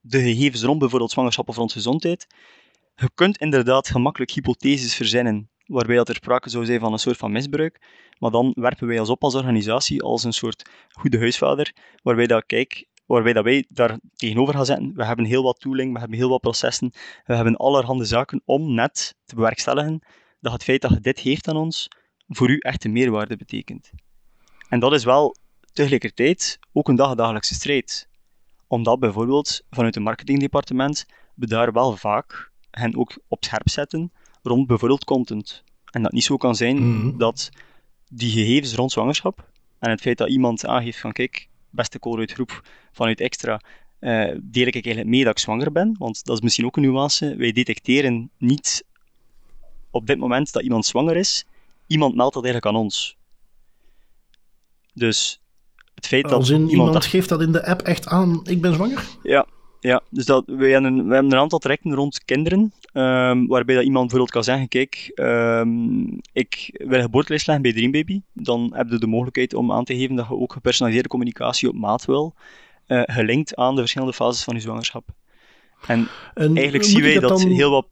de 0.00 0.20
gegevens 0.20 0.62
rond 0.62 0.78
bijvoorbeeld 0.78 1.10
zwangerschap 1.10 1.48
of 1.48 1.56
rond 1.56 1.72
gezondheid, 1.72 2.26
je 2.94 3.10
kunt 3.14 3.38
inderdaad 3.38 3.88
gemakkelijk 3.88 4.30
hypotheses 4.30 4.94
verzinnen 4.94 5.50
waarbij 5.68 5.96
dat 5.96 6.08
er 6.08 6.14
sprake 6.14 6.48
zou 6.48 6.64
zijn 6.64 6.80
van 6.80 6.92
een 6.92 6.98
soort 6.98 7.16
van 7.16 7.32
misbruik, 7.32 7.80
maar 8.18 8.30
dan 8.30 8.52
werpen 8.54 8.86
wij 8.86 8.98
ons 8.98 9.08
op 9.08 9.22
als 9.22 9.34
organisatie 9.34 10.02
als 10.02 10.24
een 10.24 10.32
soort 10.32 10.70
goede 10.88 11.18
huisvader, 11.18 11.72
waarbij 12.02 12.26
dat, 12.26 12.46
kijk, 12.46 12.86
waarbij 13.06 13.32
dat 13.32 13.44
wij 13.44 13.64
daar 13.68 13.98
tegenover 14.14 14.54
gaan 14.54 14.64
zetten. 14.64 14.92
We 14.94 15.04
hebben 15.04 15.24
heel 15.24 15.42
wat 15.42 15.60
tooling, 15.60 15.92
we 15.92 15.98
hebben 15.98 16.18
heel 16.18 16.28
wat 16.28 16.40
processen, 16.40 16.92
we 17.24 17.34
hebben 17.34 17.56
allerhande 17.56 18.04
zaken 18.04 18.42
om 18.44 18.74
net 18.74 19.14
te 19.24 19.34
bewerkstelligen 19.34 20.02
dat 20.40 20.52
het 20.52 20.64
feit 20.64 20.80
dat 20.80 20.90
je 20.90 21.00
dit 21.00 21.20
geeft 21.20 21.48
aan 21.48 21.56
ons, 21.56 21.88
voor 22.28 22.50
u 22.50 22.58
echt 22.58 22.84
een 22.84 22.92
meerwaarde 22.92 23.36
betekent. 23.36 23.90
En 24.68 24.80
dat 24.80 24.92
is 24.92 25.04
wel 25.04 25.36
tegelijkertijd 25.72 26.58
ook 26.72 26.88
een 26.88 26.96
dagdagelijkse 26.96 27.54
strijd. 27.54 28.07
Omdat 28.68 28.98
bijvoorbeeld 28.98 29.62
vanuit 29.70 29.94
het 29.94 30.04
marketingdepartement 30.04 31.06
we 31.34 31.46
daar 31.46 31.72
wel 31.72 31.96
vaak 31.96 32.50
hen 32.70 32.96
ook 32.96 33.18
op 33.28 33.44
scherp 33.44 33.68
zetten 33.68 34.12
rond 34.42 34.66
bijvoorbeeld 34.66 35.04
content. 35.04 35.64
En 35.90 36.02
dat 36.02 36.12
niet 36.12 36.24
zo 36.24 36.36
kan 36.36 36.54
zijn 36.54 36.76
mhm. 36.76 37.18
dat 37.18 37.50
die 38.08 38.30
gegevens 38.30 38.74
rond 38.74 38.92
zwangerschap 38.92 39.48
en 39.78 39.90
het 39.90 40.00
feit 40.00 40.18
dat 40.18 40.28
iemand 40.28 40.66
aangeeft 40.66 41.00
van 41.00 41.12
kijk, 41.12 41.48
beste 41.70 41.98
call 41.98 42.26
groep 42.26 42.62
vanuit 42.92 43.20
extra, 43.20 43.60
uh, 44.00 44.34
deel 44.42 44.66
ik 44.66 44.74
eigenlijk 44.74 45.06
mee 45.06 45.24
dat 45.24 45.32
ik 45.32 45.38
zwanger 45.38 45.72
ben, 45.72 45.94
want 45.98 46.24
dat 46.24 46.36
is 46.36 46.42
misschien 46.42 46.64
ook 46.64 46.76
een 46.76 46.82
nuance. 46.82 47.36
Wij 47.36 47.52
detecteren 47.52 48.30
niet 48.38 48.84
op 49.90 50.06
dit 50.06 50.18
moment 50.18 50.52
dat 50.52 50.62
iemand 50.62 50.86
zwanger 50.86 51.16
is, 51.16 51.44
iemand 51.86 52.14
meldt 52.14 52.34
dat 52.34 52.44
eigenlijk 52.44 52.74
aan 52.74 52.82
ons. 52.82 53.16
Dus 54.94 55.40
het 55.98 56.06
feit 56.06 56.28
dat 56.28 56.48
iemand, 56.48 57.04
geeft 57.04 57.28
dat 57.28 57.42
in 57.42 57.52
de 57.52 57.66
app 57.66 57.80
echt 57.80 58.06
aan, 58.06 58.40
ik 58.44 58.60
ben 58.60 58.74
zwanger? 58.74 59.04
Ja, 59.22 59.46
ja, 59.80 60.02
dus 60.10 60.24
dat, 60.24 60.42
we, 60.46 60.66
hebben, 60.66 61.08
we 61.08 61.14
hebben 61.14 61.32
een 61.32 61.38
aantal 61.38 61.58
trajecten 61.58 61.94
rond 61.94 62.24
kinderen, 62.24 62.72
um, 62.92 63.46
waarbij 63.46 63.74
dat 63.74 63.84
iemand 63.84 64.10
bijvoorbeeld 64.10 64.30
kan 64.30 64.44
zeggen, 64.44 64.68
kijk, 64.68 65.10
um, 65.14 66.20
ik 66.32 66.70
wil 66.72 66.96
een 66.96 67.04
geboortelijst 67.04 67.46
leggen 67.46 67.64
bij 67.64 67.72
Dreambaby, 67.72 68.20
dan 68.32 68.72
heb 68.74 68.90
je 68.90 68.98
de 68.98 69.06
mogelijkheid 69.06 69.54
om 69.54 69.72
aan 69.72 69.84
te 69.84 69.96
geven 69.96 70.16
dat 70.16 70.26
je 70.28 70.34
ook 70.34 70.52
gepersonaliseerde 70.52 71.08
communicatie 71.08 71.68
op 71.68 71.74
maat 71.74 72.04
wil, 72.04 72.34
uh, 72.86 73.02
gelinkt 73.04 73.56
aan 73.56 73.74
de 73.74 73.80
verschillende 73.80 74.14
fases 74.14 74.44
van 74.44 74.54
je 74.54 74.60
zwangerschap. 74.60 75.08
En, 75.86 76.08
en 76.34 76.56
eigenlijk 76.56 76.84
zien 76.84 77.02
wij 77.02 77.18
dat 77.18 77.38
dan... 77.38 77.48
heel 77.48 77.70
wat 77.70 77.86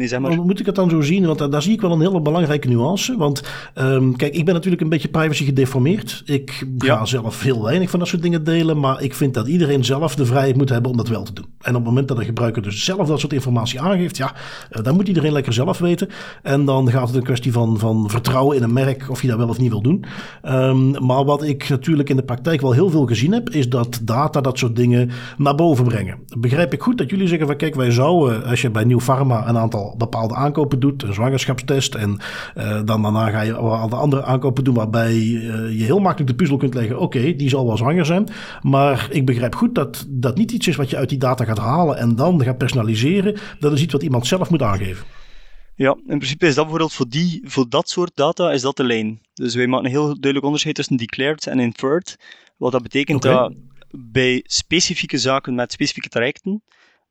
Nee, 0.00 0.36
Moet 0.36 0.60
ik 0.60 0.66
het 0.66 0.74
dan 0.74 0.90
zo 0.90 1.00
zien? 1.00 1.26
Want 1.26 1.52
daar, 1.52 1.62
zie 1.62 1.72
ik 1.72 1.80
wel 1.80 1.92
een 1.92 2.00
hele 2.00 2.20
belangrijke 2.20 2.68
nuance. 2.68 3.16
Want 3.16 3.42
um, 3.74 4.16
kijk, 4.16 4.34
ik 4.34 4.44
ben 4.44 4.54
natuurlijk 4.54 4.82
een 4.82 4.88
beetje 4.88 5.08
privacy 5.08 5.44
gedeformeerd. 5.44 6.22
Ik 6.24 6.66
ga 6.78 7.04
zelf 7.04 7.42
heel 7.42 7.62
weinig 7.62 7.90
van 7.90 7.98
dat 7.98 8.08
soort 8.08 8.22
dingen 8.22 8.44
delen. 8.44 8.80
Maar 8.80 9.02
ik 9.02 9.14
vind 9.14 9.34
dat 9.34 9.46
iedereen 9.46 9.84
zelf 9.84 10.14
de 10.14 10.26
vrijheid 10.26 10.56
moet 10.56 10.68
hebben 10.68 10.90
om 10.90 10.96
dat 10.96 11.08
wel 11.08 11.22
te 11.22 11.32
doen. 11.32 11.44
En 11.60 11.70
op 11.70 11.76
het 11.76 11.84
moment 11.84 12.08
dat 12.08 12.16
de 12.16 12.24
gebruiker 12.24 12.62
dus 12.62 12.84
zelf 12.84 13.08
dat 13.08 13.20
soort 13.20 13.32
informatie 13.32 13.80
aangeeft, 13.80 14.16
ja, 14.16 14.34
uh, 14.72 14.84
dan 14.84 14.94
moet 14.94 15.08
iedereen 15.08 15.32
lekker 15.32 15.52
zelf 15.52 15.78
weten. 15.78 16.08
En 16.42 16.64
dan 16.64 16.90
gaat 16.90 17.06
het 17.06 17.16
een 17.16 17.22
kwestie 17.22 17.52
van, 17.52 17.78
van 17.78 18.10
vertrouwen 18.10 18.56
in 18.56 18.62
een 18.62 18.72
merk 18.72 19.06
of 19.10 19.22
je 19.22 19.28
dat 19.28 19.38
wel 19.38 19.48
of 19.48 19.58
niet 19.58 19.70
wil 19.70 19.82
doen. 19.82 20.04
Um, 20.44 21.06
maar 21.06 21.24
wat 21.24 21.42
ik 21.42 21.68
natuurlijk 21.68 22.08
in 22.08 22.16
de 22.16 22.22
praktijk 22.22 22.60
wel 22.60 22.72
heel 22.72 22.90
veel 22.90 23.06
gezien 23.06 23.32
heb, 23.32 23.50
is 23.50 23.68
dat 23.68 24.00
data 24.02 24.40
dat 24.40 24.58
soort 24.58 24.76
dingen 24.76 25.10
naar 25.36 25.54
boven 25.54 25.84
brengen. 25.84 26.18
Begrijp 26.38 26.72
ik 26.72 26.82
goed 26.82 26.98
dat 26.98 27.10
jullie 27.10 27.28
zeggen 27.28 27.46
van 27.46 27.56
kijk, 27.56 27.74
wij 27.74 27.90
zouden, 27.90 28.44
als 28.44 28.60
je 28.60 28.70
bij 28.70 28.84
Nieuw 28.84 29.00
Pharma 29.00 29.48
een 29.48 29.58
aantal 29.58 29.89
bepaalde 29.96 30.34
aankopen 30.34 30.80
doet, 30.80 31.02
een 31.02 31.14
zwangerschapstest. 31.14 31.94
En 31.94 32.20
uh, 32.56 32.80
dan 32.84 33.02
daarna 33.02 33.30
ga 33.30 33.40
je 33.40 33.54
al 33.54 33.88
de 33.88 33.96
andere 33.96 34.24
aankopen 34.24 34.64
doen 34.64 34.74
waarbij 34.74 35.14
uh, 35.14 35.78
je 35.78 35.84
heel 35.84 35.98
makkelijk 35.98 36.30
de 36.30 36.36
puzzel 36.36 36.56
kunt 36.56 36.74
leggen. 36.74 36.98
Oké, 36.98 37.34
die 37.36 37.48
zal 37.48 37.66
wel 37.66 37.76
zwanger 37.76 38.06
zijn. 38.06 38.28
Maar 38.62 39.08
ik 39.10 39.26
begrijp 39.26 39.54
goed 39.54 39.74
dat 39.74 40.06
dat 40.08 40.36
niet 40.36 40.50
iets 40.50 40.66
is 40.66 40.76
wat 40.76 40.90
je 40.90 40.96
uit 40.96 41.08
die 41.08 41.18
data 41.18 41.44
gaat 41.44 41.58
halen 41.58 41.96
en 41.96 42.16
dan 42.16 42.42
gaat 42.42 42.58
personaliseren. 42.58 43.38
Dat 43.58 43.72
is 43.72 43.82
iets 43.82 43.92
wat 43.92 44.02
iemand 44.02 44.26
zelf 44.26 44.50
moet 44.50 44.62
aangeven. 44.62 45.06
Ja, 45.74 45.96
in 46.06 46.18
principe 46.18 46.46
is 46.46 46.54
dat 46.54 46.64
bijvoorbeeld 46.64 46.92
voor, 46.92 47.08
die, 47.08 47.40
voor 47.44 47.68
dat 47.68 47.88
soort 47.88 48.10
data 48.14 48.52
is 48.52 48.62
dat 48.62 48.76
de 48.76 48.84
lijn. 48.84 49.20
Dus 49.34 49.54
wij 49.54 49.66
maken 49.66 49.84
een 49.84 49.90
heel 49.90 50.06
duidelijk 50.06 50.44
onderscheid 50.44 50.74
tussen 50.74 50.96
declared 50.96 51.46
en 51.46 51.60
inferred. 51.60 52.16
Wat 52.56 52.72
dat 52.72 52.82
betekent 52.82 53.22
dat 53.22 53.54
bij 53.90 54.44
specifieke 54.46 55.18
zaken 55.18 55.54
met 55.54 55.72
specifieke 55.72 56.08
trajecten, 56.08 56.62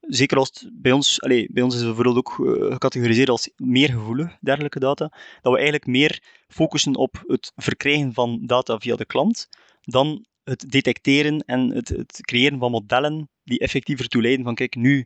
zeker 0.10 0.38
als 0.38 0.67
bij 0.74 0.91
ons, 0.91 1.22
allez, 1.22 1.48
bij 1.52 1.63
ons 1.63 1.74
is 1.74 1.82
het 1.82 1.95
bijvoorbeeld 1.95 2.17
ook 2.17 2.38
uh, 2.38 2.72
gecategoriseerd 2.72 3.30
als 3.30 3.50
meer 3.56 3.89
gevoelig, 3.89 4.38
dergelijke 4.41 4.80
data, 4.80 5.12
dat 5.41 5.52
we 5.52 5.58
eigenlijk 5.58 5.86
meer 5.86 6.24
focussen 6.48 6.95
op 6.95 7.24
het 7.28 7.52
verkrijgen 7.56 8.13
van 8.13 8.39
data 8.41 8.78
via 8.78 8.95
de 8.95 9.06
klant, 9.06 9.48
dan 9.82 10.26
het 10.43 10.72
detecteren 10.72 11.39
en 11.45 11.74
het, 11.74 11.88
het 11.88 12.19
creëren 12.22 12.60
van 12.60 12.72
modellen 12.72 13.30
die 13.43 13.60
effectiever 13.60 14.08
toe 14.08 14.22
leiden 14.22 14.45
van 14.45 14.56
kijk, 14.56 14.76
nu 14.76 15.06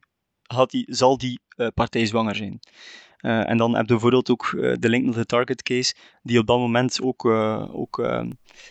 die, 0.68 0.86
zal 0.88 1.18
die 1.18 1.40
uh, 1.56 1.68
partij 1.74 2.06
zwanger 2.06 2.36
zijn. 2.36 2.60
Uh, 3.24 3.50
en 3.50 3.58
dan 3.58 3.76
heb 3.76 3.86
je 3.86 3.92
bijvoorbeeld 3.92 4.30
ook 4.30 4.54
uh, 4.56 4.74
de 4.80 4.90
link 4.90 5.06
naar 5.06 5.14
de 5.14 5.26
target 5.26 5.64
case, 5.64 5.96
die 6.24 6.40
op 6.40 6.48
dat 6.48 6.58
moment 6.58 7.02
ook, 7.02 7.26
uh, 7.26 7.76
ook 7.76 8.02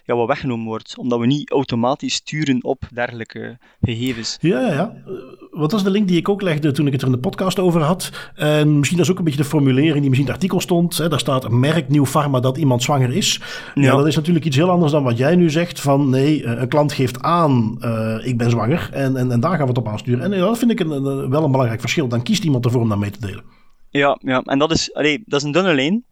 ja, 0.05 0.15
wat 0.15 0.27
weggenomen 0.27 0.67
wordt, 0.67 0.99
omdat 0.99 1.19
we 1.19 1.27
niet 1.27 1.51
automatisch 1.51 2.15
sturen 2.15 2.65
op 2.65 2.83
dergelijke 2.95 3.59
gegevens. 3.81 4.39
Ja, 4.41 4.61
ja, 4.61 4.73
ja. 4.73 4.95
Wat 5.51 5.73
was 5.73 5.85
de 5.85 5.91
link 5.91 6.09
die 6.09 6.17
ik 6.17 6.29
ook 6.29 6.43
legde 6.43 6.73
toen 6.73 6.87
ik 6.87 6.93
het 6.93 7.01
er 7.01 7.07
in 7.07 7.13
de 7.13 7.21
podcast 7.21 7.59
over 7.59 7.81
had? 7.81 8.31
En 8.35 8.77
misschien 8.77 8.97
dat 8.97 9.07
is 9.07 9.13
ook 9.13 9.19
een 9.19 9.25
beetje 9.25 9.43
de 9.43 9.49
formulering 9.49 10.01
die 10.01 10.09
misschien 10.09 10.27
in 10.27 10.33
het 10.33 10.43
artikel 10.43 10.61
stond. 10.61 10.97
Hè? 10.97 11.09
Daar 11.09 11.19
staat 11.19 11.51
merk 11.51 11.89
Nieuw 11.89 12.07
Pharma 12.07 12.41
dat 12.41 12.57
iemand 12.57 12.83
zwanger 12.83 13.17
is. 13.17 13.41
Ja. 13.75 13.83
ja. 13.83 13.97
dat 13.97 14.07
is 14.07 14.17
natuurlijk 14.17 14.45
iets 14.45 14.57
heel 14.57 14.71
anders 14.71 14.93
dan 14.93 15.03
wat 15.03 15.19
jij 15.19 15.37
nu 15.37 15.51
zegt. 15.51 15.81
Van 15.81 16.11
nee, 16.11 16.45
een 16.45 16.69
klant 16.69 16.93
geeft 16.93 17.23
aan, 17.23 17.79
ik 18.25 18.39
ben 18.39 18.51
zwanger. 18.51 18.89
En, 18.93 19.17
en, 19.17 19.31
en 19.31 19.41
daar 19.41 19.51
gaan 19.51 19.61
we 19.61 19.69
het 19.69 19.79
op 19.79 19.89
aansturen. 19.89 20.33
En 20.33 20.41
dat 20.41 20.59
vind 20.59 20.71
ik 20.71 20.81
een, 20.81 20.91
een, 20.91 21.31
wel 21.31 21.45
een 21.45 21.51
belangrijk 21.51 21.81
verschil. 21.81 22.09
Dan 22.09 22.23
kiest 22.23 22.45
iemand 22.45 22.65
ervoor 22.65 22.81
om 22.81 22.89
dat 22.89 22.99
mee 22.99 23.11
te 23.11 23.21
delen. 23.21 23.62
Ja, 23.93 24.19
ja. 24.23 24.43
en 24.43 24.59
dat 24.59 24.71
is, 24.71 24.95
allee, 24.95 25.23
dat 25.27 25.41
is 25.41 25.47
een 25.47 25.53
dunne 25.53 25.75
lijn. 25.75 26.05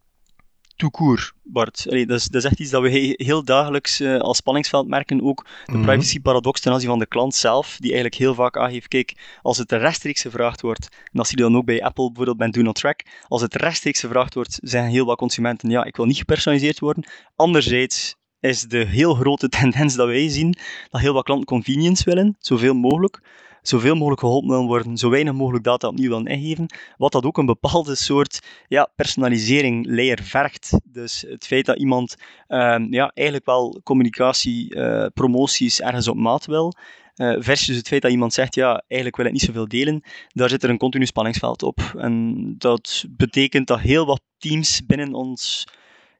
Toekoer, 0.77 1.33
Bart. 1.43 1.87
Allee, 1.88 2.07
dat, 2.07 2.19
is, 2.19 2.25
dat 2.25 2.45
is 2.45 2.51
echt 2.51 2.61
iets 2.61 2.71
dat 2.71 2.83
we 2.83 3.14
heel 3.16 3.45
dagelijks 3.45 4.01
uh, 4.01 4.19
als 4.19 4.37
spanningsveld 4.37 4.88
merken. 4.88 5.23
Ook 5.23 5.47
de 5.64 5.73
mm 5.73 5.83
privacy-paradox 5.83 6.61
ten 6.61 6.73
aanzien 6.73 6.88
van 6.88 6.99
de 6.99 7.07
klant 7.07 7.35
zelf, 7.35 7.77
die 7.79 7.93
eigenlijk 7.93 8.14
heel 8.14 8.35
vaak 8.35 8.57
aangeeft, 8.57 8.88
kijk, 8.88 9.38
als 9.43 9.59
het 9.59 9.73
rechtstreeks 9.73 10.23
gevraagd 10.23 10.61
wordt, 10.61 10.88
en 10.90 11.11
dat 11.12 11.27
zie 11.27 11.37
je 11.37 11.43
dan 11.43 11.57
ook 11.57 11.64
bij 11.64 11.83
Apple 11.83 12.07
bijvoorbeeld 12.07 12.37
bij 12.37 12.51
Do 12.51 12.62
Not 12.62 12.75
Track, 12.75 13.03
als 13.28 13.41
het 13.43 13.55
rechtstreeks 13.55 14.01
gevraagd 14.01 14.35
wordt, 14.35 14.59
zeggen 14.62 14.91
heel 14.91 15.07
wat 15.07 15.18
consumenten, 15.18 15.70
ja, 15.70 15.85
ik 15.85 15.97
wil 15.97 16.07
niet 16.07 16.16
gepersonaliseerd 16.16 16.78
worden. 16.78 17.05
Anderzijds 17.37 18.16
is 18.41 18.62
de 18.62 18.85
heel 18.85 19.14
grote 19.14 19.49
tendens 19.59 19.95
dat 19.95 20.07
wij 20.07 20.28
zien, 20.28 20.57
dat 20.91 21.01
heel 21.01 21.12
wat 21.12 21.24
klanten 21.24 21.47
convenience 21.47 22.05
willen, 22.05 22.37
zoveel 22.39 22.74
mogelijk. 22.74 23.20
Zoveel 23.63 23.95
mogelijk 23.95 24.21
geholpen 24.21 24.49
willen 24.49 24.67
worden, 24.67 24.97
zo 24.97 25.11
weinig 25.11 25.33
mogelijk 25.33 25.65
data 25.65 25.89
opnieuw 25.89 26.09
willen 26.09 26.27
ingeven, 26.27 26.67
wat 26.97 27.13
dat 27.13 27.25
ook 27.25 27.39
een 27.39 27.47
bepaalde 27.47 27.95
soort 27.95 28.41
ja, 28.69 28.91
personalisering 28.97 29.87
layer 29.87 30.23
vergt. 30.23 30.79
Dus 30.85 31.25
het 31.29 31.47
feit 31.47 31.67
dat 31.67 31.79
iemand 31.79 32.17
ehm, 32.47 32.93
ja, 32.93 33.11
eigenlijk 33.15 33.47
wel 33.47 33.81
communicatie, 33.85 34.75
uh, 34.75 35.07
promoties 35.15 35.81
ergens 35.81 36.09
op 36.09 36.17
maat 36.17 36.47
wil, 36.47 36.75
uh, 37.17 37.37
versus 37.39 37.77
het 37.77 37.89
feit 37.89 38.03
dat 38.03 38.11
iemand 38.11 38.33
zegt, 38.33 38.55
ja, 38.55 38.83
eigenlijk 38.87 39.17
wil 39.17 39.27
ik 39.27 39.33
niet 39.33 39.43
zoveel 39.43 39.69
delen, 39.69 40.03
daar 40.29 40.49
zit 40.49 40.63
er 40.63 40.71
een 40.71 40.79
continu 40.79 41.07
spanningsveld 41.07 41.63
op. 41.63 41.81
En 41.97 42.55
dat 42.59 43.05
betekent 43.11 43.67
dat 43.67 43.81
heel 43.81 44.07
wat 44.07 44.23
teams 44.39 44.87
binnen 44.87 45.15
ons 45.15 45.67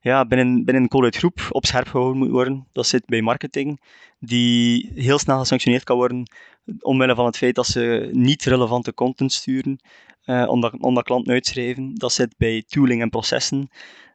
ja, 0.01 0.27
binnen, 0.27 0.65
binnen 0.65 0.89
een 0.91 1.13
groep 1.13 1.47
op 1.51 1.67
scherp 1.67 1.87
gehouden 1.87 2.19
moet 2.19 2.31
worden. 2.31 2.67
Dat 2.73 2.87
zit 2.87 3.07
bij 3.07 3.23
marketing, 3.23 3.81
die 4.19 4.91
heel 4.95 5.19
snel 5.19 5.39
gesanctioneerd 5.39 5.85
kan 5.85 5.97
worden 5.97 6.27
omwille 6.81 7.15
van 7.15 7.27
het 7.27 7.37
feit 7.37 7.55
dat 7.55 7.67
ze 7.67 8.09
niet 8.13 8.45
relevante 8.45 8.95
content 8.95 9.33
sturen, 9.33 9.81
uh, 10.25 10.49
omdat, 10.49 10.73
omdat 10.79 11.05
klanten 11.05 11.33
uitschrijven. 11.33 11.95
Dat 11.95 12.13
zit 12.13 12.35
bij 12.37 12.65
tooling 12.67 13.03
en 13.03 13.11
processen, 13.11 13.71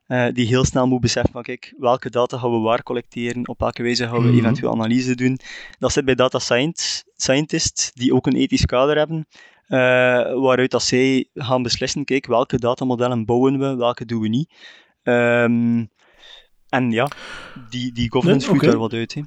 uh, 0.08 0.28
die 0.34 0.48
heel 0.48 0.66
snel 0.66 0.88
moet 0.88 1.02
beseffen 1.02 1.32
van 1.32 1.44
kijk, 1.44 1.74
welke 1.78 2.10
data 2.10 2.38
gaan 2.38 2.52
we 2.52 2.58
waar 2.58 2.84
collecteren, 2.84 3.48
op 3.48 3.60
welke 3.60 3.84
wijze 3.84 4.08
gaan 4.08 4.22
we 4.22 4.28
mm 4.28 4.38
eventueel 4.38 4.72
analyse 4.72 5.16
doen. 5.16 5.40
Dat 5.80 5.92
zit 5.92 6.06
bij 6.06 6.16
data 6.16 6.40
science, 6.40 7.04
scientists, 7.16 7.92
die 7.94 8.14
ook 8.14 8.28
een 8.28 8.36
ethisch 8.36 8.66
kader 8.66 8.98
hebben, 8.98 9.28
uh, 9.68 9.78
waaruit 10.42 10.72
dat 10.72 10.84
zij 10.84 11.30
gaan 11.34 11.64
beslissen, 11.64 12.06
kijk, 12.06 12.26
welke 12.26 12.60
datamodellen 12.60 13.26
bouwen 13.26 13.60
we, 13.60 13.76
welke 13.76 14.06
doen 14.06 14.22
we 14.22 14.28
niet. 14.28 14.54
Um, 15.06 15.90
en 16.70 16.92
ja, 16.92 17.08
die, 17.70 17.92
die 17.92 18.12
governance 18.12 18.48
nee, 18.48 18.56
okay. 18.56 18.70
daar 18.70 18.80
wat 18.80 18.94
uit. 18.94 19.22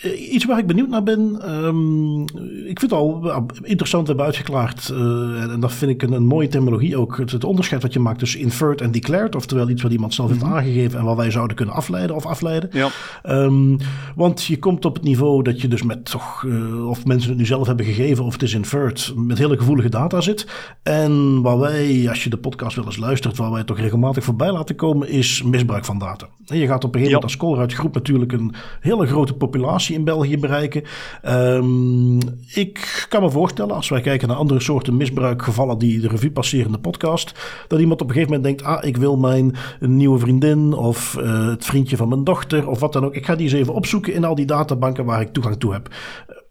Eh, 0.00 0.32
iets 0.32 0.44
waar 0.44 0.58
ik 0.58 0.66
benieuwd 0.66 0.88
naar 0.88 1.02
ben. 1.02 1.52
Um, 1.64 2.20
ik 2.66 2.78
vind 2.78 2.80
het 2.80 2.92
al 2.92 3.32
interessant 3.62 4.06
hebben 4.06 4.24
uitgeklaard. 4.24 4.88
Uh, 4.92 5.42
en 5.42 5.60
dat 5.60 5.72
vind 5.72 5.90
ik 5.90 6.02
een, 6.02 6.12
een, 6.12 6.26
mooie 6.26 6.48
terminologie 6.48 6.96
ook. 6.96 7.18
Het, 7.18 7.30
het, 7.30 7.44
onderscheid 7.44 7.82
wat 7.82 7.92
je 7.92 7.98
maakt 7.98 8.18
tussen 8.18 8.40
inferred 8.40 8.80
en 8.80 8.90
declared. 8.90 9.34
Oftewel 9.34 9.68
iets 9.68 9.82
wat 9.82 9.92
iemand 9.92 10.14
zelf 10.14 10.28
heeft 10.28 10.42
mhm. 10.42 10.52
aangegeven. 10.52 10.98
En 10.98 11.04
wat 11.04 11.16
wij 11.16 11.30
zouden 11.30 11.56
kunnen 11.56 11.74
afleiden 11.74 12.16
of 12.16 12.26
afleiden. 12.26 12.70
Ja. 12.72 12.88
Um, 13.28 13.76
want 14.16 14.44
je 14.44 14.58
komt 14.58 14.84
op 14.84 14.94
het 14.94 15.02
niveau 15.02 15.42
dat 15.42 15.60
je 15.60 15.68
dus 15.68 15.82
met 15.82 16.04
toch. 16.04 16.42
Uh, 16.42 16.88
of 16.88 17.04
mensen 17.04 17.28
het 17.28 17.38
nu 17.38 17.46
zelf 17.46 17.66
hebben 17.66 17.86
gegeven. 17.86 18.24
Of 18.24 18.32
het 18.32 18.42
is 18.42 18.54
inferred. 18.54 19.12
Met 19.16 19.38
hele 19.38 19.58
gevoelige 19.58 19.88
data 19.88 20.20
zit. 20.20 20.46
En 20.82 21.42
waar 21.42 21.58
wij, 21.58 22.06
als 22.08 22.24
je 22.24 22.30
de 22.30 22.38
podcast 22.38 22.76
wel 22.76 22.84
eens 22.84 22.96
luistert. 22.96 23.36
Waar 23.36 23.50
wij 23.50 23.64
toch 23.64 23.78
regelmatig 23.78 24.24
voorbij 24.24 24.52
laten 24.52 24.76
komen. 24.76 25.08
Is 25.08 25.42
misbruik 25.42 25.84
van 25.84 25.98
data. 25.98 26.28
En 26.46 26.58
je 26.58 26.66
gaat 26.66 26.84
op 26.84 26.94
een 26.94 27.00
gegeven 27.00 27.14
moment 27.14 27.22
als 27.22 27.36
Colruyt 27.36 27.74
groep 27.74 27.94
natuurlijk 27.94 28.32
een 28.32 28.54
hele 28.80 29.06
grote 29.06 29.34
populatie 29.34 29.89
in 29.94 30.04
België 30.04 30.38
bereiken. 30.38 30.82
Um, 31.28 32.18
ik 32.54 33.06
kan 33.08 33.22
me 33.22 33.30
voorstellen, 33.30 33.74
als 33.74 33.88
wij 33.88 34.00
kijken 34.00 34.28
naar 34.28 34.36
andere 34.36 34.60
soorten 34.60 34.96
misbruikgevallen 34.96 35.78
die 35.78 36.00
de 36.00 36.08
revue 36.08 36.30
passeren 36.30 36.66
in 36.66 36.72
de 36.72 36.78
podcast, 36.78 37.32
dat 37.68 37.80
iemand 37.80 38.00
op 38.00 38.08
een 38.08 38.14
gegeven 38.14 38.34
moment 38.34 38.58
denkt: 38.58 38.72
ah, 38.72 38.84
ik 38.84 38.96
wil 38.96 39.16
mijn 39.16 39.54
nieuwe 39.80 40.18
vriendin 40.18 40.72
of 40.72 41.16
uh, 41.18 41.48
het 41.48 41.64
vriendje 41.64 41.96
van 41.96 42.08
mijn 42.08 42.24
dochter 42.24 42.68
of 42.68 42.80
wat 42.80 42.92
dan 42.92 43.04
ook. 43.04 43.14
Ik 43.14 43.26
ga 43.26 43.34
die 43.34 43.44
eens 43.44 43.54
even 43.54 43.74
opzoeken 43.74 44.14
in 44.14 44.24
al 44.24 44.34
die 44.34 44.46
databanken 44.46 45.04
waar 45.04 45.20
ik 45.20 45.32
toegang 45.32 45.56
toe 45.56 45.72
heb. 45.72 45.88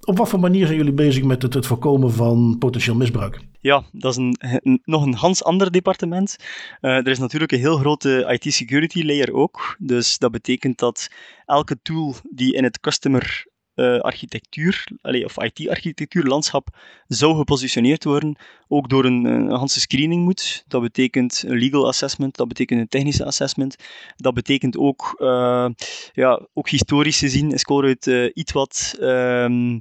Op 0.09 0.17
wat 0.17 0.29
voor 0.29 0.39
manier 0.39 0.65
zijn 0.65 0.77
jullie 0.77 0.93
bezig 0.93 1.23
met 1.23 1.41
het, 1.41 1.65
voorkomen 1.65 2.11
van 2.11 2.55
potentieel 2.59 2.95
misbruik? 2.95 3.39
Ja, 3.59 3.83
dat 3.91 4.11
is 4.11 4.17
een, 4.17 4.81
nog 4.83 5.05
een 5.05 5.13
hans 5.13 5.43
ander 5.43 5.71
departement. 5.71 6.35
Uh, 6.81 6.91
er 6.91 7.07
is 7.07 7.19
natuurlijk 7.19 7.51
een 7.51 7.59
heel 7.59 7.77
grote 7.77 8.39
IT-security 8.41 9.03
layer 9.03 9.33
ook. 9.33 9.75
Dus 9.79 10.17
dat 10.17 10.31
betekent 10.31 10.77
dat 10.77 11.09
elke 11.45 11.79
tool 11.81 12.15
die 12.29 12.53
in 12.53 12.63
het 12.63 12.79
customer 12.79 13.45
uh, 13.79 13.99
architectuur, 13.99 14.87
of 15.01 15.43
IT-architectuurlandschap 15.43 16.67
zou 17.07 17.35
gepositioneerd 17.35 18.03
worden, 18.03 18.37
ook 18.67 18.89
door 18.89 19.05
een, 19.05 19.25
een 19.25 19.49
Hanse 19.49 19.79
screening 19.79 20.23
moet. 20.23 20.63
Dat 20.67 20.81
betekent 20.81 21.43
een 21.47 21.57
legal 21.57 21.87
assessment, 21.87 22.35
dat 22.35 22.47
betekent 22.47 22.79
een 22.79 22.87
technische 22.87 23.25
assessment. 23.25 23.75
Dat 24.15 24.33
betekent 24.33 24.77
ook, 24.77 25.15
uh, 25.17 25.67
ja, 26.13 26.47
ook 26.53 26.69
historisch 26.69 27.19
gezien 27.19 27.51
is 27.51 27.63
Colruyt 27.63 28.05
uh, 28.07 28.29
iets 28.33 28.51
wat 28.51 28.95
um, 28.99 29.79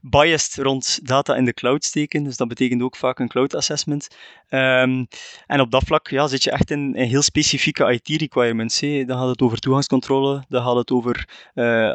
biased 0.00 0.64
rond 0.64 1.00
data 1.02 1.36
in 1.36 1.44
de 1.44 1.54
cloud 1.54 1.84
steken. 1.84 2.24
Dus 2.24 2.36
dat 2.36 2.48
betekent 2.48 2.82
ook 2.82 2.96
vaak 2.96 3.18
een 3.18 3.28
cloud 3.28 3.54
assessment. 3.54 4.08
Um, 4.50 5.06
en 5.46 5.60
op 5.60 5.70
dat 5.70 5.82
vlak 5.84 6.08
ja, 6.08 6.26
zit 6.26 6.44
je 6.44 6.50
echt 6.50 6.70
in, 6.70 6.94
in 6.94 7.08
heel 7.08 7.22
specifieke 7.22 7.92
IT-requirements. 7.92 8.80
Dan 8.80 9.18
gaat 9.18 9.28
het 9.28 9.42
over 9.42 9.58
toegangscontrole, 9.58 10.44
dan 10.48 10.62
gaat 10.62 10.76
het 10.76 10.90
over 10.90 11.28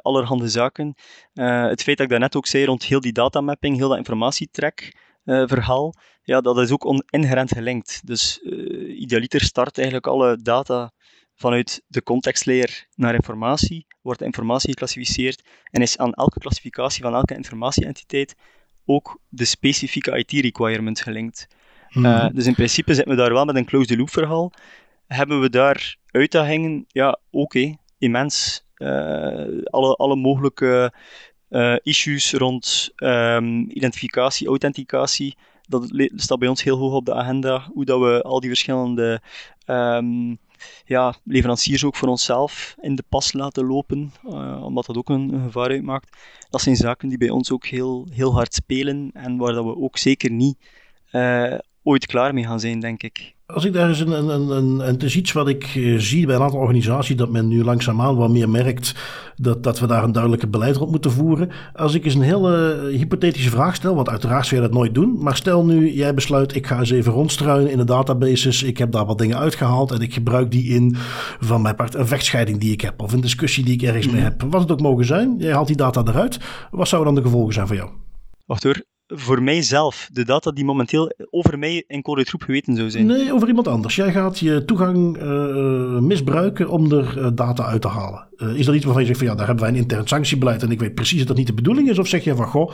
allerhande 0.02 0.48
zaken. 0.48 0.96
Uh, 1.40 1.68
het 1.68 1.84
feit 1.84 1.98
dat 1.98 2.06
ik 2.06 2.12
daarnet 2.12 2.36
ook 2.36 2.48
zei 2.48 2.66
rond 2.66 2.84
heel 2.84 3.00
die 3.00 3.12
datamapping, 3.12 3.78
heel 3.78 3.88
dat 3.88 3.98
informatietrek, 3.98 4.96
uh, 5.26 5.48
verhaal, 5.48 5.94
ja, 6.24 6.42
dat 6.42 6.58
is 6.58 6.72
ook 6.72 7.04
inherent 7.10 7.52
gelinkt. 7.52 8.02
Dus 8.04 8.40
uh, 8.44 9.00
idealiter 9.00 9.42
start 9.42 9.78
eigenlijk 9.78 10.08
alle 10.08 10.38
data 10.42 10.92
vanuit 11.36 11.82
de 11.88 12.04
contextlayer 12.04 12.88
naar 12.96 13.14
informatie, 13.14 13.88
wordt 14.02 14.20
de 14.20 14.26
informatie 14.26 14.70
geclassificeerd 14.70 15.48
en 15.72 15.82
is 15.82 15.98
aan 15.98 16.14
elke 16.14 16.40
klassificatie 16.40 17.04
van 17.04 17.14
elke 17.14 17.36
informatieentiteit 17.36 18.36
ook 18.86 19.20
de 19.28 19.46
specifieke 19.46 20.18
IT-requirement 20.18 21.02
gelinkt. 21.02 21.48
Mm 21.90 22.06
-hmm. 22.06 22.14
uh, 22.14 22.30
dus 22.34 22.46
in 22.46 22.54
principe 22.54 22.94
zitten 22.94 23.16
we 23.16 23.22
daar 23.22 23.34
wel 23.34 23.46
met 23.46 23.56
een 23.56 23.66
closed-loop 23.66 24.10
verhaal. 24.10 24.52
Hebben 25.08 25.42
we 25.42 25.50
daar 25.50 25.96
uitdagingen? 26.12 26.86
Ja, 26.88 27.10
oké, 27.10 27.38
okay, 27.38 27.78
immens. 27.98 28.68
Uh, 28.78 29.64
alle, 29.64 29.96
alle 29.96 30.16
mogelijke 30.16 30.94
uh, 31.50 31.76
issues 31.84 32.34
rond 32.34 32.90
um, 32.96 33.70
identificatie, 33.70 34.48
authenticatie, 34.48 35.38
dat 35.68 35.92
staat 36.16 36.40
bij 36.40 36.48
ons 36.48 36.64
heel 36.64 36.78
hoog 36.78 36.94
op 36.94 37.06
de 37.06 37.14
agenda. 37.14 37.68
Hoe 37.74 37.86
dat 37.86 38.00
we 38.00 38.22
al 38.22 38.40
die 38.40 38.50
verschillende 38.50 39.22
um, 39.66 40.40
ja, 40.86 41.16
leveranciers 41.24 41.84
ook 41.84 41.96
voor 41.96 42.08
onszelf 42.08 42.76
in 42.82 42.96
de 42.96 43.04
pas 43.10 43.34
laten 43.34 43.66
lopen, 43.66 44.14
uh, 44.26 44.64
omdat 44.64 44.86
dat 44.86 44.98
ook 44.98 45.10
een, 45.10 45.42
gevaar 45.46 45.70
uitmaakt. 45.70 46.18
Dat 46.50 46.62
zijn 46.62 46.76
zaken 46.76 47.10
die 47.10 47.18
bij 47.18 47.30
ons 47.30 47.52
ook 47.52 47.66
heel, 47.66 48.08
heel 48.12 48.34
hard 48.34 48.54
spelen 48.54 49.10
en 49.14 49.38
waar 49.38 49.54
dat 49.54 49.66
we 49.66 49.76
ook 49.76 49.98
zeker 49.98 50.32
niet 50.32 50.58
uh, 51.12 51.58
ooit 51.84 52.06
klaar 52.06 52.34
mee 52.34 52.46
gaan 52.46 52.60
zijn, 52.60 52.80
denk 52.80 53.04
ik. 53.04 53.36
Als 53.54 53.66
ik 53.66 53.74
daar 53.74 53.88
eens 53.88 54.00
een, 54.00 54.30
een, 54.30 54.50
een, 54.50 54.80
het 54.80 55.04
is 55.04 55.16
iets 55.16 55.32
wat 55.32 55.48
ik 55.48 55.64
eh, 55.64 55.98
zie 55.98 56.26
bij 56.26 56.36
een 56.36 56.42
aantal 56.42 56.60
organisaties, 56.60 57.16
dat 57.16 57.30
men 57.30 57.48
nu 57.48 57.64
langzaamaan 57.64 58.16
wat 58.16 58.30
meer 58.30 58.50
merkt 58.50 58.96
dat, 59.36 59.64
dat 59.64 59.80
we 59.80 59.88
daar 59.88 60.04
een 60.04 60.12
duidelijke 60.12 60.48
beleid 60.48 60.76
rond 60.76 60.92
moeten 60.92 61.12
voeren. 61.12 61.50
Als 61.74 61.94
ik 61.94 62.06
eens 62.06 62.14
een 62.14 62.22
hele 62.22 62.90
hypothetische 62.92 63.50
vraag 63.50 63.76
stel, 63.76 63.96
want 63.96 64.10
uiteraard 64.10 64.46
zou 64.46 64.62
je 64.62 64.68
dat 64.68 64.78
nooit 64.78 64.94
doen, 64.94 65.18
maar 65.20 65.36
stel 65.36 65.66
nu, 65.66 65.94
jij 65.94 66.14
besluit, 66.14 66.56
ik 66.56 66.68
ga 66.68 66.80
eens 66.80 66.90
even 66.90 67.12
rondstruinen 67.12 67.72
in 67.72 67.78
de 67.78 67.84
databases, 67.84 68.64
ik 68.64 68.78
heb 68.78 68.92
daar 68.92 69.06
wat 69.06 69.18
dingen 69.18 69.38
uitgehaald 69.38 69.92
en 69.92 70.02
ik 70.02 70.14
gebruik 70.14 70.52
die 70.52 70.74
in 70.74 70.96
van 71.40 71.62
mijn 71.62 71.76
part 71.76 71.96
een 71.96 72.08
vechtscheiding 72.08 72.60
die 72.60 72.72
ik 72.72 72.82
heb 72.82 73.02
of 73.02 73.14
een 73.14 73.22
discussie 73.22 73.64
die 73.64 73.74
ik 73.74 73.82
ergens 73.82 74.08
mee 74.08 74.22
mhm. 74.22 74.24
heb. 74.24 74.42
Wat 74.42 74.62
het 74.62 74.72
ook 74.72 74.82
mogen 74.82 75.06
zijn, 75.06 75.36
jij 75.38 75.54
haalt 75.54 75.68
die 75.68 75.76
data 75.76 76.04
eruit. 76.06 76.40
Wat 76.72 76.88
zouden 76.88 77.14
dan 77.14 77.24
de 77.24 77.30
gevolgen 77.30 77.54
zijn 77.54 77.68
voor 77.68 77.76
jou? 77.76 77.90
Wacht 78.46 78.64
hoor, 78.64 78.82
voor 79.16 79.44
mijzelf, 79.44 80.10
de 80.12 80.26
data 80.26 80.52
die 80.52 80.66
momenteel 80.66 81.12
over 81.30 81.60
mij 81.60 81.84
in 81.88 82.02
Code 82.02 82.26
Troep 82.26 82.42
geweten 82.42 82.76
zou 82.76 82.90
zijn? 82.90 83.06
Nee, 83.06 83.34
over 83.34 83.48
iemand 83.48 83.68
anders. 83.68 83.96
Jij 83.96 84.12
gaat 84.12 84.40
je 84.40 84.66
toegang 84.66 85.22
uh, 85.22 86.00
misbruiken 86.00 86.70
om 86.70 86.92
er 86.92 87.18
uh, 87.18 87.28
data 87.34 87.66
uit 87.66 87.82
te 87.82 87.88
halen. 87.88 88.28
Uh, 88.38 88.60
is 88.60 88.66
dat 88.66 88.76
iets 88.76 88.84
waarvan 88.84 89.02
je 89.02 89.08
zegt 89.08 89.20
van 89.20 89.28
ja, 89.28 89.36
daar 89.36 89.46
hebben 89.46 89.66
wij 89.66 89.74
een 89.74 89.80
intern 89.80 90.08
sanctiebeleid 90.08 90.64
en 90.64 90.72
ik 90.72 90.80
weet 90.80 90.96
precies 90.96 91.18
dat 91.18 91.28
dat 91.28 91.38
niet 91.38 91.48
de 91.48 91.54
bedoeling 91.54 91.90
is? 91.90 92.00
Of 92.00 92.08
zeg 92.08 92.24
je 92.24 92.36
van 92.36 92.48
goh, 92.48 92.72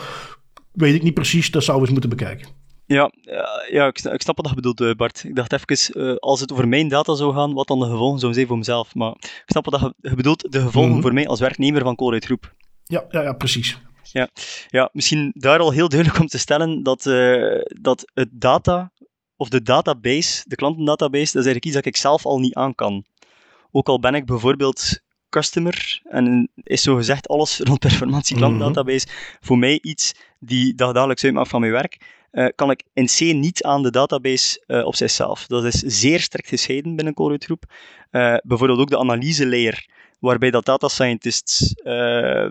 weet 0.72 0.96
ik 0.96 1.04
niet 1.04 1.14
precies, 1.14 1.52
dat 1.52 1.64
zouden 1.64 1.88
we 1.88 1.94
eens 1.94 2.02
moeten 2.02 2.18
bekijken? 2.26 2.64
Ja, 2.86 3.12
ja 3.72 3.88
ik, 3.88 4.00
ik 4.00 4.22
snap 4.22 4.38
wat 4.38 4.50
je 4.50 4.56
bedoelt, 4.56 4.98
Bart. 4.98 5.24
Ik 5.24 5.36
dacht 5.36 5.54
even, 5.54 6.20
als 6.20 6.40
het 6.40 6.52
over 6.52 6.68
mijn 6.68 6.88
data 6.88 7.16
zou 7.16 7.34
gaan, 7.34 7.54
wat 7.54 7.68
dan 7.68 7.80
de 7.80 7.86
gevolgen 7.86 8.20
zouden 8.20 8.34
zijn 8.34 8.48
voor 8.48 8.58
mezelf. 8.58 8.96
Maar 8.96 9.12
ik 9.20 9.44
snap 9.46 9.66
wat 9.66 9.94
je 10.02 10.16
bedoelt, 10.16 10.52
de 10.52 10.60
gevolgen 10.60 10.90
mm 10.90 10.92
-hmm. 10.92 11.02
voor 11.02 11.14
mij 11.14 11.28
als 11.28 11.40
werknemer 11.40 11.82
van 11.82 11.96
Code 11.96 12.20
Groep. 12.20 12.54
Ja, 12.84 13.04
ja, 13.10 13.22
ja, 13.22 13.34
precies. 13.34 13.78
Ja. 14.16 14.30
ja, 14.68 14.90
misschien 14.94 15.32
daar 15.34 15.60
al 15.60 15.72
heel 15.72 15.90
duidelijk 15.90 16.20
om 16.20 16.28
te 16.28 16.38
stellen 16.38 16.84
dat, 16.84 17.06
uh, 17.06 17.62
dat 17.82 18.12
het 18.14 18.30
data, 18.32 18.92
of 19.36 19.50
de 19.50 19.62
database, 19.62 20.44
de 20.48 20.56
klantendatabase, 20.56 21.32
dat 21.32 21.46
is 21.46 21.52
eigenlijk 21.52 21.66
iets 21.66 21.76
dat 21.76 21.86
ik 21.86 21.98
zelf 21.98 22.26
al 22.26 22.40
niet 22.40 22.54
aan 22.54 22.76
kan. 22.76 23.06
Ook 23.72 23.88
al 23.88 24.00
ben 24.00 24.16
ik 24.16 24.26
bijvoorbeeld 24.26 25.00
customer 25.30 26.02
en 26.04 26.52
is 26.56 26.82
zo 26.82 26.96
gezegd 26.96 27.28
alles 27.28 27.60
rond 27.60 27.80
performantie 27.80 28.36
klantendatabase 28.36 29.08
mm 29.10 29.14
-hmm. 29.14 29.38
voor 29.42 29.58
mij 29.58 29.80
iets 29.82 30.14
die 30.40 30.76
dagelijks 30.76 31.24
uitmaakt 31.24 31.50
van 31.50 31.60
mijn 31.60 31.72
werk, 31.72 31.98
uh, 32.32 32.48
kan 32.56 32.72
ik 32.72 32.84
in 32.94 33.06
C 33.06 33.20
niet 33.20 33.64
aan 33.64 33.84
de 33.84 33.92
database 33.92 34.64
uh, 34.68 34.86
op 34.86 34.96
zichzelf. 34.96 35.48
Dat 35.48 35.66
is 35.66 35.80
zeer 35.80 36.20
strikt 36.20 36.48
gescheiden 36.48 36.96
binnen 36.96 37.14
Colruyt 37.14 37.44
Groep. 37.44 37.64
Uh, 38.12 38.36
bijvoorbeeld 38.44 38.80
ook 38.80 38.90
de 38.90 39.00
analyse 39.00 39.48
layer, 39.48 39.90
waarbij 40.20 40.52
dat 40.52 40.66
data 40.66 40.88
scientists 40.88 41.74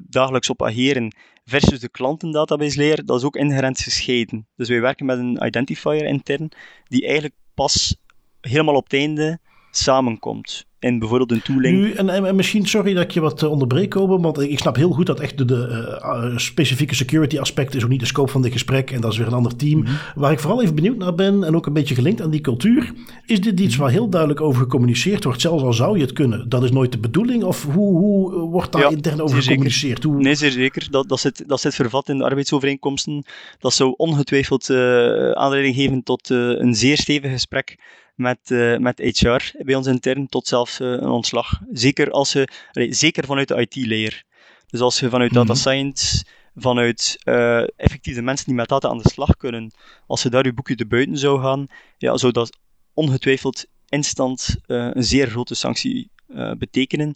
dagelijks 0.02 0.50
op 0.50 0.62
ageren, 0.62 1.14
versus 1.44 1.80
de 1.80 1.88
klantendatabase 1.88 2.78
layer, 2.78 3.04
dat 3.04 3.18
is 3.18 3.24
ook 3.24 3.36
inherent 3.36 3.80
gescheiden. 3.80 4.46
Dus 4.56 4.68
wij 4.68 4.80
werken 4.80 5.06
met 5.06 5.18
een 5.18 5.46
identifier 5.46 6.04
intern, 6.04 6.50
die 6.88 7.04
eigenlijk 7.04 7.34
pas 7.54 7.96
helemaal 8.40 8.74
op 8.74 8.84
het 8.84 8.92
einde 8.92 9.38
samenkomt. 9.70 10.66
In 10.84 10.98
bijvoorbeeld 10.98 11.32
een 11.32 11.42
tooling. 11.42 11.78
Nu, 11.78 11.92
en, 11.92 12.08
en, 12.08 12.36
misschien, 12.36 12.66
sorry 12.66 12.94
dat 12.94 13.02
ik 13.02 13.10
je 13.10 13.20
wat 13.20 13.42
uh, 13.42 13.50
onderbreek, 13.50 13.90
Kobe, 13.90 14.20
want 14.20 14.40
ik 14.40 14.58
snap 14.58 14.76
heel 14.76 14.90
goed 14.90 15.06
dat 15.06 15.20
echt 15.20 15.38
de, 15.38 15.44
de 15.44 15.98
uh, 16.02 16.38
specifieke 16.38 16.94
security 16.94 17.38
aspect 17.38 17.74
is 17.74 17.84
ook 17.84 17.90
niet 17.90 18.00
de 18.00 18.06
scope 18.06 18.30
van 18.30 18.42
dit 18.42 18.52
gesprek 18.52 18.90
en 18.90 19.00
dat 19.00 19.12
is 19.12 19.18
weer 19.18 19.26
een 19.26 19.32
ander 19.32 19.56
team. 19.56 19.78
Mm 19.78 19.84
-hmm. 19.84 19.96
Waar 20.14 20.32
ik 20.32 20.38
vooral 20.38 20.62
even 20.62 20.74
benieuwd 20.74 20.96
naar 20.96 21.14
ben 21.14 21.44
en 21.44 21.56
ook 21.56 21.66
een 21.66 21.72
beetje 21.72 21.94
gelinkt 21.94 22.20
aan 22.20 22.30
die 22.30 22.40
cultuur, 22.40 22.92
is 23.26 23.40
dit 23.40 23.60
iets 23.60 23.76
waar 23.76 23.90
heel 23.90 24.08
duidelijk 24.08 24.40
over 24.40 24.62
gecommuniceerd 24.62 25.24
wordt, 25.24 25.40
zelfs 25.40 25.62
al 25.62 25.72
zou 25.72 25.96
je 25.96 26.02
het 26.02 26.12
kunnen? 26.12 26.48
Dat 26.48 26.62
is 26.62 26.70
nooit 26.70 26.92
de 26.92 26.98
bedoeling 26.98 27.42
of 27.44 27.66
hoe, 27.72 27.98
hoe 27.98 28.50
wordt 28.50 28.72
daar 28.72 28.82
ja, 28.82 28.90
intern 28.90 29.20
over 29.20 29.42
gecommuniceerd? 29.42 30.02
Hoe... 30.02 30.20
Nee, 30.20 30.34
zeer 30.34 30.50
zeker. 30.50 30.86
Dat, 30.90 31.08
dat, 31.08 31.20
zit, 31.20 31.44
dat 31.46 31.60
zit 31.60 31.74
vervat 31.74 32.08
in 32.08 32.18
de 32.18 32.24
arbeidsovereenkomsten. 32.24 33.24
Dat 33.58 33.72
zou 33.72 33.94
ongetwijfeld 33.96 34.68
uh, 34.68 35.30
aanleiding 35.30 35.74
geven 35.74 36.02
tot 36.02 36.28
een 36.30 36.74
zeer 36.74 36.96
stevig 36.96 37.30
gesprek 37.30 37.76
met, 38.14 38.50
uh, 38.50 38.78
met 38.78 38.98
HR 38.98 39.64
bij 39.64 39.74
ons 39.74 39.86
intern 39.86 40.26
tot 40.26 40.46
zelfs 40.46 40.80
uh, 40.80 40.88
een 40.88 41.08
ontslag. 41.08 41.60
Zeker, 41.72 42.10
als 42.10 42.32
je, 42.32 42.48
allee, 42.72 42.92
zeker 42.92 43.24
vanuit 43.24 43.48
de 43.48 43.66
IT-layer. 43.68 44.24
Dus 44.66 44.80
als 44.80 45.00
je 45.00 45.08
vanuit 45.08 45.32
data 45.32 45.54
science, 45.54 46.24
vanuit 46.54 47.18
uh, 47.24 47.60
effectief 47.60 48.14
de 48.14 48.22
mensen 48.22 48.46
die 48.46 48.54
met 48.54 48.68
data 48.68 48.88
aan 48.88 48.98
de 48.98 49.08
slag 49.08 49.36
kunnen, 49.36 49.72
als 50.06 50.22
je 50.22 50.30
daar 50.30 50.44
je 50.44 50.52
boekje 50.52 50.74
te 50.74 50.86
buiten 50.86 51.18
zou 51.18 51.40
gaan, 51.40 51.66
ja, 51.98 52.16
zou 52.16 52.32
dat 52.32 52.58
ongetwijfeld 52.94 53.66
instant 53.88 54.56
een 54.66 55.04
zeer 55.04 55.26
grote 55.26 55.54
sanctie 55.54 56.10
betekenen 56.58 57.14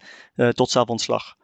tot 0.55 0.71
zelfontslag. 0.71 1.37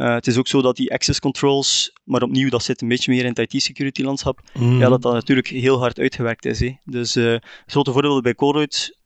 Uh, 0.00 0.14
het 0.14 0.26
is 0.26 0.36
ook 0.36 0.48
zo 0.48 0.62
dat 0.62 0.76
die 0.76 0.92
access 0.92 1.20
controls, 1.20 1.92
maar 2.04 2.22
opnieuw, 2.22 2.48
dat 2.48 2.62
zit 2.62 2.82
een 2.82 2.88
beetje 2.88 3.12
meer 3.12 3.24
in 3.24 3.34
het 3.34 3.52
IT-security 3.52 4.02
landschap, 4.02 4.40
mm. 4.52 4.78
ja, 4.78 4.88
dat 4.88 5.02
dat 5.02 5.12
natuurlijk 5.12 5.48
heel 5.48 5.78
hard 5.78 5.98
uitgewerkt 5.98 6.44
is. 6.44 6.60
Hè. 6.60 6.76
Dus 6.84 7.16
uh, 7.16 7.32
het 7.32 7.42
grote 7.66 7.92
voordeel 7.92 8.20
bij 8.20 8.34
Colruyt 8.34 8.98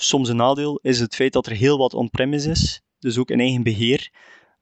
soms 0.00 0.28
een 0.28 0.36
nadeel 0.36 0.78
is 0.82 1.00
het 1.00 1.14
feit 1.14 1.32
dat 1.32 1.46
er 1.46 1.52
heel 1.52 1.78
wat 1.78 1.94
on-premise 1.94 2.50
is, 2.50 2.82
dus 2.98 3.18
ook 3.18 3.30
in 3.30 3.40
eigen 3.40 3.62
beheer. 3.62 4.10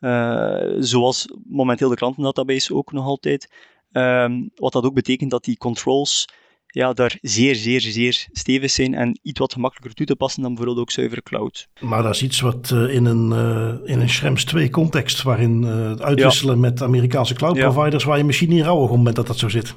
Uh, 0.00 0.76
zoals 0.78 1.28
momenteel 1.48 1.88
de 1.88 1.96
klantendatabase 1.96 2.74
ook 2.74 2.92
nog 2.92 3.04
altijd. 3.04 3.50
Um, 3.92 4.50
wat 4.54 4.72
dat 4.72 4.84
ook 4.84 4.94
betekent 4.94 5.30
dat 5.30 5.44
die 5.44 5.56
controls 5.56 6.26
ja, 6.66 6.92
daar 6.92 7.18
zeer, 7.20 7.54
zeer, 7.54 7.80
zeer 7.80 8.26
stevig 8.32 8.70
zijn 8.70 8.94
en 8.94 9.18
iets 9.22 9.38
wat 9.38 9.52
gemakkelijker 9.52 9.94
toe 9.94 10.06
te 10.06 10.16
passen 10.16 10.42
dan 10.42 10.54
bijvoorbeeld 10.54 10.86
ook 10.86 10.92
zuivere 10.92 11.22
cloud. 11.22 11.68
Maar 11.80 12.02
dat 12.02 12.14
is 12.14 12.22
iets 12.22 12.40
wat 12.40 12.70
uh, 12.74 12.94
in 12.94 13.04
een, 13.04 13.30
uh, 13.30 13.90
in 13.90 14.00
een 14.00 14.08
Schrems 14.08 14.44
2 14.44 14.70
context, 14.70 15.22
waarin 15.22 15.62
het 15.62 16.02
uitwisselen 16.02 16.54
ja. 16.54 16.60
met 16.60 16.82
Amerikaanse 16.82 17.34
cloud 17.34 17.58
providers, 17.58 18.02
ja. 18.02 18.08
waar 18.08 18.18
je 18.18 18.24
misschien 18.24 18.48
niet 18.48 18.64
rouwig 18.64 18.90
om 18.90 19.04
bent 19.04 19.16
dat 19.16 19.26
dat 19.26 19.38
zo 19.38 19.48
zit. 19.48 19.74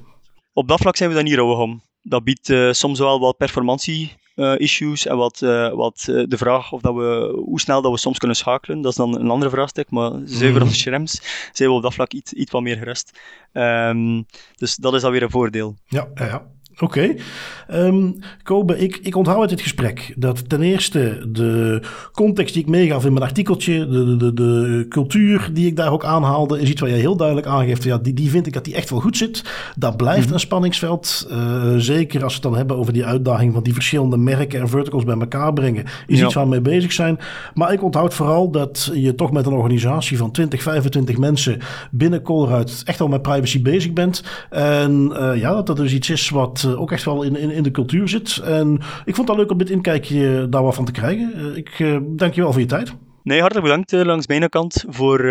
Op 0.54 0.68
dat 0.68 0.80
vlak 0.80 0.96
zijn 0.96 1.10
we 1.10 1.16
daar 1.16 1.24
niet 1.24 1.36
rouwig 1.36 1.60
om. 1.60 1.82
Dat 2.02 2.24
biedt 2.24 2.54
soms 2.72 3.00
wel 3.00 3.20
wat 3.20 3.38
performantie 3.38 4.12
issues 4.40 5.06
en 5.06 5.18
wat, 5.18 5.42
uh, 5.42 5.74
wat 5.74 6.06
uh, 6.10 6.24
de 6.28 6.38
vraag 6.38 6.72
of 6.72 6.82
dat 6.82 6.96
we, 6.96 7.42
hoe 7.46 7.60
snel 7.60 7.82
dat 7.82 7.92
we 7.92 7.98
soms 7.98 8.18
kunnen 8.18 8.38
schakelen, 8.38 8.82
dat 8.82 8.92
is 8.92 8.98
dan 8.98 9.16
een 9.16 9.30
andere 9.30 9.52
vraagstuk, 9.52 9.90
maar 9.90 10.12
zuiver 10.26 10.62
als 10.62 10.80
Schrems 10.80 11.22
zijn 11.54 11.70
we 11.70 11.76
op 11.76 11.82
dat 11.82 11.94
vlak 11.94 12.12
iets, 12.12 12.34
iets 12.34 12.52
wat 12.52 12.62
meer 12.62 12.78
gerust. 12.78 13.20
Um, 13.54 14.26
dus 14.56 14.76
dat 14.76 14.94
is 14.94 15.04
alweer 15.04 15.24
een 15.24 15.30
voordeel. 15.30 15.76
Ja, 15.88 16.08
ja, 16.14 16.26
ja. 16.26 16.48
Oké. 16.80 17.00
Okay. 17.00 17.88
Um, 17.88 18.20
Kobe, 18.44 18.80
ik, 18.80 19.00
ik 19.04 19.16
onthoud 19.16 19.40
uit 19.40 19.50
dit 19.50 19.62
gesprek 19.62 20.14
dat 20.16 20.50
ten 20.50 20.62
eerste 20.62 21.26
de 21.28 21.82
context 22.12 22.54
die 22.54 22.64
ik 22.64 22.70
meegaf 22.70 23.06
in 23.06 23.14
mijn 23.14 23.26
artikeltje, 23.26 23.88
de, 23.88 24.18
de, 24.18 24.34
de, 24.34 24.86
cultuur 24.90 25.50
die 25.54 25.68
ik 25.68 25.76
daar 25.76 25.92
ook 25.92 26.04
aanhaalde, 26.04 26.62
is 26.62 26.70
iets 26.70 26.82
waar 26.82 26.90
je 26.90 26.96
heel 26.96 27.16
duidelijk 27.16 27.48
aangeeft. 27.48 27.84
Ja, 27.84 27.98
die, 27.98 28.14
die 28.14 28.30
vind 28.30 28.48
ik 28.48 28.54
dat 28.54 28.66
die 28.66 28.76
echt 28.76 28.90
wel 28.90 29.00
goed 29.00 29.18
zit. 29.18 29.44
Dat 29.76 29.98
blijft 29.98 30.18
mm-hmm. 30.20 30.34
een 30.34 30.40
spanningsveld. 30.40 31.28
Uh, 31.32 31.76
zeker 31.78 32.24
als 32.24 32.34
we 32.34 32.40
het 32.40 32.50
dan 32.50 32.58
hebben 32.58 32.78
over 32.78 32.94
die 32.94 33.06
uitdaging 33.06 33.54
van 33.54 33.64
die 33.64 33.74
verschillende 33.74 34.18
merken 34.18 34.60
en 34.60 34.70
verticals 34.70 35.04
bij 35.04 35.18
elkaar 35.20 35.54
brengen, 35.54 35.86
is 36.08 36.20
ja. 36.20 36.26
iets 36.26 36.34
waar 36.34 36.44
we 36.44 36.50
mee 36.50 36.62
bezig 36.62 36.92
zijn. 36.92 37.20
Maar 37.54 37.74
ik 37.74 37.84
onthoud 37.84 38.14
vooral 38.14 38.52
dat 38.52 38.92
je 38.94 39.16
toch 39.16 39.32
met 39.32 39.46
een 39.46 39.54
organisatie 39.54 40.18
van 40.18 40.32
20, 40.32 40.62
25 40.62 41.18
mensen 41.18 41.60
binnen 41.92 42.22
Colruyt 42.22 42.82
echt 42.86 43.02
al 43.02 43.08
met 43.08 43.22
privacy 43.22 43.62
bezig 43.62 43.94
bent. 43.94 44.24
En 44.50 45.12
uh, 45.14 45.36
ja, 45.36 45.54
dat 45.54 45.68
dat 45.68 45.78
dus 45.78 45.94
iets 45.94 46.10
is 46.10 46.30
wat 46.30 46.69
ook 46.78 46.92
echt 46.92 47.06
wel 47.06 47.24
in, 47.24 47.36
in, 47.36 47.52
in 47.52 47.64
de 47.64 47.72
cultuur 47.72 48.08
zit. 48.08 48.38
En 48.38 48.80
ik 49.06 49.16
vond 49.16 49.28
het 49.28 49.38
leuk 49.38 49.52
om 49.52 49.58
dit 49.58 49.70
inkijkje 49.70 50.48
daar 50.50 50.64
wat 50.64 50.76
van 50.76 50.86
te 50.86 50.92
krijgen. 50.92 51.56
Ik 51.56 51.80
uh, 51.80 51.98
dank 52.02 52.34
je 52.34 52.42
wel 52.42 52.52
voor 52.52 52.62
je 52.62 52.68
tijd. 52.68 52.96
Nee, 53.24 53.40
hartelijk 53.40 53.68
bedankt 53.68 53.92
langs 53.92 54.28
mijn 54.28 54.50
kant 54.50 54.86
voor, 54.88 55.28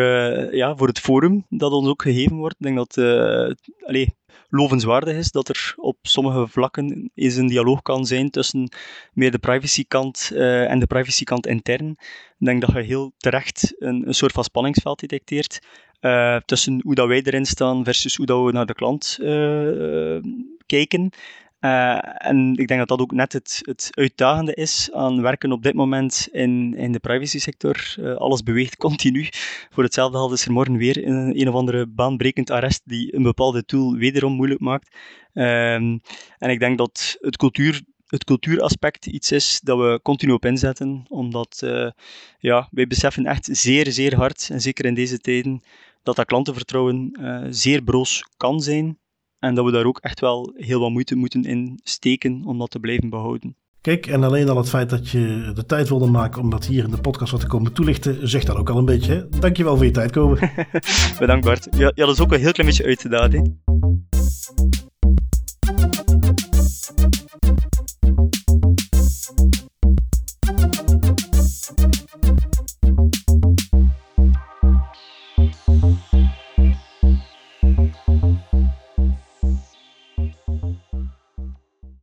ja, 0.54 0.76
voor 0.76 0.86
het 0.86 0.98
forum 0.98 1.46
dat 1.48 1.72
ons 1.72 1.88
ook 1.88 2.02
gegeven 2.02 2.36
wordt. 2.36 2.54
Ik 2.58 2.66
denk 2.66 2.76
dat 2.76 2.96
uh, 2.96 4.06
lovenswaardig 4.48 5.16
is 5.16 5.30
dat 5.30 5.48
er 5.48 5.74
op 5.76 5.96
sommige 6.02 6.46
vlakken 6.46 7.10
eens 7.14 7.36
een 7.36 7.46
dialoog 7.46 7.82
kan 7.82 8.06
zijn 8.06 8.30
tussen 8.30 8.72
meer 9.12 9.30
de 9.30 9.38
privacykant 9.38 10.30
en 10.34 10.78
de 10.78 10.86
privacykant 10.86 11.46
intern. 11.46 11.90
Ik 12.38 12.46
denk 12.46 12.60
dat 12.60 12.72
je 12.72 12.80
heel 12.80 13.12
terecht 13.16 13.74
een, 13.78 14.06
een 14.06 14.14
soort 14.14 14.32
van 14.32 14.44
spanningsveld 14.44 15.00
detecteert 15.00 15.58
tussen 16.44 16.80
hoe 16.84 16.94
dat 16.94 17.08
wij 17.08 17.22
erin 17.22 17.46
staan 17.46 17.84
versus 17.84 18.16
hoe 18.16 18.26
dat 18.26 18.44
we 18.44 18.52
naar 18.52 18.66
de 18.66 18.74
klant 18.74 19.18
kijken. 20.66 21.10
Uh, 21.60 22.26
en 22.26 22.54
ik 22.56 22.68
denk 22.68 22.80
dat 22.80 22.88
dat 22.88 23.00
ook 23.00 23.12
net 23.12 23.32
het, 23.32 23.60
het 23.62 23.90
uitdagende 23.90 24.54
is 24.54 24.90
aan 24.92 25.22
werken 25.22 25.52
op 25.52 25.62
dit 25.62 25.74
moment 25.74 26.28
in, 26.32 26.74
in 26.76 26.92
de 26.92 26.98
privacy 26.98 27.38
sector. 27.38 27.94
Alles 28.16 28.42
beweegt 28.42 28.76
continu. 28.76 29.28
Voor 29.70 29.82
hetzelfde 29.82 30.18
geld 30.18 30.32
is 30.32 30.44
er 30.44 30.52
morgen 30.52 30.76
weer 30.76 31.06
een, 31.06 31.40
een 31.40 31.48
of 31.48 31.54
andere 31.54 31.86
baanbrekend 31.86 32.50
arrest 32.50 32.82
die 32.84 33.14
een 33.14 33.22
bepaalde 33.22 33.64
tool 33.64 33.94
wederom 33.94 34.32
moeilijk 34.32 34.60
maakt. 34.60 34.96
Um, 35.34 36.00
en 36.38 36.50
ik 36.50 36.58
denk 36.58 36.78
dat 36.78 37.16
het 37.20 37.36
cultuur 37.36 37.82
het 38.06 38.24
cultuuraspect 38.24 39.06
iets 39.06 39.32
is 39.32 39.60
dat 39.62 39.78
we 39.78 40.00
continu 40.02 40.32
op 40.32 40.44
inzetten, 40.44 41.04
omdat 41.08 41.66
ja, 42.38 42.68
wij 42.70 42.86
beseffen 42.86 43.26
echt 43.26 43.48
zeer, 43.52 43.92
zeer 43.92 44.16
hard, 44.16 44.48
en 44.52 44.60
zeker 44.60 44.84
in 44.84 44.94
deze 44.94 45.18
tijden, 45.18 45.62
dat 46.08 46.16
dat 46.16 46.26
klantenvertrouwen 46.26 47.18
uh, 47.20 47.46
zeer 47.50 47.82
broos 47.82 48.24
kan 48.36 48.60
zijn. 48.60 48.98
En 49.38 49.54
dat 49.54 49.64
we 49.64 49.70
daar 49.70 49.84
ook 49.84 49.98
echt 49.98 50.20
wel 50.20 50.52
heel 50.54 50.80
wat 50.80 50.90
moeite 50.90 51.16
moeten 51.16 51.44
in 51.44 51.80
steken 51.82 52.42
om 52.44 52.58
dat 52.58 52.70
te 52.70 52.80
blijven 52.80 53.10
behouden. 53.10 53.56
Kijk, 53.80 54.06
en 54.06 54.24
alleen 54.24 54.48
al 54.48 54.56
het 54.56 54.68
feit 54.68 54.90
dat 54.90 55.08
je 55.08 55.50
de 55.54 55.64
tijd 55.66 55.88
wilde 55.88 56.06
maken 56.06 56.42
om 56.42 56.50
dat 56.50 56.66
hier 56.66 56.84
in 56.84 56.90
de 56.90 57.00
podcast 57.00 57.32
wat 57.32 57.40
te 57.40 57.46
komen 57.46 57.72
toelichten, 57.72 58.28
zegt 58.28 58.46
dat 58.46 58.56
ook 58.56 58.70
al 58.70 58.78
een 58.78 58.84
beetje. 58.84 59.12
Hè? 59.12 59.38
Dankjewel 59.38 59.76
voor 59.76 59.84
je 59.84 59.90
tijd, 59.90 60.10
komen. 60.10 60.50
Bedankt 61.18 61.44
Bart. 61.44 61.68
Ja, 61.70 61.92
ja, 61.94 62.06
dat 62.06 62.14
is 62.14 62.20
ook 62.20 62.32
een 62.32 62.40
heel 62.40 62.52
klein 62.52 62.68
beetje 62.68 62.84
uit 62.84 62.98
te 62.98 63.08
daden. 63.08 63.62